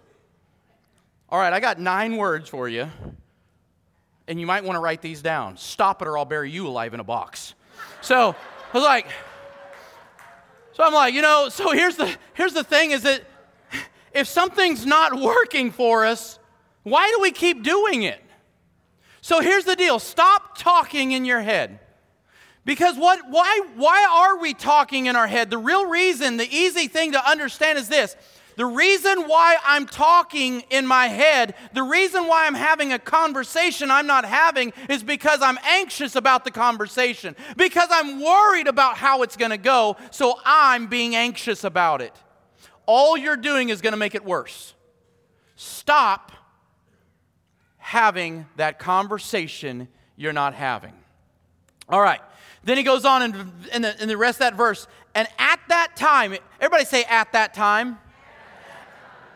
All 1.31 1.39
right, 1.39 1.53
I 1.53 1.59
got 1.59 1.81
nine 1.81 2.17
words 2.17 2.49
for 2.49 2.69
you, 2.69 2.89
and 4.29 4.39
you 4.39 4.47
might 4.47 4.63
want 4.63 4.77
to 4.77 4.81
write 4.81 5.03
these 5.03 5.23
down. 5.23 5.57
Stop 5.57 6.03
it, 6.03 6.07
or 6.07 6.17
I'll 6.17 6.27
bury 6.27 6.51
you 6.51 6.69
alive 6.69 6.95
in 6.95 7.01
a 7.01 7.05
box. 7.05 7.55
So 8.03 8.37
I 8.73 8.77
was 8.77 8.85
like, 8.85 9.09
so 10.75 10.85
I'm 10.85 10.93
like, 10.93 11.15
you 11.15 11.23
know, 11.23 11.49
so 11.49 11.73
here's 11.73 11.97
the 11.97 12.15
here's 12.35 12.53
the 12.53 12.65
thing 12.65 12.91
is 12.91 13.03
that 13.03 13.23
if 14.13 14.29
something's 14.29 14.85
not 14.85 15.19
working 15.19 15.71
for 15.71 16.05
us, 16.05 16.39
why 16.83 17.11
do 17.15 17.23
we 17.23 17.31
keep 17.31 17.63
doing 17.63 18.03
it? 18.03 18.21
So 19.23 19.41
here's 19.41 19.65
the 19.65 19.77
deal. 19.77 19.99
Stop 19.99 20.59
talking 20.59 21.13
in 21.13 21.25
your 21.25 21.41
head. 21.41 21.81
Because 22.65 22.97
what 22.97 23.21
why 23.29 23.61
why 23.77 24.07
are 24.11 24.39
we 24.39 24.55
talking 24.55 25.07
in 25.07 25.17
our 25.17 25.27
head? 25.27 25.51
The 25.51 25.59
real 25.59 25.87
reason, 25.87 26.39
the 26.39 26.51
easy 26.51 26.89
thing 26.89 27.13
to 27.13 27.31
understand 27.31 27.79
is 27.79 27.89
this. 27.89 28.17
The 28.57 28.67
reason 28.67 29.23
why 29.23 29.57
I'm 29.65 29.85
talking 29.87 30.63
in 30.71 30.87
my 30.87 31.09
head, 31.09 31.55
the 31.73 31.83
reason 31.83 32.27
why 32.29 32.47
I'm 32.47 32.55
having 32.55 32.93
a 32.93 32.99
conversation 32.99 33.91
I'm 33.91 34.07
not 34.07 34.25
having 34.25 34.73
is 34.89 35.03
because 35.03 35.43
I'm 35.43 35.59
anxious 35.65 36.15
about 36.15 36.45
the 36.45 36.53
conversation, 36.53 37.35
because 37.57 37.89
I'm 37.91 38.23
worried 38.23 38.69
about 38.69 38.97
how 38.97 39.23
it's 39.23 39.37
going 39.37 39.51
to 39.51 39.59
go, 39.59 39.97
so 40.13 40.39
I'm 40.45 40.87
being 40.87 41.17
anxious 41.17 41.65
about 41.65 42.01
it. 42.01 42.15
All 42.87 43.17
you're 43.17 43.37
doing 43.37 43.71
is 43.71 43.81
going 43.81 43.93
to 43.93 43.99
make 43.99 44.15
it 44.15 44.25
worse. 44.25 44.75
Stop 45.57 46.31
having 47.79 48.47
that 48.57 48.79
conversation 48.79 49.89
you're 50.17 50.33
not 50.33 50.55
having. 50.55 50.93
All 51.89 52.01
right. 52.01 52.21
Then 52.65 52.77
he 52.77 52.83
goes 52.83 53.05
on 53.05 53.23
in, 53.23 53.83
the, 53.83 54.03
in 54.03 54.09
the 54.09 54.17
rest 54.17 54.37
of 54.37 54.41
that 54.41 54.55
verse, 54.55 54.87
and 55.15 55.29
at 55.39 55.61
that 55.69 55.97
time, 55.97 56.35
everybody 56.61 56.85
say, 56.85 57.05
at 57.05 57.33
that 57.33 57.55
time 57.55 57.99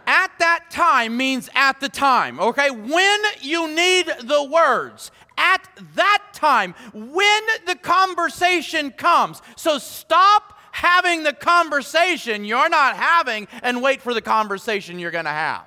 at 0.09 0.31
that 0.39 0.71
time 0.71 1.19
means 1.19 1.51
at 1.55 1.81
the 1.81 1.89
time, 1.91 2.41
okay? 2.41 2.71
When 2.71 3.21
you 3.43 3.69
need 3.69 4.07
the 4.23 4.49
words, 4.51 5.11
at 5.37 5.69
that 5.95 6.25
time, 6.33 6.75
when 6.95 7.43
the 7.67 7.77
conversation 7.77 8.91
comes. 8.91 9.43
So 9.57 9.77
stop 9.77 10.59
having 10.73 11.25
the 11.25 11.35
conversation 11.35 12.47
you're 12.47 12.71
not 12.71 12.97
having 12.97 13.49
and 13.63 13.83
wait 13.83 14.01
for 14.01 14.15
the 14.15 14.23
conversation 14.23 14.99
you're 14.99 15.11
gonna 15.11 15.29
have. 15.29 15.67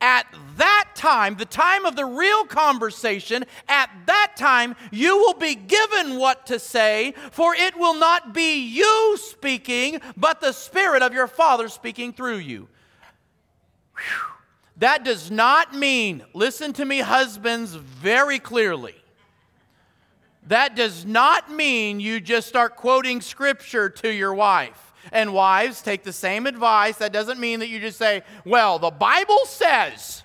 At 0.00 0.26
that 0.56 0.90
time, 0.94 1.36
the 1.36 1.44
time 1.44 1.84
of 1.84 1.96
the 1.96 2.04
real 2.04 2.44
conversation, 2.44 3.44
at 3.68 3.90
that 4.06 4.34
time, 4.36 4.76
you 4.92 5.16
will 5.18 5.34
be 5.34 5.56
given 5.56 6.18
what 6.18 6.46
to 6.46 6.60
say, 6.60 7.14
for 7.32 7.54
it 7.54 7.76
will 7.76 7.94
not 7.94 8.32
be 8.32 8.60
you 8.60 9.16
speaking, 9.20 10.00
but 10.16 10.40
the 10.40 10.52
Spirit 10.52 11.02
of 11.02 11.12
your 11.12 11.26
Father 11.26 11.68
speaking 11.68 12.12
through 12.12 12.38
you. 12.38 12.68
That 14.76 15.04
does 15.04 15.32
not 15.32 15.74
mean, 15.74 16.24
listen 16.32 16.72
to 16.74 16.84
me, 16.84 17.00
husbands, 17.00 17.74
very 17.74 18.38
clearly. 18.38 18.94
That 20.46 20.76
does 20.76 21.04
not 21.04 21.50
mean 21.50 21.98
you 21.98 22.20
just 22.20 22.48
start 22.48 22.76
quoting 22.76 23.20
scripture 23.20 23.90
to 23.90 24.08
your 24.12 24.32
wife. 24.32 24.87
And 25.12 25.32
wives, 25.32 25.82
take 25.82 26.02
the 26.02 26.12
same 26.12 26.46
advice. 26.46 26.96
That 26.96 27.12
doesn't 27.12 27.38
mean 27.38 27.60
that 27.60 27.68
you 27.68 27.80
just 27.80 27.98
say, 27.98 28.22
well, 28.44 28.78
the 28.78 28.90
Bible 28.90 29.44
says. 29.46 30.22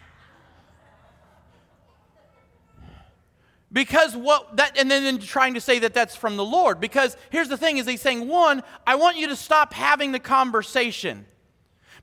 Because 3.71 4.15
what 4.15 4.57
that, 4.57 4.77
and 4.77 4.89
then 4.89 5.17
trying 5.19 5.55
to 5.55 5.61
say 5.61 5.79
that 5.79 5.93
that's 5.93 6.15
from 6.15 6.37
the 6.37 6.45
Lord. 6.45 6.79
Because 6.79 7.17
here's 7.31 7.49
the 7.49 7.57
thing 7.57 7.77
is 7.77 7.87
he's 7.87 8.01
saying, 8.01 8.27
one, 8.27 8.63
I 8.85 8.95
want 8.95 9.17
you 9.17 9.27
to 9.27 9.35
stop 9.35 9.73
having 9.73 10.11
the 10.11 10.19
conversation. 10.19 11.25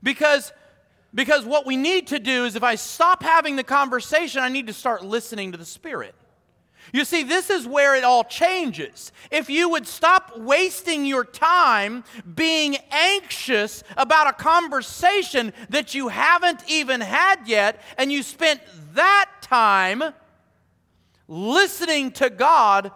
Because 0.03 0.51
Because 1.13 1.45
what 1.45 1.65
we 1.65 1.75
need 1.75 2.07
to 2.07 2.19
do 2.19 2.45
is 2.45 2.55
if 2.55 2.63
I 2.63 2.75
stop 2.75 3.21
having 3.21 3.57
the 3.57 3.63
conversation, 3.63 4.41
I 4.41 4.49
need 4.49 4.67
to 4.67 4.73
start 4.73 5.03
listening 5.03 5.51
to 5.51 5.57
the 5.57 5.65
Spirit. 5.65 6.15
You 6.93 7.05
see, 7.05 7.23
this 7.23 7.49
is 7.49 7.65
where 7.65 7.95
it 7.95 8.03
all 8.03 8.23
changes. 8.23 9.11
If 9.31 9.49
you 9.49 9.69
would 9.69 9.87
stop 9.87 10.37
wasting 10.37 11.05
your 11.05 11.23
time 11.23 12.03
being 12.35 12.77
anxious 12.91 13.83
about 13.95 14.27
a 14.27 14.33
conversation 14.33 15.53
that 15.69 15.93
you 15.93 16.09
haven't 16.09 16.61
even 16.67 16.99
had 16.99 17.47
yet, 17.47 17.81
and 17.97 18.11
you 18.11 18.23
spent 18.23 18.61
that 18.93 19.29
time 19.41 20.03
listening 21.27 22.11
to 22.11 22.29
God 22.29 22.91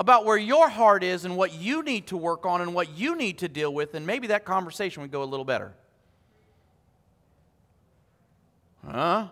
about 0.00 0.24
where 0.24 0.36
your 0.36 0.68
heart 0.68 1.04
is 1.04 1.24
and 1.24 1.36
what 1.36 1.54
you 1.54 1.84
need 1.84 2.08
to 2.08 2.16
work 2.16 2.44
on 2.44 2.60
and 2.60 2.74
what 2.74 2.98
you 2.98 3.14
need 3.14 3.38
to 3.38 3.48
deal 3.48 3.72
with, 3.72 3.94
and 3.94 4.04
maybe 4.04 4.26
that 4.26 4.44
conversation 4.44 5.00
would 5.00 5.12
go 5.12 5.22
a 5.22 5.24
little 5.24 5.44
better. 5.44 5.74
Huh? 8.84 9.28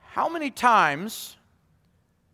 How 0.00 0.28
many 0.28 0.50
times 0.50 1.36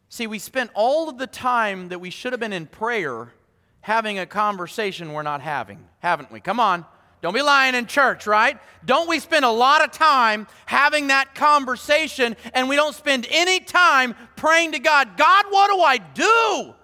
See, 0.08 0.26
we 0.26 0.38
spent 0.38 0.70
all 0.74 1.08
of 1.08 1.18
the 1.18 1.26
time 1.26 1.88
that 1.88 2.00
we 2.00 2.10
should 2.10 2.32
have 2.32 2.40
been 2.40 2.52
in 2.52 2.66
prayer 2.66 3.32
having 3.80 4.18
a 4.18 4.26
conversation 4.26 5.12
we're 5.12 5.22
not 5.22 5.40
having, 5.40 5.84
haven't 6.00 6.32
we? 6.32 6.40
Come 6.40 6.60
on. 6.60 6.84
Don't 7.20 7.34
be 7.34 7.42
lying 7.42 7.74
in 7.74 7.86
church, 7.86 8.26
right? 8.26 8.58
Don't 8.84 9.08
we 9.08 9.18
spend 9.18 9.44
a 9.44 9.50
lot 9.50 9.82
of 9.82 9.90
time 9.90 10.46
having 10.66 11.08
that 11.08 11.34
conversation 11.34 12.36
and 12.54 12.68
we 12.68 12.76
don't 12.76 12.94
spend 12.94 13.26
any 13.30 13.58
time 13.58 14.14
praying 14.36 14.72
to 14.72 14.78
God, 14.78 15.16
God, 15.16 15.46
what 15.50 15.68
do 15.70 15.80
I 15.80 15.98
do? 15.98 16.74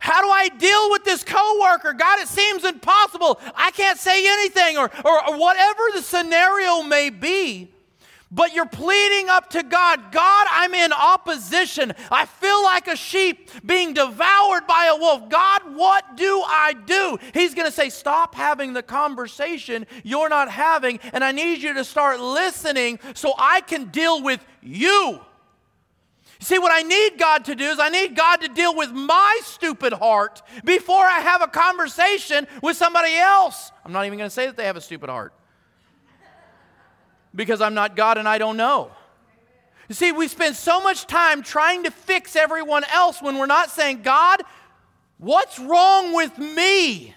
How 0.00 0.22
do 0.22 0.28
I 0.28 0.48
deal 0.48 0.90
with 0.90 1.04
this 1.04 1.22
coworker? 1.22 1.92
God, 1.92 2.20
it 2.20 2.28
seems 2.28 2.64
impossible. 2.64 3.38
I 3.54 3.70
can't 3.70 3.98
say 3.98 4.26
anything, 4.26 4.78
or, 4.78 4.90
or, 5.04 5.28
or 5.28 5.38
whatever 5.38 5.82
the 5.94 6.02
scenario 6.02 6.82
may 6.82 7.10
be 7.10 7.70
but 8.30 8.54
you're 8.54 8.66
pleading 8.66 9.28
up 9.28 9.50
to 9.50 9.62
God 9.62 10.12
God, 10.12 10.46
I'm 10.50 10.74
in 10.74 10.92
opposition. 10.92 11.92
I 12.10 12.26
feel 12.26 12.62
like 12.62 12.88
a 12.88 12.96
sheep 12.96 13.50
being 13.64 13.94
devoured 13.94 14.66
by 14.66 14.90
a 14.92 14.96
wolf. 14.96 15.28
God, 15.28 15.74
what 15.74 16.16
do 16.16 16.42
I 16.46 16.74
do? 16.86 17.18
He's 17.34 17.54
going 17.54 17.66
to 17.66 17.72
say, 17.72 17.90
Stop 17.90 18.34
having 18.34 18.72
the 18.72 18.82
conversation 18.82 19.86
you're 20.04 20.28
not 20.28 20.50
having, 20.50 21.00
and 21.12 21.24
I 21.24 21.32
need 21.32 21.62
you 21.62 21.74
to 21.74 21.84
start 21.84 22.20
listening 22.20 22.98
so 23.14 23.34
I 23.38 23.60
can 23.60 23.86
deal 23.86 24.22
with 24.22 24.44
you. 24.62 25.20
See, 26.42 26.58
what 26.58 26.72
I 26.72 26.82
need 26.82 27.18
God 27.18 27.44
to 27.46 27.54
do 27.54 27.64
is 27.64 27.78
I 27.78 27.90
need 27.90 28.16
God 28.16 28.40
to 28.40 28.48
deal 28.48 28.74
with 28.74 28.90
my 28.92 29.40
stupid 29.44 29.92
heart 29.92 30.40
before 30.64 31.04
I 31.04 31.20
have 31.20 31.42
a 31.42 31.46
conversation 31.46 32.46
with 32.62 32.78
somebody 32.78 33.14
else. 33.14 33.70
I'm 33.84 33.92
not 33.92 34.06
even 34.06 34.18
going 34.18 34.30
to 34.30 34.34
say 34.34 34.46
that 34.46 34.56
they 34.56 34.64
have 34.64 34.76
a 34.76 34.80
stupid 34.80 35.10
heart 35.10 35.34
because 37.34 37.60
I'm 37.60 37.74
not 37.74 37.96
God 37.96 38.18
and 38.18 38.28
I 38.28 38.38
don't 38.38 38.56
know. 38.56 38.90
You 39.88 39.94
see, 39.94 40.12
we 40.12 40.28
spend 40.28 40.54
so 40.54 40.80
much 40.80 41.06
time 41.06 41.42
trying 41.42 41.84
to 41.84 41.90
fix 41.90 42.36
everyone 42.36 42.84
else 42.92 43.20
when 43.20 43.38
we're 43.38 43.46
not 43.46 43.70
saying, 43.70 44.02
God, 44.02 44.42
what's 45.18 45.58
wrong 45.58 46.14
with 46.14 46.38
me? 46.38 47.14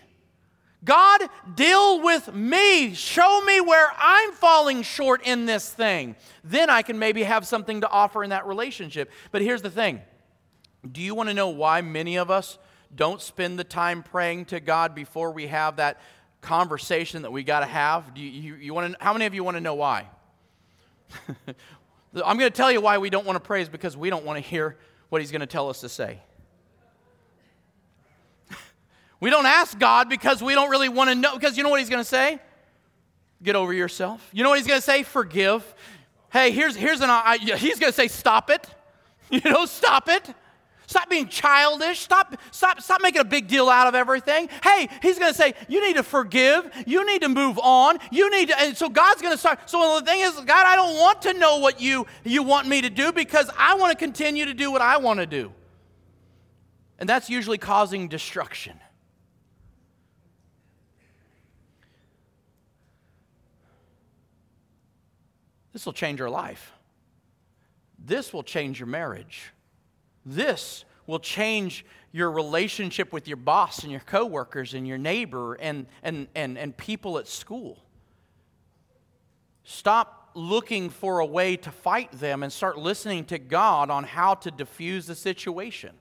God, 0.84 1.30
deal 1.56 2.02
with 2.02 2.34
me. 2.34 2.94
Show 2.94 3.42
me 3.42 3.62
where 3.62 3.92
I'm 3.98 4.32
falling 4.34 4.82
short 4.82 5.22
in 5.24 5.46
this 5.46 5.70
thing. 5.70 6.16
Then 6.44 6.70
I 6.70 6.82
can 6.82 7.00
maybe 7.00 7.24
have 7.24 7.48
something 7.48 7.82
to 7.82 7.90
offer 7.90 8.24
in 8.24 8.32
that 8.32 8.48
relationship. 8.48 9.10
But 9.32 9.42
here's 9.42 9.62
the 9.62 9.70
thing 9.70 10.02
do 10.92 11.02
you 11.02 11.16
want 11.16 11.30
to 11.30 11.34
know 11.34 11.50
why 11.50 11.82
many 11.82 12.18
of 12.18 12.30
us 12.30 12.58
don't 12.94 13.22
spend 13.22 13.58
the 13.58 13.64
time 13.64 14.04
praying 14.04 14.46
to 14.46 14.60
God 14.60 14.94
before 14.94 15.32
we 15.32 15.48
have 15.48 15.78
that 15.78 16.00
conversation 16.44 17.24
that 17.24 17.32
we 17.32 17.44
got 17.44 17.62
to 17.62 17.66
have. 17.66 18.14
Do 18.14 18.22
you, 18.22 18.30
you, 18.30 18.56
you 18.56 18.74
want 18.74 18.94
to, 18.94 19.04
how 19.04 19.14
many 19.14 19.26
of 19.26 19.34
you 19.34 19.44
want 19.44 19.58
to 19.58 19.62
know 19.62 19.74
why? 19.74 20.08
I'm 22.26 22.38
going 22.38 22.52
to 22.52 22.56
tell 22.56 22.72
you 22.72 22.82
why 22.82 23.00
we 23.00 23.10
don't 23.10 23.26
want 23.26 23.38
to 23.38 23.40
praise 23.40 23.68
because 23.68 23.98
we 23.98 24.12
don't 24.12 24.24
want 24.24 24.38
to 24.38 24.48
hear 24.48 24.78
what 25.10 25.22
he's 25.22 25.32
going 25.32 25.42
to 25.42 25.48
tell 25.48 25.70
us 25.70 25.82
to 25.82 25.90
say. 25.90 26.20
we 29.20 29.32
don't 29.32 29.48
ask 29.48 29.80
God 29.80 30.10
because 30.10 30.44
we 30.44 30.54
don't 30.54 30.70
really 30.70 30.90
want 30.90 31.10
to 31.10 31.16
know, 31.16 31.34
because 31.34 31.58
you 31.58 31.64
know 31.64 31.70
what 31.70 31.80
he's 31.80 31.90
going 31.90 32.04
to 32.04 32.08
say? 32.10 32.40
Get 33.42 33.56
over 33.56 33.74
yourself. 33.74 34.30
You 34.32 34.44
know 34.44 34.50
what 34.50 34.60
he's 34.60 34.68
going 34.68 34.80
to 34.80 34.86
say? 34.86 35.04
Forgive. 35.04 35.64
Hey, 36.32 36.52
here's, 36.52 36.76
here's 36.76 37.02
an, 37.02 37.10
I, 37.10 37.38
he's 37.38 37.80
going 37.80 37.92
to 37.92 37.96
say, 37.96 38.08
stop 38.08 38.50
it. 38.50 38.68
You 39.30 39.42
know, 39.50 39.66
stop 39.66 40.10
it. 40.10 40.30
Stop 40.88 41.10
being 41.10 41.28
childish. 41.28 42.00
Stop, 42.00 42.36
stop, 42.52 42.82
stop 42.82 43.02
making 43.02 43.22
a 43.22 43.26
big 43.26 43.48
deal 43.48 43.70
out 43.70 43.88
of 43.88 43.96
everything. 43.96 44.50
Hey, 44.62 44.90
he's 45.02 45.18
going 45.18 45.32
to 45.32 45.38
say, 45.38 45.54
you 45.68 45.86
need 45.86 45.96
to 45.96 46.04
forgive. 46.04 46.70
You 46.86 47.06
need 47.06 47.22
to 47.22 47.30
move 47.30 47.58
on. 47.62 47.98
You 48.12 48.30
need 48.30 48.50
to, 48.50 48.60
and 48.60 48.76
so 48.76 48.90
God's 48.90 49.22
going 49.22 49.34
to 49.34 49.38
start. 49.38 49.70
So 49.70 50.00
the 50.00 50.06
thing 50.06 50.20
is, 50.20 50.34
God, 50.34 50.66
I 50.66 50.76
don't 50.76 50.98
want 50.98 51.22
to 51.24 51.34
know 51.34 51.60
what 51.60 51.80
you, 51.82 52.06
you 52.24 52.44
want 52.44 52.68
me 52.68 52.82
to 52.82 52.90
do 52.90 53.12
because 53.12 53.50
I 53.58 53.76
want 53.76 53.92
to 53.92 53.98
continue 53.98 54.46
to 54.46 54.54
do 54.54 54.72
what 54.72 54.82
I 54.82 54.98
want 54.98 55.20
to 55.20 55.26
do. 55.26 55.54
And 57.00 57.08
that's 57.08 57.30
usually 57.30 57.58
causing 57.58 58.08
destruction. 58.08 58.80
This 65.72 65.86
will 65.86 65.94
change 65.94 66.20
your 66.20 66.30
life. 66.30 66.72
This 67.98 68.32
will 68.34 68.44
change 68.44 68.80
your 68.80 68.88
marriage. 68.88 69.53
This 70.26 70.86
will 71.06 71.20
change 71.20 71.86
your 72.12 72.32
relationship 72.32 73.12
with 73.12 73.28
your 73.28 73.38
boss 73.38 73.84
and 73.84 73.92
your 73.92 74.02
coworkers 74.02 74.74
and 74.74 74.88
your 74.88 74.98
neighbor 74.98 75.56
and, 75.56 75.88
and, 76.04 76.28
and, 76.36 76.58
and 76.58 76.78
people 76.78 77.18
at 77.18 77.28
school. 77.28 77.84
Stop 79.64 80.32
looking 80.36 80.90
for 80.90 81.20
a 81.20 81.26
way 81.26 81.56
to 81.58 81.72
fight 81.72 82.12
them 82.12 82.44
and 82.44 82.52
start 82.52 82.78
listening 82.78 83.26
to 83.26 83.40
God 83.40 83.90
on 83.90 84.04
how 84.04 84.36
to 84.36 84.52
diffuse 84.52 85.06
the 85.06 85.16
situation. 85.16 85.92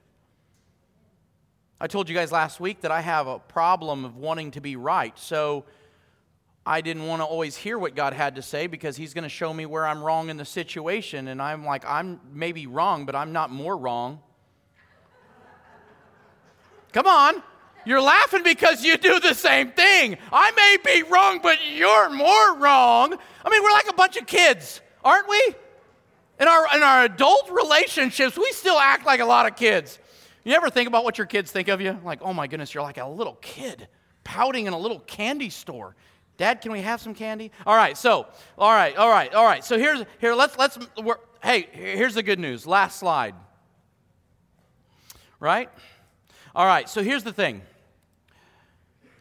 I 1.80 1.86
told 1.86 2.08
you 2.08 2.14
guys 2.14 2.30
last 2.30 2.60
week 2.60 2.82
that 2.82 2.90
I 2.90 3.00
have 3.00 3.26
a 3.26 3.38
problem 3.38 4.04
of 4.04 4.16
wanting 4.16 4.52
to 4.52 4.60
be 4.60 4.76
right. 4.76 5.18
So 5.18 5.64
I 6.64 6.80
didn't 6.80 7.06
want 7.06 7.20
to 7.20 7.24
always 7.24 7.56
hear 7.56 7.76
what 7.76 7.96
God 7.96 8.12
had 8.12 8.36
to 8.36 8.42
say 8.42 8.68
because 8.68 8.96
He's 8.96 9.14
going 9.14 9.24
to 9.24 9.28
show 9.28 9.52
me 9.52 9.66
where 9.66 9.86
I'm 9.86 10.02
wrong 10.02 10.28
in 10.28 10.36
the 10.36 10.44
situation. 10.44 11.28
And 11.28 11.42
I'm 11.42 11.64
like, 11.64 11.84
I'm 11.84 12.20
maybe 12.32 12.66
wrong, 12.66 13.04
but 13.04 13.16
I'm 13.16 13.32
not 13.32 13.50
more 13.50 13.76
wrong. 13.76 14.20
Come 16.92 17.06
on. 17.06 17.42
You're 17.84 18.00
laughing 18.00 18.44
because 18.44 18.84
you 18.84 18.96
do 18.96 19.18
the 19.18 19.34
same 19.34 19.72
thing. 19.72 20.16
I 20.32 20.52
may 20.52 20.76
be 20.84 21.02
wrong, 21.02 21.40
but 21.42 21.58
you're 21.74 22.10
more 22.10 22.56
wrong. 22.56 23.18
I 23.44 23.50
mean, 23.50 23.62
we're 23.62 23.72
like 23.72 23.88
a 23.88 23.94
bunch 23.94 24.16
of 24.16 24.26
kids, 24.26 24.80
aren't 25.02 25.28
we? 25.28 25.54
In 26.38 26.46
our, 26.46 26.76
in 26.76 26.82
our 26.82 27.04
adult 27.04 27.50
relationships, 27.50 28.36
we 28.36 28.50
still 28.52 28.78
act 28.78 29.04
like 29.04 29.20
a 29.20 29.24
lot 29.24 29.46
of 29.46 29.56
kids. 29.56 29.98
You 30.44 30.54
ever 30.54 30.70
think 30.70 30.86
about 30.86 31.02
what 31.02 31.18
your 31.18 31.26
kids 31.26 31.50
think 31.50 31.68
of 31.68 31.80
you? 31.80 31.98
Like, 32.04 32.20
oh 32.22 32.32
my 32.32 32.46
goodness, 32.46 32.72
you're 32.72 32.82
like 32.84 32.98
a 32.98 33.08
little 33.08 33.38
kid 33.40 33.88
pouting 34.22 34.66
in 34.66 34.72
a 34.72 34.78
little 34.78 35.00
candy 35.00 35.50
store. 35.50 35.96
Dad, 36.42 36.60
can 36.60 36.72
we 36.72 36.80
have 36.80 37.00
some 37.00 37.14
candy? 37.14 37.52
All 37.64 37.76
right, 37.76 37.96
so, 37.96 38.26
all 38.58 38.72
right, 38.72 38.96
all 38.96 39.08
right, 39.08 39.32
all 39.32 39.44
right. 39.44 39.64
So 39.64 39.78
here's 39.78 40.04
here. 40.18 40.34
Let's 40.34 40.58
let's. 40.58 40.76
hey, 41.40 41.68
here's 41.70 42.14
the 42.14 42.22
good 42.24 42.40
news. 42.40 42.66
Last 42.66 42.98
slide. 42.98 43.36
Right. 45.38 45.68
All 46.52 46.66
right. 46.66 46.88
So 46.88 47.00
here's 47.00 47.22
the 47.22 47.32
thing. 47.32 47.62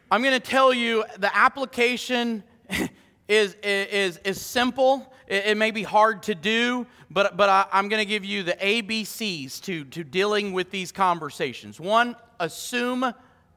I'm 0.10 0.24
going 0.24 0.34
to 0.34 0.40
tell 0.40 0.74
you 0.74 1.06
the 1.20 1.30
application 1.38 2.44
is 3.28 3.54
is 3.62 4.18
is 4.26 4.42
simple. 4.42 5.14
It, 5.28 5.46
it 5.46 5.58
may 5.58 5.70
be 5.70 5.84
hard 5.84 6.24
to 6.24 6.34
do, 6.34 6.88
but 7.12 7.38
but 7.38 7.50
I, 7.50 7.68
I'm 7.72 7.88
going 7.88 8.02
to 8.02 8.10
give 8.10 8.26
you 8.26 8.42
the 8.42 8.54
ABCs 8.54 9.62
to 9.66 9.86
to 9.86 10.04
dealing 10.04 10.54
with 10.54 10.72
these 10.72 10.92
conversations. 10.92 11.80
One, 11.80 12.16
assume 12.40 13.14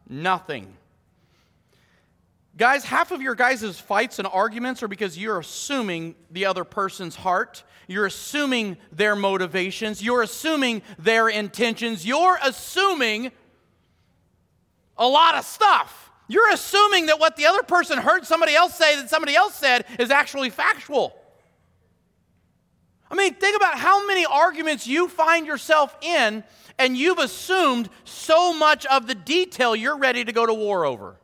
nothing. 0.07 0.77
Guys, 2.57 2.84
half 2.84 3.11
of 3.11 3.20
your 3.20 3.34
guys' 3.34 3.80
fights 3.80 4.20
and 4.20 4.28
arguments 4.28 4.82
are 4.82 4.88
because 4.88 5.18
you're 5.18 5.40
assuming 5.40 6.14
the 6.30 6.46
other 6.46 6.62
person's 6.62 7.16
heart. 7.16 7.64
You're 7.88 8.07
assuming 8.07 8.76
their 8.92 9.16
motivations. 9.16 10.00
You're 10.00 10.22
assuming 10.22 10.82
their 10.98 11.28
intentions. 11.28 12.07
You're 12.07 12.38
assuming 12.42 13.32
a 14.96 15.09
lot 15.09 15.34
of 15.34 15.44
stuff. 15.44 16.12
You're 16.28 16.52
assuming 16.52 17.07
that 17.07 17.18
what 17.18 17.36
the 17.36 17.46
other 17.46 17.64
person 17.64 17.98
heard 17.98 18.24
somebody 18.24 18.55
else 18.55 18.74
say 18.76 18.96
that 18.96 19.11
somebody 19.11 19.34
else 19.34 19.55
said 19.55 19.84
is 19.98 20.11
actually 20.11 20.50
factual. 20.50 21.14
I 23.11 23.16
mean, 23.16 23.34
think 23.34 23.57
about 23.57 23.78
how 23.78 24.07
many 24.07 24.24
arguments 24.24 24.86
you 24.86 25.09
find 25.09 25.46
yourself 25.46 25.94
in, 26.00 26.44
and 26.78 26.96
you've 26.96 27.18
assumed 27.18 27.90
so 28.05 28.55
much 28.55 28.86
of 28.86 29.07
the 29.07 29.14
detail 29.14 29.76
you're 29.76 29.98
ready 29.98 30.24
to 30.24 30.32
go 30.32 30.46
to 30.46 30.55
war 30.55 30.86
over. 30.86 31.16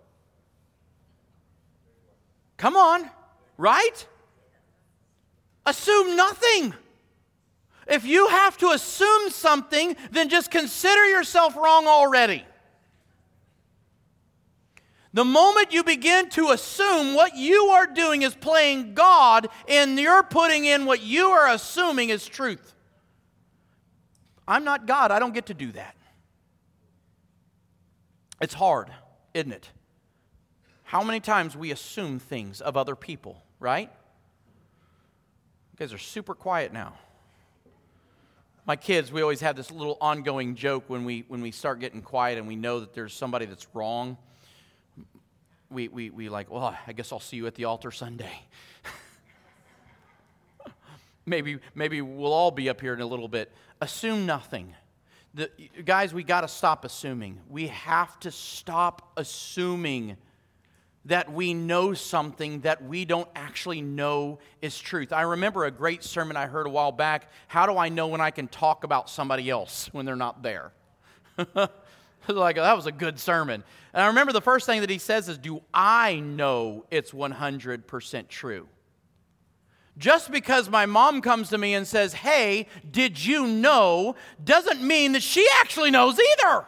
Come 2.61 2.76
on, 2.76 3.08
right? 3.56 4.06
Assume 5.64 6.14
nothing. 6.14 6.74
If 7.86 8.04
you 8.04 8.28
have 8.28 8.58
to 8.58 8.68
assume 8.68 9.30
something, 9.30 9.96
then 10.11 10.28
just 10.28 10.50
consider 10.50 11.06
yourself 11.06 11.56
wrong 11.56 11.86
already. 11.86 12.44
The 15.14 15.24
moment 15.24 15.72
you 15.72 15.82
begin 15.82 16.28
to 16.30 16.50
assume 16.50 17.14
what 17.14 17.34
you 17.34 17.64
are 17.68 17.86
doing 17.86 18.20
is 18.20 18.34
playing 18.34 18.92
God 18.92 19.48
and 19.66 19.98
you're 19.98 20.22
putting 20.22 20.66
in 20.66 20.84
what 20.84 21.02
you 21.02 21.28
are 21.28 21.48
assuming 21.48 22.11
is 22.11 22.26
truth. 22.26 22.74
I'm 24.46 24.64
not 24.64 24.86
God. 24.86 25.12
I 25.12 25.18
don't 25.18 25.32
get 25.32 25.46
to 25.46 25.54
do 25.54 25.72
that. 25.72 25.96
It's 28.38 28.52
hard, 28.52 28.90
isn't 29.32 29.52
it? 29.52 29.70
How 30.91 31.05
many 31.05 31.20
times 31.20 31.57
we 31.57 31.70
assume 31.70 32.18
things 32.18 32.61
of 32.61 32.76
other 32.76 32.97
people, 32.97 33.41
right? 33.61 33.88
You 35.72 35.76
guys 35.78 35.93
are 35.93 35.99
super 35.99 36.34
quiet 36.34 36.72
now. 36.72 36.95
My 38.66 38.74
kids, 38.74 39.12
we 39.12 39.22
always 39.22 39.41
have 39.41 39.55
this 39.55 39.70
little 39.70 39.97
ongoing 40.01 40.57
joke 40.57 40.82
when 40.88 41.05
we 41.05 41.24
when 41.28 41.43
we 41.43 41.53
start 41.53 41.78
getting 41.78 42.03
quiet 42.03 42.38
and 42.38 42.49
we 42.49 42.57
know 42.57 42.80
that 42.80 42.93
there's 42.93 43.14
somebody 43.14 43.47
that's 43.47 43.68
wrong. 43.72 44.16
We 45.70 45.86
we 45.86 46.11
we 46.11 46.28
like, 46.28 46.51
well, 46.51 46.76
I 46.84 46.93
guess 46.93 47.12
I'll 47.12 47.20
see 47.20 47.36
you 47.36 47.47
at 47.47 47.55
the 47.55 47.66
altar 47.66 47.93
Sunday. 47.93 48.43
maybe 51.24 51.61
maybe 51.76 52.03
we'll 52.03 52.32
all 52.32 52.51
be 52.51 52.68
up 52.68 52.80
here 52.80 52.95
in 52.95 53.01
a 53.01 53.07
little 53.07 53.28
bit. 53.28 53.53
Assume 53.80 54.26
nothing. 54.26 54.74
The, 55.34 55.53
guys, 55.84 56.12
we 56.12 56.24
got 56.24 56.41
to 56.41 56.49
stop 56.49 56.84
assuming. 56.84 57.38
We 57.49 57.68
have 57.68 58.18
to 58.20 58.32
stop 58.32 59.12
assuming 59.16 60.16
that 61.07 61.32
we 61.32 61.55
know 61.55 61.94
something 61.94 62.61
that 62.61 62.84
we 62.84 63.05
don't 63.05 63.28
actually 63.34 63.80
know 63.80 64.38
is 64.61 64.78
truth. 64.78 65.12
I 65.12 65.22
remember 65.22 65.64
a 65.64 65.70
great 65.70 66.05
sermon 66.05 66.36
I 66.36 66.46
heard 66.46 66.66
a 66.66 66.70
while 66.70 66.92
back. 66.92 67.30
How 67.48 67.66
do 67.66 67.78
I 67.78 67.88
know 67.88 68.09
when 68.09 68.20
I 68.20 68.30
can 68.30 68.48
talk 68.48 68.84
about 68.84 69.09
somebody 69.09 69.48
else 69.48 69.88
when 69.92 70.05
they're 70.05 70.16
not 70.16 70.42
there? 70.42 70.72
like, 72.28 72.57
that 72.57 72.76
was 72.76 72.86
a 72.86 72.92
good 72.92 73.18
sermon. 73.18 73.64
And 73.94 74.03
I 74.03 74.09
remember 74.09 74.32
the 74.32 74.42
first 74.42 74.66
thing 74.66 74.82
that 74.82 74.90
he 74.90 74.98
says 74.98 75.28
is, 75.28 75.38
Do 75.38 75.62
I 75.72 76.20
know 76.20 76.84
it's 76.90 77.12
100% 77.12 78.28
true? 78.28 78.68
Just 79.96 80.30
because 80.30 80.70
my 80.70 80.86
mom 80.86 81.20
comes 81.20 81.48
to 81.48 81.59
me 81.59 81.74
and 81.74 81.86
says, 81.86 82.12
Hey, 82.12 82.66
did 82.90 83.24
you 83.24 83.46
know, 83.46 84.16
doesn't 84.42 84.82
mean 84.82 85.12
that 85.12 85.22
she 85.22 85.46
actually 85.61 85.90
knows 85.90 86.18
either. 86.18 86.66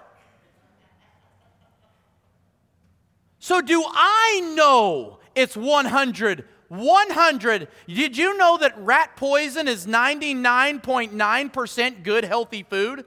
So, 3.42 3.60
do 3.60 3.84
I 3.84 4.52
know 4.54 5.18
it's 5.34 5.56
100? 5.56 6.44
100. 6.68 7.68
Did 7.88 8.16
you 8.16 8.38
know 8.38 8.56
that 8.58 8.78
rat 8.78 9.16
poison 9.16 9.66
is 9.66 9.84
99.9% 9.84 12.04
good, 12.04 12.24
healthy 12.24 12.62
food? 12.62 13.04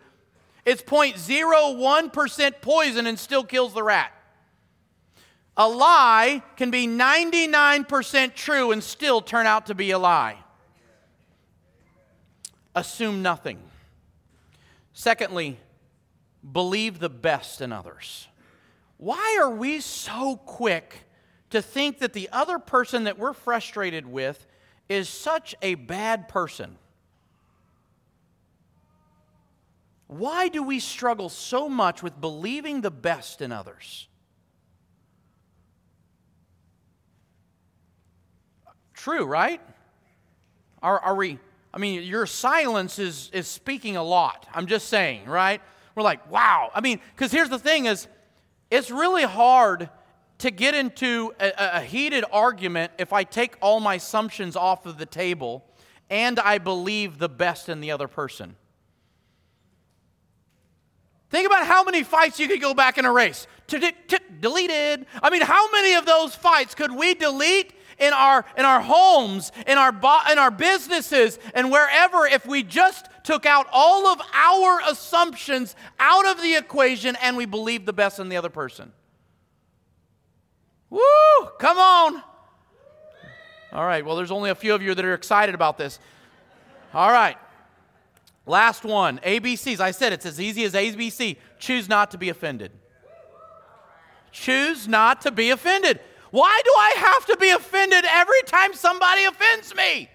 It's 0.65 0.81
0.01% 0.81 2.61
poison 2.61 3.07
and 3.07 3.17
still 3.17 3.45
kills 3.45 3.73
the 3.73 3.81
rat. 3.81 4.11
A 5.55 5.69
lie 5.69 6.43
can 6.57 6.69
be 6.69 6.86
99% 6.86 8.36
true 8.36 8.73
and 8.73 8.83
still 8.83 9.21
turn 9.21 9.47
out 9.47 9.67
to 9.67 9.73
be 9.73 9.91
a 9.91 9.97
lie. 9.97 10.36
Assume 12.75 13.21
nothing. 13.21 13.59
Secondly, 14.91 15.57
believe 16.51 16.99
the 16.99 17.09
best 17.09 17.61
in 17.61 17.71
others. 17.71 18.27
Why 18.97 19.37
are 19.41 19.49
we 19.49 19.81
so 19.81 20.37
quick 20.37 21.05
to 21.49 21.61
think 21.61 21.99
that 21.99 22.13
the 22.13 22.29
other 22.31 22.59
person 22.59 23.05
that 23.05 23.17
we're 23.17 23.33
frustrated 23.33 24.05
with 24.05 24.45
is 24.87 25.09
such 25.09 25.55
a 25.61 25.75
bad 25.75 26.27
person? 26.27 26.77
Why 30.07 30.47
do 30.47 30.61
we 30.63 30.79
struggle 30.79 31.29
so 31.29 31.67
much 31.67 32.03
with 32.03 32.19
believing 32.21 32.81
the 32.81 32.91
best 32.91 33.41
in 33.41 33.51
others? 33.51 34.07
True, 38.93 39.25
right? 39.25 39.61
Are, 40.81 40.99
are 40.99 41.15
we, 41.15 41.39
I 41.73 41.79
mean, 41.79 42.03
your 42.03 42.25
silence 42.25 42.97
is, 42.99 43.29
is 43.33 43.47
speaking 43.47 43.97
a 43.97 44.03
lot. 44.03 44.47
I'm 44.53 44.67
just 44.67 44.87
saying, 44.87 45.25
right? 45.25 45.61
We're 45.95 46.03
like, 46.03 46.31
wow. 46.31 46.71
I 46.73 46.81
mean, 46.81 46.99
because 47.15 47.31
here's 47.31 47.49
the 47.49 47.59
thing 47.59 47.85
is, 47.85 48.07
it's 48.72 48.91
really 48.91 49.24
hard 49.24 49.89
to 50.39 50.51
get 50.51 50.76
into 50.76 51.34
a, 51.39 51.51
a, 51.57 51.82
heated 51.82 52.26
argument 52.32 52.91
if 52.97 53.13
I 53.13 53.24
take 53.24 53.55
all 53.61 53.80
my 53.80 53.95
assumptions 53.95 54.55
off 54.55 54.86
of 54.86 54.97
the 54.97 55.05
table 55.05 55.63
and 56.09 56.39
I 56.39 56.57
believe 56.57 57.20
the 57.20 57.30
best 57.30 57.70
in 57.70 57.80
the 57.80 57.91
other 57.91 58.07
person. 58.07 58.55
Think 61.30 61.47
about 61.47 61.66
how 61.66 61.84
many 61.84 62.03
fights 62.03 62.39
you 62.39 62.47
could 62.47 62.61
go 62.61 62.74
back 62.74 62.97
in 62.97 63.05
a 63.05 63.11
race. 63.11 63.47
Deleted. 63.68 65.05
I 65.22 65.30
mean, 65.30 65.41
how 65.41 65.72
many 65.72 65.95
of 65.95 66.05
those 66.05 66.36
fights 66.36 66.76
could 66.76 66.93
we 66.93 67.13
delete 67.13 67.74
in 67.99 68.13
our 68.13 68.45
in 68.57 68.65
our 68.65 68.81
homes, 68.81 69.51
in 69.67 69.77
our 69.77 69.89
in 70.31 70.37
our 70.37 70.51
businesses, 70.51 71.39
and 71.53 71.71
wherever 71.71 72.25
if 72.25 72.45
we 72.45 72.63
just 72.63 73.07
took 73.23 73.45
out 73.45 73.67
all 73.71 74.07
of 74.07 74.21
our 74.33 74.81
assumptions 74.87 75.75
out 75.99 76.25
of 76.27 76.41
the 76.41 76.55
equation 76.55 77.15
and 77.21 77.35
we 77.35 77.45
believed 77.45 77.85
the 77.85 77.93
best 77.93 78.19
in 78.19 78.29
the 78.29 78.37
other 78.37 78.49
person. 78.49 78.91
Woo! 80.89 80.99
Come 81.59 81.77
on. 81.77 82.23
All 83.73 83.85
right, 83.85 84.05
well, 84.05 84.15
there's 84.15 84.31
only 84.31 84.49
a 84.49 84.55
few 84.55 84.73
of 84.73 84.81
you 84.81 84.95
that 84.95 85.03
are 85.03 85.13
excited 85.13 85.53
about 85.53 85.77
this. 85.77 85.99
All 86.93 87.11
right. 87.11 87.37
Last 88.45 88.83
one 88.83 89.19
ABCs. 89.19 89.79
I 89.79 89.91
said 89.91 90.13
it's 90.13 90.25
as 90.25 90.39
easy 90.39 90.63
as 90.63 90.73
ABC. 90.73 91.37
Choose 91.59 91.89
not 91.89 92.11
to 92.11 92.17
be 92.17 92.29
offended. 92.29 92.71
Choose 94.31 94.87
not 94.87 95.21
to 95.21 95.31
be 95.31 95.49
offended. 95.49 95.99
Why 96.32 96.61
do 96.63 96.71
I 96.71 96.93
have 96.97 97.26
to 97.28 97.38
be 97.38 97.49
offended 97.49 98.05
every 98.07 98.41
time 98.45 98.73
somebody 98.73 99.23
offends 99.26 99.73
me? 99.76 100.09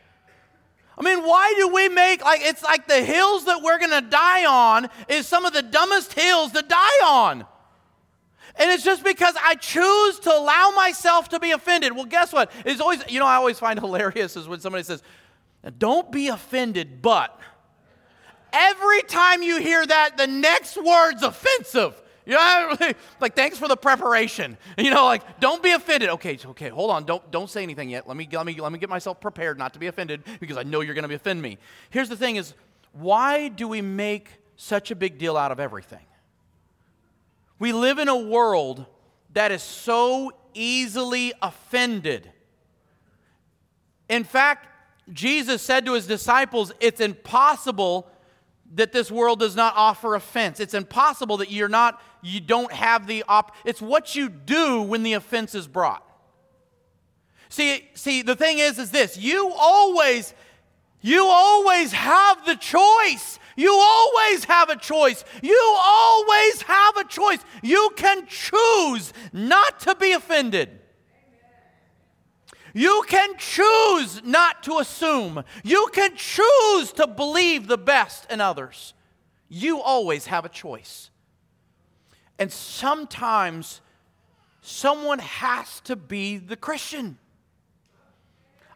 I 0.98 1.02
mean, 1.02 1.24
why 1.24 1.54
do 1.56 1.68
we 1.68 1.88
make 1.88 2.22
like 2.22 2.42
it's 2.42 2.62
like 2.62 2.86
the 2.86 3.02
hills 3.02 3.46
that 3.46 3.62
we're 3.62 3.78
going 3.78 4.02
to 4.02 4.06
die 4.06 4.44
on 4.44 4.88
is 5.08 5.26
some 5.26 5.46
of 5.46 5.52
the 5.54 5.62
dumbest 5.62 6.12
hills 6.12 6.52
to 6.52 6.62
die 6.62 7.04
on. 7.04 7.46
And 8.56 8.70
it's 8.70 8.84
just 8.84 9.02
because 9.02 9.34
I 9.42 9.54
choose 9.54 10.18
to 10.20 10.30
allow 10.30 10.72
myself 10.76 11.30
to 11.30 11.40
be 11.40 11.52
offended. 11.52 11.94
Well, 11.94 12.04
guess 12.04 12.32
what? 12.32 12.52
It's 12.66 12.80
always, 12.80 13.02
you 13.08 13.18
know, 13.18 13.26
I 13.26 13.36
always 13.36 13.58
find 13.58 13.78
hilarious 13.80 14.36
is 14.36 14.46
when 14.46 14.60
somebody 14.60 14.84
says, 14.84 15.02
Don't 15.78 16.12
be 16.12 16.28
offended, 16.28 17.00
but. 17.00 17.38
Every 18.52 19.02
time 19.02 19.42
you 19.42 19.58
hear 19.58 19.86
that, 19.86 20.16
the 20.16 20.26
next 20.26 20.76
word's 20.76 21.22
offensive. 21.22 22.00
You 22.30 22.36
know, 22.36 22.76
like 23.20 23.34
thanks 23.34 23.58
for 23.58 23.66
the 23.66 23.76
preparation. 23.76 24.56
You 24.78 24.90
know, 24.90 25.04
like 25.04 25.40
don't 25.40 25.62
be 25.62 25.72
offended. 25.72 26.08
Okay, 26.10 26.38
okay, 26.46 26.68
hold 26.68 26.90
on. 26.90 27.04
Don't 27.04 27.28
don't 27.30 27.50
say 27.50 27.62
anything 27.62 27.90
yet. 27.90 28.06
Let 28.06 28.16
me 28.16 28.26
let 28.30 28.46
me 28.46 28.58
let 28.58 28.70
me 28.72 28.78
get 28.78 28.88
myself 28.88 29.20
prepared 29.20 29.58
not 29.58 29.74
to 29.74 29.78
be 29.78 29.88
offended 29.88 30.22
because 30.38 30.56
I 30.56 30.62
know 30.62 30.80
you're 30.80 30.94
going 30.94 31.06
to 31.06 31.14
offend 31.14 31.42
me. 31.42 31.58
Here's 31.90 32.08
the 32.08 32.16
thing: 32.16 32.36
is 32.36 32.54
why 32.92 33.48
do 33.48 33.66
we 33.66 33.82
make 33.82 34.28
such 34.56 34.90
a 34.90 34.94
big 34.94 35.18
deal 35.18 35.36
out 35.36 35.50
of 35.50 35.58
everything? 35.60 36.06
We 37.58 37.72
live 37.72 37.98
in 37.98 38.08
a 38.08 38.16
world 38.16 38.86
that 39.34 39.50
is 39.50 39.62
so 39.62 40.32
easily 40.54 41.32
offended. 41.42 42.30
In 44.08 44.24
fact, 44.24 44.68
Jesus 45.12 45.62
said 45.62 45.84
to 45.84 45.94
his 45.94 46.06
disciples, 46.06 46.72
"It's 46.80 47.00
impossible." 47.00 48.08
that 48.74 48.92
this 48.92 49.10
world 49.10 49.40
does 49.40 49.56
not 49.56 49.74
offer 49.76 50.14
offense. 50.14 50.60
It's 50.60 50.74
impossible 50.74 51.38
that 51.38 51.50
you're 51.50 51.68
not, 51.68 52.00
you 52.22 52.40
don't 52.40 52.72
have 52.72 53.06
the 53.06 53.24
op. 53.28 53.54
It's 53.64 53.80
what 53.80 54.14
you 54.14 54.28
do 54.28 54.82
when 54.82 55.02
the 55.02 55.14
offense 55.14 55.54
is 55.54 55.66
brought. 55.66 56.06
See, 57.48 57.88
see, 57.94 58.22
the 58.22 58.36
thing 58.36 58.58
is, 58.58 58.78
is 58.78 58.90
this: 58.90 59.16
you 59.16 59.52
always, 59.58 60.34
you 61.00 61.24
always 61.24 61.92
have 61.92 62.44
the 62.46 62.56
choice. 62.56 63.38
You 63.56 63.72
always 63.72 64.44
have 64.44 64.70
a 64.70 64.76
choice. 64.76 65.24
You 65.42 65.76
always 65.78 66.62
have 66.62 66.96
a 66.96 67.04
choice. 67.04 67.40
You 67.62 67.90
can 67.96 68.26
choose 68.26 69.12
not 69.32 69.80
to 69.80 69.94
be 69.94 70.12
offended. 70.12 70.78
You 72.72 73.04
can 73.08 73.36
choose 73.36 74.22
not 74.24 74.62
to 74.62 74.78
assume. 74.78 75.42
You 75.64 75.88
can 75.92 76.14
choose 76.16 76.92
to 76.92 77.06
believe 77.06 77.66
the 77.66 77.78
best 77.78 78.30
in 78.30 78.40
others. 78.40 78.94
You 79.48 79.80
always 79.80 80.26
have 80.26 80.44
a 80.44 80.48
choice. 80.48 81.09
And 82.40 82.50
sometimes 82.50 83.80
someone 84.62 85.20
has 85.20 85.80
to 85.82 85.94
be 85.94 86.38
the 86.38 86.56
Christian. 86.56 87.18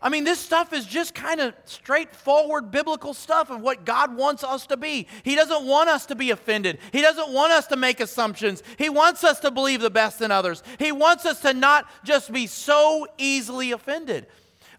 I 0.03 0.11
mean, 0.11 0.25
this 0.25 0.39
stuff 0.39 0.75
is 0.75 0.85
just 0.85 1.15
kind 1.15 1.41
of 1.41 1.55
straightforward 1.65 2.71
biblical 2.71 3.15
stuff 3.15 3.49
of 3.49 3.63
what 3.63 3.87
God 3.87 4.15
wants 4.15 4.45
us 4.45 4.67
to 4.67 4.77
be. 4.77 5.09
He 5.23 5.35
doesn't 5.35 5.65
want 5.65 5.89
us 5.89 6.05
to 6.07 6.15
be 6.15 6.31
offended. 6.31 6.79
He 6.93 7.01
doesn't 7.01 7.31
want 7.31 7.53
us 7.53 7.67
to 7.69 7.77
make 7.77 8.01
assumptions. 8.01 8.63
He 8.77 8.91
wants 8.91 9.25
us 9.25 9.41
to 9.41 9.51
believe 9.51 9.81
the 9.81 9.89
best 9.89 10.21
in 10.21 10.31
others. 10.31 10.63
He 10.79 10.93
wants 10.93 11.25
us 11.25 11.41
to 11.41 11.55
not 11.55 11.89
just 12.05 12.31
be 12.31 12.47
so 12.47 13.07
easily 13.17 13.73
offended. 13.73 14.27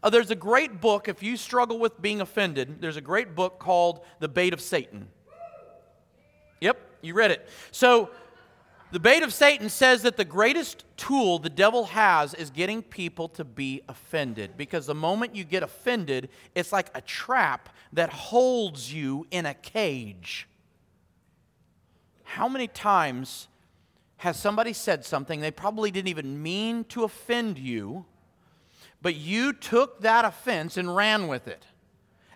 Uh, 0.03 0.11
there's 0.11 0.29
a 0.29 0.35
great 0.35 0.79
book, 0.79 1.07
if 1.07 1.23
you 1.23 1.37
struggle 1.37 1.79
with 1.79 1.99
being 1.99 2.21
offended, 2.21 2.79
there's 2.79 2.97
a 2.97 3.01
great 3.01 3.33
book 3.33 3.57
called 3.57 4.01
The 4.19 4.27
Bait 4.27 4.53
of 4.53 4.61
Satan. 4.61 5.07
Yep, 6.61 6.77
you 7.01 7.15
read 7.15 7.31
it. 7.31 7.49
So, 7.71 8.11
The 8.91 8.99
bait 8.99 9.23
of 9.23 9.33
Satan 9.33 9.69
says 9.69 10.03
that 10.03 10.15
the 10.15 10.25
greatest 10.25 10.85
tool 10.95 11.39
the 11.39 11.49
devil 11.49 11.85
has 11.85 12.33
is 12.33 12.49
getting 12.49 12.81
people 12.81 13.27
to 13.29 13.43
be 13.43 13.81
offended. 13.89 14.57
Because 14.57 14.85
the 14.85 14.95
moment 14.95 15.35
you 15.35 15.43
get 15.43 15.63
offended, 15.63 16.29
it's 16.53 16.71
like 16.71 16.91
a 16.93 17.01
trap 17.01 17.69
that 17.93 18.09
holds 18.11 18.93
you 18.93 19.25
in 19.31 19.45
a 19.45 19.53
cage. 19.53 20.47
How 22.23 22.47
many 22.47 22.67
times 22.67 23.47
has 24.17 24.39
somebody 24.39 24.71
said 24.71 25.03
something 25.03 25.39
they 25.39 25.51
probably 25.51 25.91
didn't 25.91 26.09
even 26.09 26.41
mean 26.41 26.83
to 26.85 27.03
offend 27.03 27.57
you, 27.57 28.05
but 29.01 29.15
you 29.15 29.51
took 29.51 30.01
that 30.01 30.25
offense 30.25 30.77
and 30.77 30.95
ran 30.95 31.27
with 31.27 31.47
it? 31.47 31.65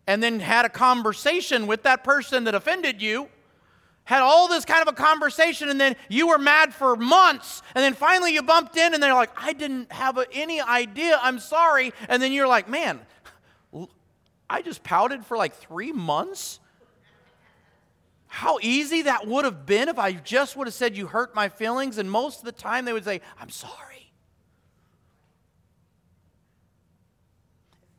And 0.07 0.23
then 0.23 0.39
had 0.39 0.65
a 0.65 0.69
conversation 0.69 1.67
with 1.67 1.83
that 1.83 2.03
person 2.03 2.45
that 2.45 2.55
offended 2.55 3.01
you 3.01 3.29
had 4.10 4.24
all 4.24 4.47
this 4.47 4.66
kind 4.66 4.82
of 4.82 4.88
a 4.88 4.93
conversation, 4.93 5.70
and 5.70 5.80
then 5.80 5.95
you 6.10 6.30
were 6.30 6.39
mad 6.39 6.74
for 6.74 6.95
months, 6.95 7.62
and 7.76 7.84
then 7.84 7.93
finally 7.93 8.34
you 8.34 8.41
bumped 8.41 8.76
in, 8.76 8.95
and 8.95 9.03
they're 9.03 9.14
like, 9.14 9.30
I 9.38 9.53
didn't 9.53 9.91
have 9.91 10.18
a, 10.18 10.26
any 10.34 10.60
idea, 10.60 11.20
I'm 11.22 11.38
sorry. 11.38 11.93
And 12.07 12.20
then 12.20 12.34
you're 12.34 12.47
like, 12.47 12.68
man, 12.68 13.01
I 14.49 14.64
just 14.64 14.82
pouted 14.82 15.28
for 15.28 15.38
like 15.38 15.53
three 15.53 15.91
months? 15.91 16.60
How 18.26 18.57
easy 18.64 19.03
that 19.03 19.28
would 19.28 19.45
have 19.45 19.68
been 19.68 19.89
if 19.89 19.99
I 19.99 20.14
just 20.14 20.57
would 20.57 20.66
have 20.66 20.74
said, 20.74 20.97
You 20.97 21.05
hurt 21.05 21.36
my 21.36 21.47
feelings. 21.47 21.99
And 21.99 22.10
most 22.10 22.39
of 22.39 22.45
the 22.45 22.51
time 22.51 22.86
they 22.86 22.93
would 22.93 23.05
say, 23.05 23.22
I'm 23.39 23.49
sorry. 23.49 24.12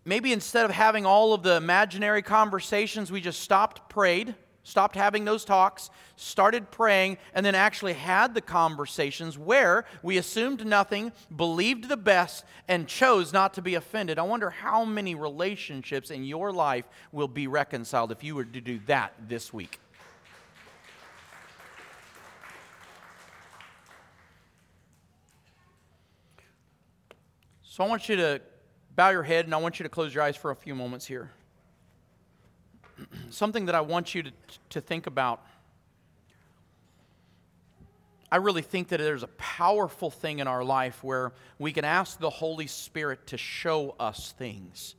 Maybe 0.05 0.33
instead 0.33 0.65
of 0.65 0.73
having 0.73 1.07
all 1.07 1.35
of 1.35 1.45
the 1.45 1.55
imaginary 1.55 2.23
conversations, 2.23 3.13
we 3.13 3.21
just 3.21 3.41
stopped, 3.41 3.89
prayed 3.89 4.35
stopped 4.63 4.97
having 4.97 5.25
those 5.25 5.45
talks, 5.45 5.91
started 6.17 6.71
praying, 6.71 7.19
and 7.35 7.45
then 7.45 7.55
actually 7.55 7.95
had 7.95 8.35
the 8.35 8.41
conversations 8.41 9.39
where 9.39 9.85
we 10.03 10.19
assumed 10.19 10.67
nothing, 10.67 11.13
believed 11.35 11.89
the 11.89 11.97
best, 11.97 12.45
and 12.69 12.87
chose 12.87 13.33
not 13.33 13.55
to 13.55 13.63
be 13.63 13.75
offended. 13.75 14.19
I 14.19 14.23
wonder 14.23 14.51
how 14.51 14.85
many 14.85 15.15
relationships 15.15 16.11
in 16.11 16.25
your 16.25 16.53
life 16.53 16.85
will 17.13 17.29
be 17.29 17.47
reconciled 17.47 18.13
if 18.13 18.23
you 18.23 18.35
were 18.35 18.45
to 18.45 18.61
do 18.61 18.81
that 18.87 19.15
this 19.29 19.53
week. 19.53 19.81
So 27.63 27.85
I 27.85 27.89
want 27.89 28.09
you 28.09 28.17
to 28.17 28.43
bow 28.95 29.09
your 29.09 29.23
head 29.23 29.47
and 29.47 29.55
I 29.55 29.57
want 29.57 29.79
you 29.79 29.85
to 29.85 29.89
close 29.89 30.15
your 30.15 30.23
eyes 30.23 30.37
for 30.37 30.51
a 30.51 30.57
few 30.57 30.75
moments 30.75 31.07
here. 31.07 31.31
Something 33.31 33.67
that 33.67 33.75
I 33.75 33.81
want 33.81 34.15
you 34.15 34.25
to, 34.25 34.33
to 34.71 34.81
think 34.81 35.07
about. 35.07 35.45
I 38.33 38.37
really 38.37 38.63
think 38.63 38.89
that 38.89 38.99
there's 38.99 39.23
a 39.23 39.29
powerful 39.39 40.11
thing 40.11 40.39
in 40.39 40.47
our 40.47 40.63
life 40.63 41.03
where 41.03 41.33
we 41.59 41.73
can 41.73 41.85
ask 41.85 42.19
the 42.19 42.31
Holy 42.31 42.67
Spirit 42.67 43.27
to 43.29 43.37
show 43.37 43.97
us 43.99 44.33
things. 44.39 44.95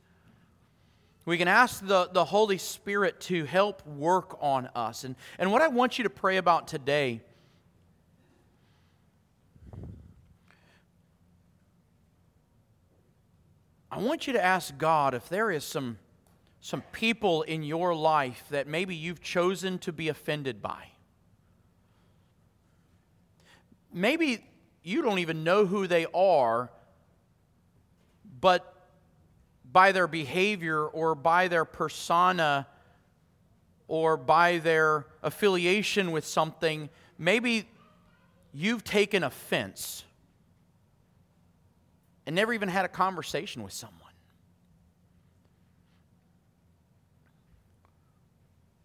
We 1.24 1.38
can 1.38 1.48
ask 1.48 1.86
the, 1.86 2.08
the 2.12 2.24
Holy 2.24 2.58
Spirit 2.58 3.20
to 3.22 3.44
help 3.44 3.86
work 3.86 4.36
on 4.40 4.68
us. 4.74 5.04
And, 5.04 5.14
and 5.38 5.52
what 5.52 5.62
I 5.62 5.68
want 5.68 5.98
you 5.98 6.04
to 6.04 6.10
pray 6.10 6.36
about 6.36 6.68
today 6.68 7.22
I 13.92 13.98
want 13.98 14.26
you 14.26 14.32
to 14.32 14.42
ask 14.42 14.78
God 14.78 15.12
if 15.12 15.28
there 15.28 15.50
is 15.50 15.64
some 15.64 15.98
some 16.62 16.82
people 16.92 17.42
in 17.42 17.64
your 17.64 17.92
life 17.92 18.44
that 18.50 18.68
maybe 18.68 18.94
you've 18.94 19.20
chosen 19.20 19.78
to 19.80 19.92
be 19.92 20.08
offended 20.08 20.62
by. 20.62 20.86
Maybe 23.92 24.46
you 24.84 25.02
don't 25.02 25.18
even 25.18 25.42
know 25.42 25.66
who 25.66 25.88
they 25.88 26.06
are, 26.14 26.70
but 28.40 28.88
by 29.72 29.90
their 29.90 30.06
behavior 30.06 30.86
or 30.86 31.16
by 31.16 31.48
their 31.48 31.64
persona 31.64 32.68
or 33.88 34.16
by 34.16 34.58
their 34.58 35.06
affiliation 35.20 36.12
with 36.12 36.24
something, 36.24 36.88
maybe 37.18 37.68
you've 38.54 38.84
taken 38.84 39.24
offense 39.24 40.04
and 42.24 42.36
never 42.36 42.52
even 42.52 42.68
had 42.68 42.84
a 42.84 42.88
conversation 42.88 43.64
with 43.64 43.72
someone. 43.72 44.01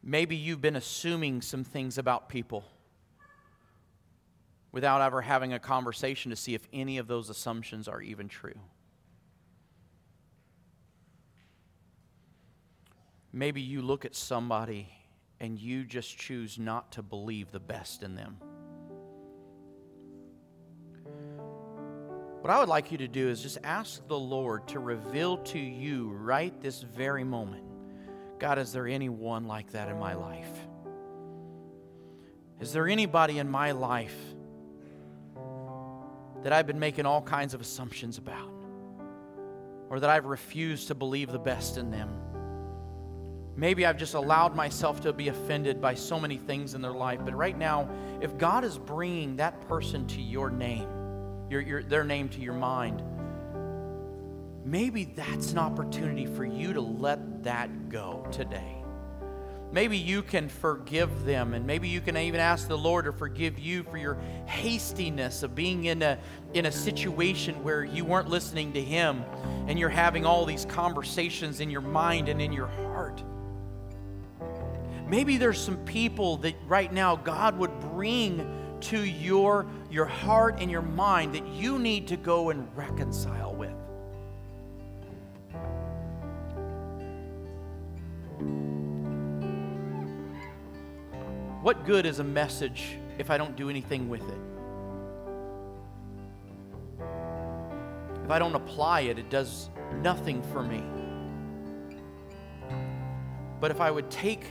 Maybe 0.10 0.38
you've 0.38 0.62
been 0.62 0.78
assuming 0.78 1.41
some 1.41 1.66
things 1.66 1.97
about 1.97 2.30
people 2.30 2.64
without 4.72 5.01
ever 5.01 5.22
having 5.22 5.51
a 5.51 5.60
conversation 5.60 6.30
to 6.30 6.38
see 6.38 6.55
if 6.55 6.66
any 6.72 6.97
of 6.97 7.08
those 7.08 7.30
assumptions 7.30 7.89
are 7.89 8.01
even 8.01 8.30
true. 8.30 8.58
Maybe 13.34 13.60
you 13.60 13.82
look 13.82 14.05
at 14.05 14.16
somebody 14.16 14.88
and 15.41 15.60
you 15.60 15.84
just 15.84 16.18
choose 16.18 16.58
not 16.58 16.93
to 16.93 17.01
believe 17.01 17.51
the 17.51 17.60
best 17.60 18.01
in 18.01 18.16
them. 18.16 18.38
What 22.39 22.49
I 22.49 22.60
would 22.60 22.70
like 22.70 22.93
you 22.93 22.97
to 22.99 23.10
do 23.10 23.28
is 23.28 23.41
just 23.41 23.58
ask 23.66 24.08
the 24.08 24.18
Lord 24.18 24.70
to 24.70 24.80
reveal 24.80 25.36
to 25.39 25.60
you 25.60 26.12
right 26.12 26.58
this 26.62 26.82
very 26.82 27.26
moment 27.26 27.77
God, 28.40 28.60
is 28.60 28.72
there 28.72 28.88
anyone 28.88 29.46
like 29.46 29.72
that 29.72 29.90
in 29.90 30.00
my 30.00 30.14
life? 30.14 30.50
Is 32.60 32.72
there 32.74 32.88
anybody 32.88 33.40
in 33.40 33.50
my 33.50 33.72
life 33.72 34.18
that 36.44 36.54
I've 36.54 36.68
been 36.68 36.80
making 36.80 37.06
all 37.06 37.22
kinds 37.22 37.54
of 37.54 37.62
assumptions 37.62 38.18
about? 38.18 38.52
Or 39.90 40.00
that 40.00 40.10
I've 40.10 40.26
refused 40.26 40.88
to 40.90 40.96
believe 40.96 41.32
the 41.32 41.40
best 41.40 41.78
in 41.78 41.92
them? 41.92 42.10
Maybe 43.56 43.86
I've 43.88 43.98
just 43.98 44.14
allowed 44.14 44.56
myself 44.56 45.02
to 45.02 45.14
be 45.14 45.30
offended 45.30 45.82
by 45.82 45.96
so 45.96 46.20
many 46.20 46.38
things 46.38 46.76
in 46.76 46.82
their 46.82 46.92
life. 46.92 47.20
But 47.26 47.36
right 47.36 47.58
now, 47.58 47.90
if 48.22 48.38
God 48.38 48.64
is 48.64 48.78
bringing 48.78 49.38
that 49.38 49.68
person 49.68 50.06
to 50.08 50.22
your 50.22 50.52
name, 50.52 50.88
your, 51.50 51.62
your, 51.62 51.82
their 51.82 52.04
name 52.04 52.30
to 52.30 52.40
your 52.40 52.54
mind, 52.54 53.02
maybe 54.68 55.05
that's 55.05 55.53
an 55.53 55.57
opportunity 55.57 56.26
for 56.26 56.43
you 56.43 56.74
to 56.74 56.82
let 56.82 57.43
that 57.43 57.89
go 57.89 58.28
today. 58.32 58.74
Maybe 59.72 59.97
you 59.97 60.22
can 60.24 60.47
forgive 60.47 61.26
them, 61.26 61.53
and 61.53 61.65
maybe 61.65 61.89
you 61.89 61.99
can 61.99 62.15
even 62.15 62.39
ask 62.39 62.68
the 62.68 62.78
Lord 62.78 63.05
to 63.05 63.11
forgive 63.11 63.59
you 63.59 63.84
for 63.84 63.97
your 63.97 64.15
hastiness 64.45 65.43
of 65.43 65.55
being 65.55 65.86
in 65.86 66.01
a, 66.01 66.18
in 66.53 66.68
a 66.68 66.72
situation 66.72 67.61
where 67.63 67.84
you 67.84 68.05
weren't 68.05 68.30
listening 68.30 68.72
to 68.74 68.82
Him 68.82 69.24
and 69.68 69.78
you're 69.78 69.89
having 69.89 70.26
all 70.26 70.45
these 70.45 70.65
conversations 70.65 71.59
in 71.59 71.70
your 71.70 71.82
mind 71.82 72.30
and 72.30 72.41
in 72.41 72.53
your 72.53 72.68
heart. 72.68 73.22
Maybe 75.07 75.38
there's 75.38 75.59
some 75.59 75.78
people 75.86 76.38
that 76.38 76.55
right 76.65 76.91
now 76.91 77.18
God 77.18 77.57
would 77.57 77.78
bring 77.80 78.78
to 78.82 79.03
your, 79.03 79.65
your 79.89 80.05
heart 80.05 80.57
and 80.59 80.70
your 80.70 80.82
mind 80.82 81.36
that 81.36 81.47
you 81.47 81.80
need 81.80 82.07
to 82.07 82.18
go 82.18 82.49
and 82.51 82.68
reconcile 82.76 83.47
What 91.68 91.84
good 91.86 92.05
is 92.05 92.20
a 92.20 92.24
message 92.24 92.97
if 93.18 93.30
I 93.30 93.38
don't 93.38 93.57
do 93.57 93.70
anything 93.70 94.07
with 94.07 94.22
it? 94.22 94.39
If 98.24 98.32
I 98.32 98.39
don't 98.39 98.55
apply 98.55 99.01
it, 99.01 99.20
it 99.20 99.30
does 99.30 99.70
nothing 100.01 100.41
for 100.53 100.63
me. 100.63 100.82
But 103.59 103.72
if 103.72 103.82
I 103.82 103.91
would 103.91 104.09
take 104.09 104.45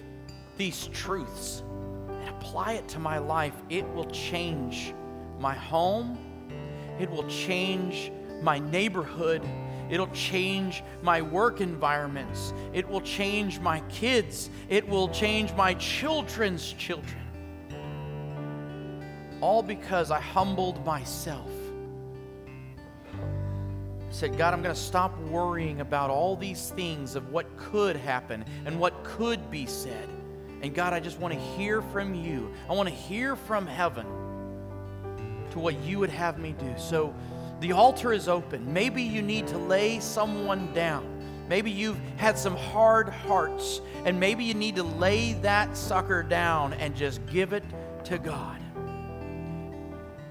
these 0.58 0.88
truths 0.88 1.62
and 2.10 2.28
apply 2.28 2.74
it 2.74 2.86
to 2.88 2.98
my 2.98 3.16
life, 3.16 3.54
it 3.70 3.88
will 3.94 4.10
change 4.10 4.92
my 5.40 5.54
home, 5.54 6.18
it 7.00 7.10
will 7.10 7.26
change 7.28 8.12
my 8.42 8.58
neighborhood, 8.58 9.42
It'll 9.90 10.08
change 10.08 10.82
my 11.02 11.22
work 11.22 11.60
environments. 11.60 12.52
It 12.72 12.88
will 12.88 13.00
change 13.00 13.60
my 13.60 13.80
kids. 13.88 14.50
It 14.68 14.88
will 14.88 15.08
change 15.08 15.52
my 15.54 15.74
children's 15.74 16.72
children. 16.72 17.22
All 19.40 19.62
because 19.62 20.10
I 20.10 20.20
humbled 20.20 20.84
myself. 20.84 21.50
I 23.14 24.12
said, 24.12 24.38
God, 24.38 24.54
I'm 24.54 24.62
going 24.62 24.74
to 24.74 24.80
stop 24.80 25.16
worrying 25.22 25.80
about 25.80 26.10
all 26.10 26.36
these 26.36 26.70
things 26.70 27.16
of 27.16 27.30
what 27.30 27.56
could 27.56 27.96
happen 27.96 28.44
and 28.64 28.80
what 28.80 29.04
could 29.04 29.50
be 29.50 29.66
said. 29.66 30.08
And 30.62 30.74
God, 30.74 30.92
I 30.92 31.00
just 31.00 31.18
want 31.18 31.34
to 31.34 31.40
hear 31.40 31.82
from 31.82 32.14
you. 32.14 32.50
I 32.68 32.72
want 32.72 32.88
to 32.88 32.94
hear 32.94 33.36
from 33.36 33.66
heaven 33.66 34.06
to 35.50 35.58
what 35.58 35.78
you 35.80 35.98
would 35.98 36.10
have 36.10 36.38
me 36.38 36.54
do. 36.58 36.74
So, 36.78 37.14
the 37.60 37.72
altar 37.72 38.12
is 38.12 38.28
open. 38.28 38.72
Maybe 38.72 39.02
you 39.02 39.22
need 39.22 39.46
to 39.48 39.58
lay 39.58 40.00
someone 40.00 40.72
down. 40.74 41.12
Maybe 41.48 41.70
you've 41.70 41.98
had 42.16 42.36
some 42.36 42.56
hard 42.56 43.08
hearts, 43.08 43.80
and 44.04 44.18
maybe 44.18 44.44
you 44.44 44.54
need 44.54 44.76
to 44.76 44.82
lay 44.82 45.34
that 45.34 45.76
sucker 45.76 46.22
down 46.22 46.72
and 46.74 46.94
just 46.94 47.24
give 47.26 47.52
it 47.52 47.64
to 48.04 48.18
God. 48.18 48.60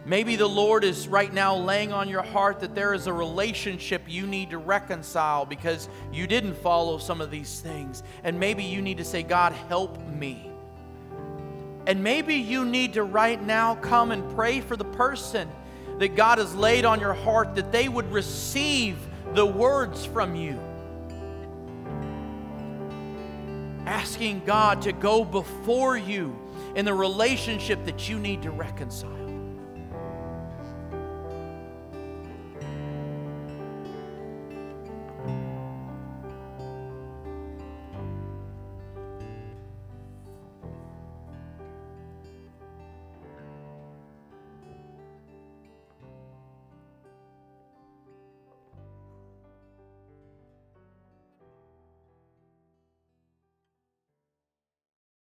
Maybe 0.07 0.36
the 0.36 0.47
Lord 0.47 0.84
is 0.84 1.07
right 1.07 1.34
now 1.34 1.55
laying 1.55 1.91
on 1.91 2.09
your 2.09 2.21
heart 2.21 2.59
that 2.59 2.76
there 2.76 2.93
is 2.93 3.07
a 3.07 3.13
relationship 3.13 4.03
you 4.07 4.28
need 4.28 4.51
to 4.51 4.59
reconcile 4.59 5.47
because 5.47 5.89
you 6.13 6.28
didn't 6.28 6.53
follow 6.53 6.99
some 6.99 7.21
of 7.21 7.32
these 7.32 7.59
things. 7.59 8.03
And 8.23 8.39
maybe 8.39 8.63
you 8.63 8.84
need 8.84 8.97
to 8.97 9.03
say, 9.03 9.23
God, 9.23 9.51
help 9.67 9.97
me. 10.09 10.51
And 11.88 12.03
maybe 12.03 12.36
you 12.36 12.65
need 12.65 12.93
to 12.93 13.03
right 13.03 13.41
now 13.41 13.76
come 13.76 14.11
and 14.11 14.36
pray 14.36 14.61
for 14.61 14.76
the 14.76 14.86
person 14.86 15.49
that 16.00 16.16
God 16.16 16.38
has 16.38 16.54
laid 16.56 16.86
on 16.86 17.00
your 17.00 17.14
heart 17.14 17.56
that 17.56 17.72
they 17.72 17.88
would 17.88 18.12
receive 18.12 18.98
the 19.34 19.46
words 19.46 20.06
from 20.06 20.36
you. 20.36 20.60
Asking 23.86 24.41
God 24.46 24.82
to 24.84 24.91
go 24.91 25.24
before 25.24 25.98
you 25.98 26.36
in 26.76 26.86
the 26.86 26.93
relationship 26.93 27.86
that 27.86 28.10
you 28.10 28.20
need 28.20 28.41
to 28.41 28.52
reconcile. 28.52 29.14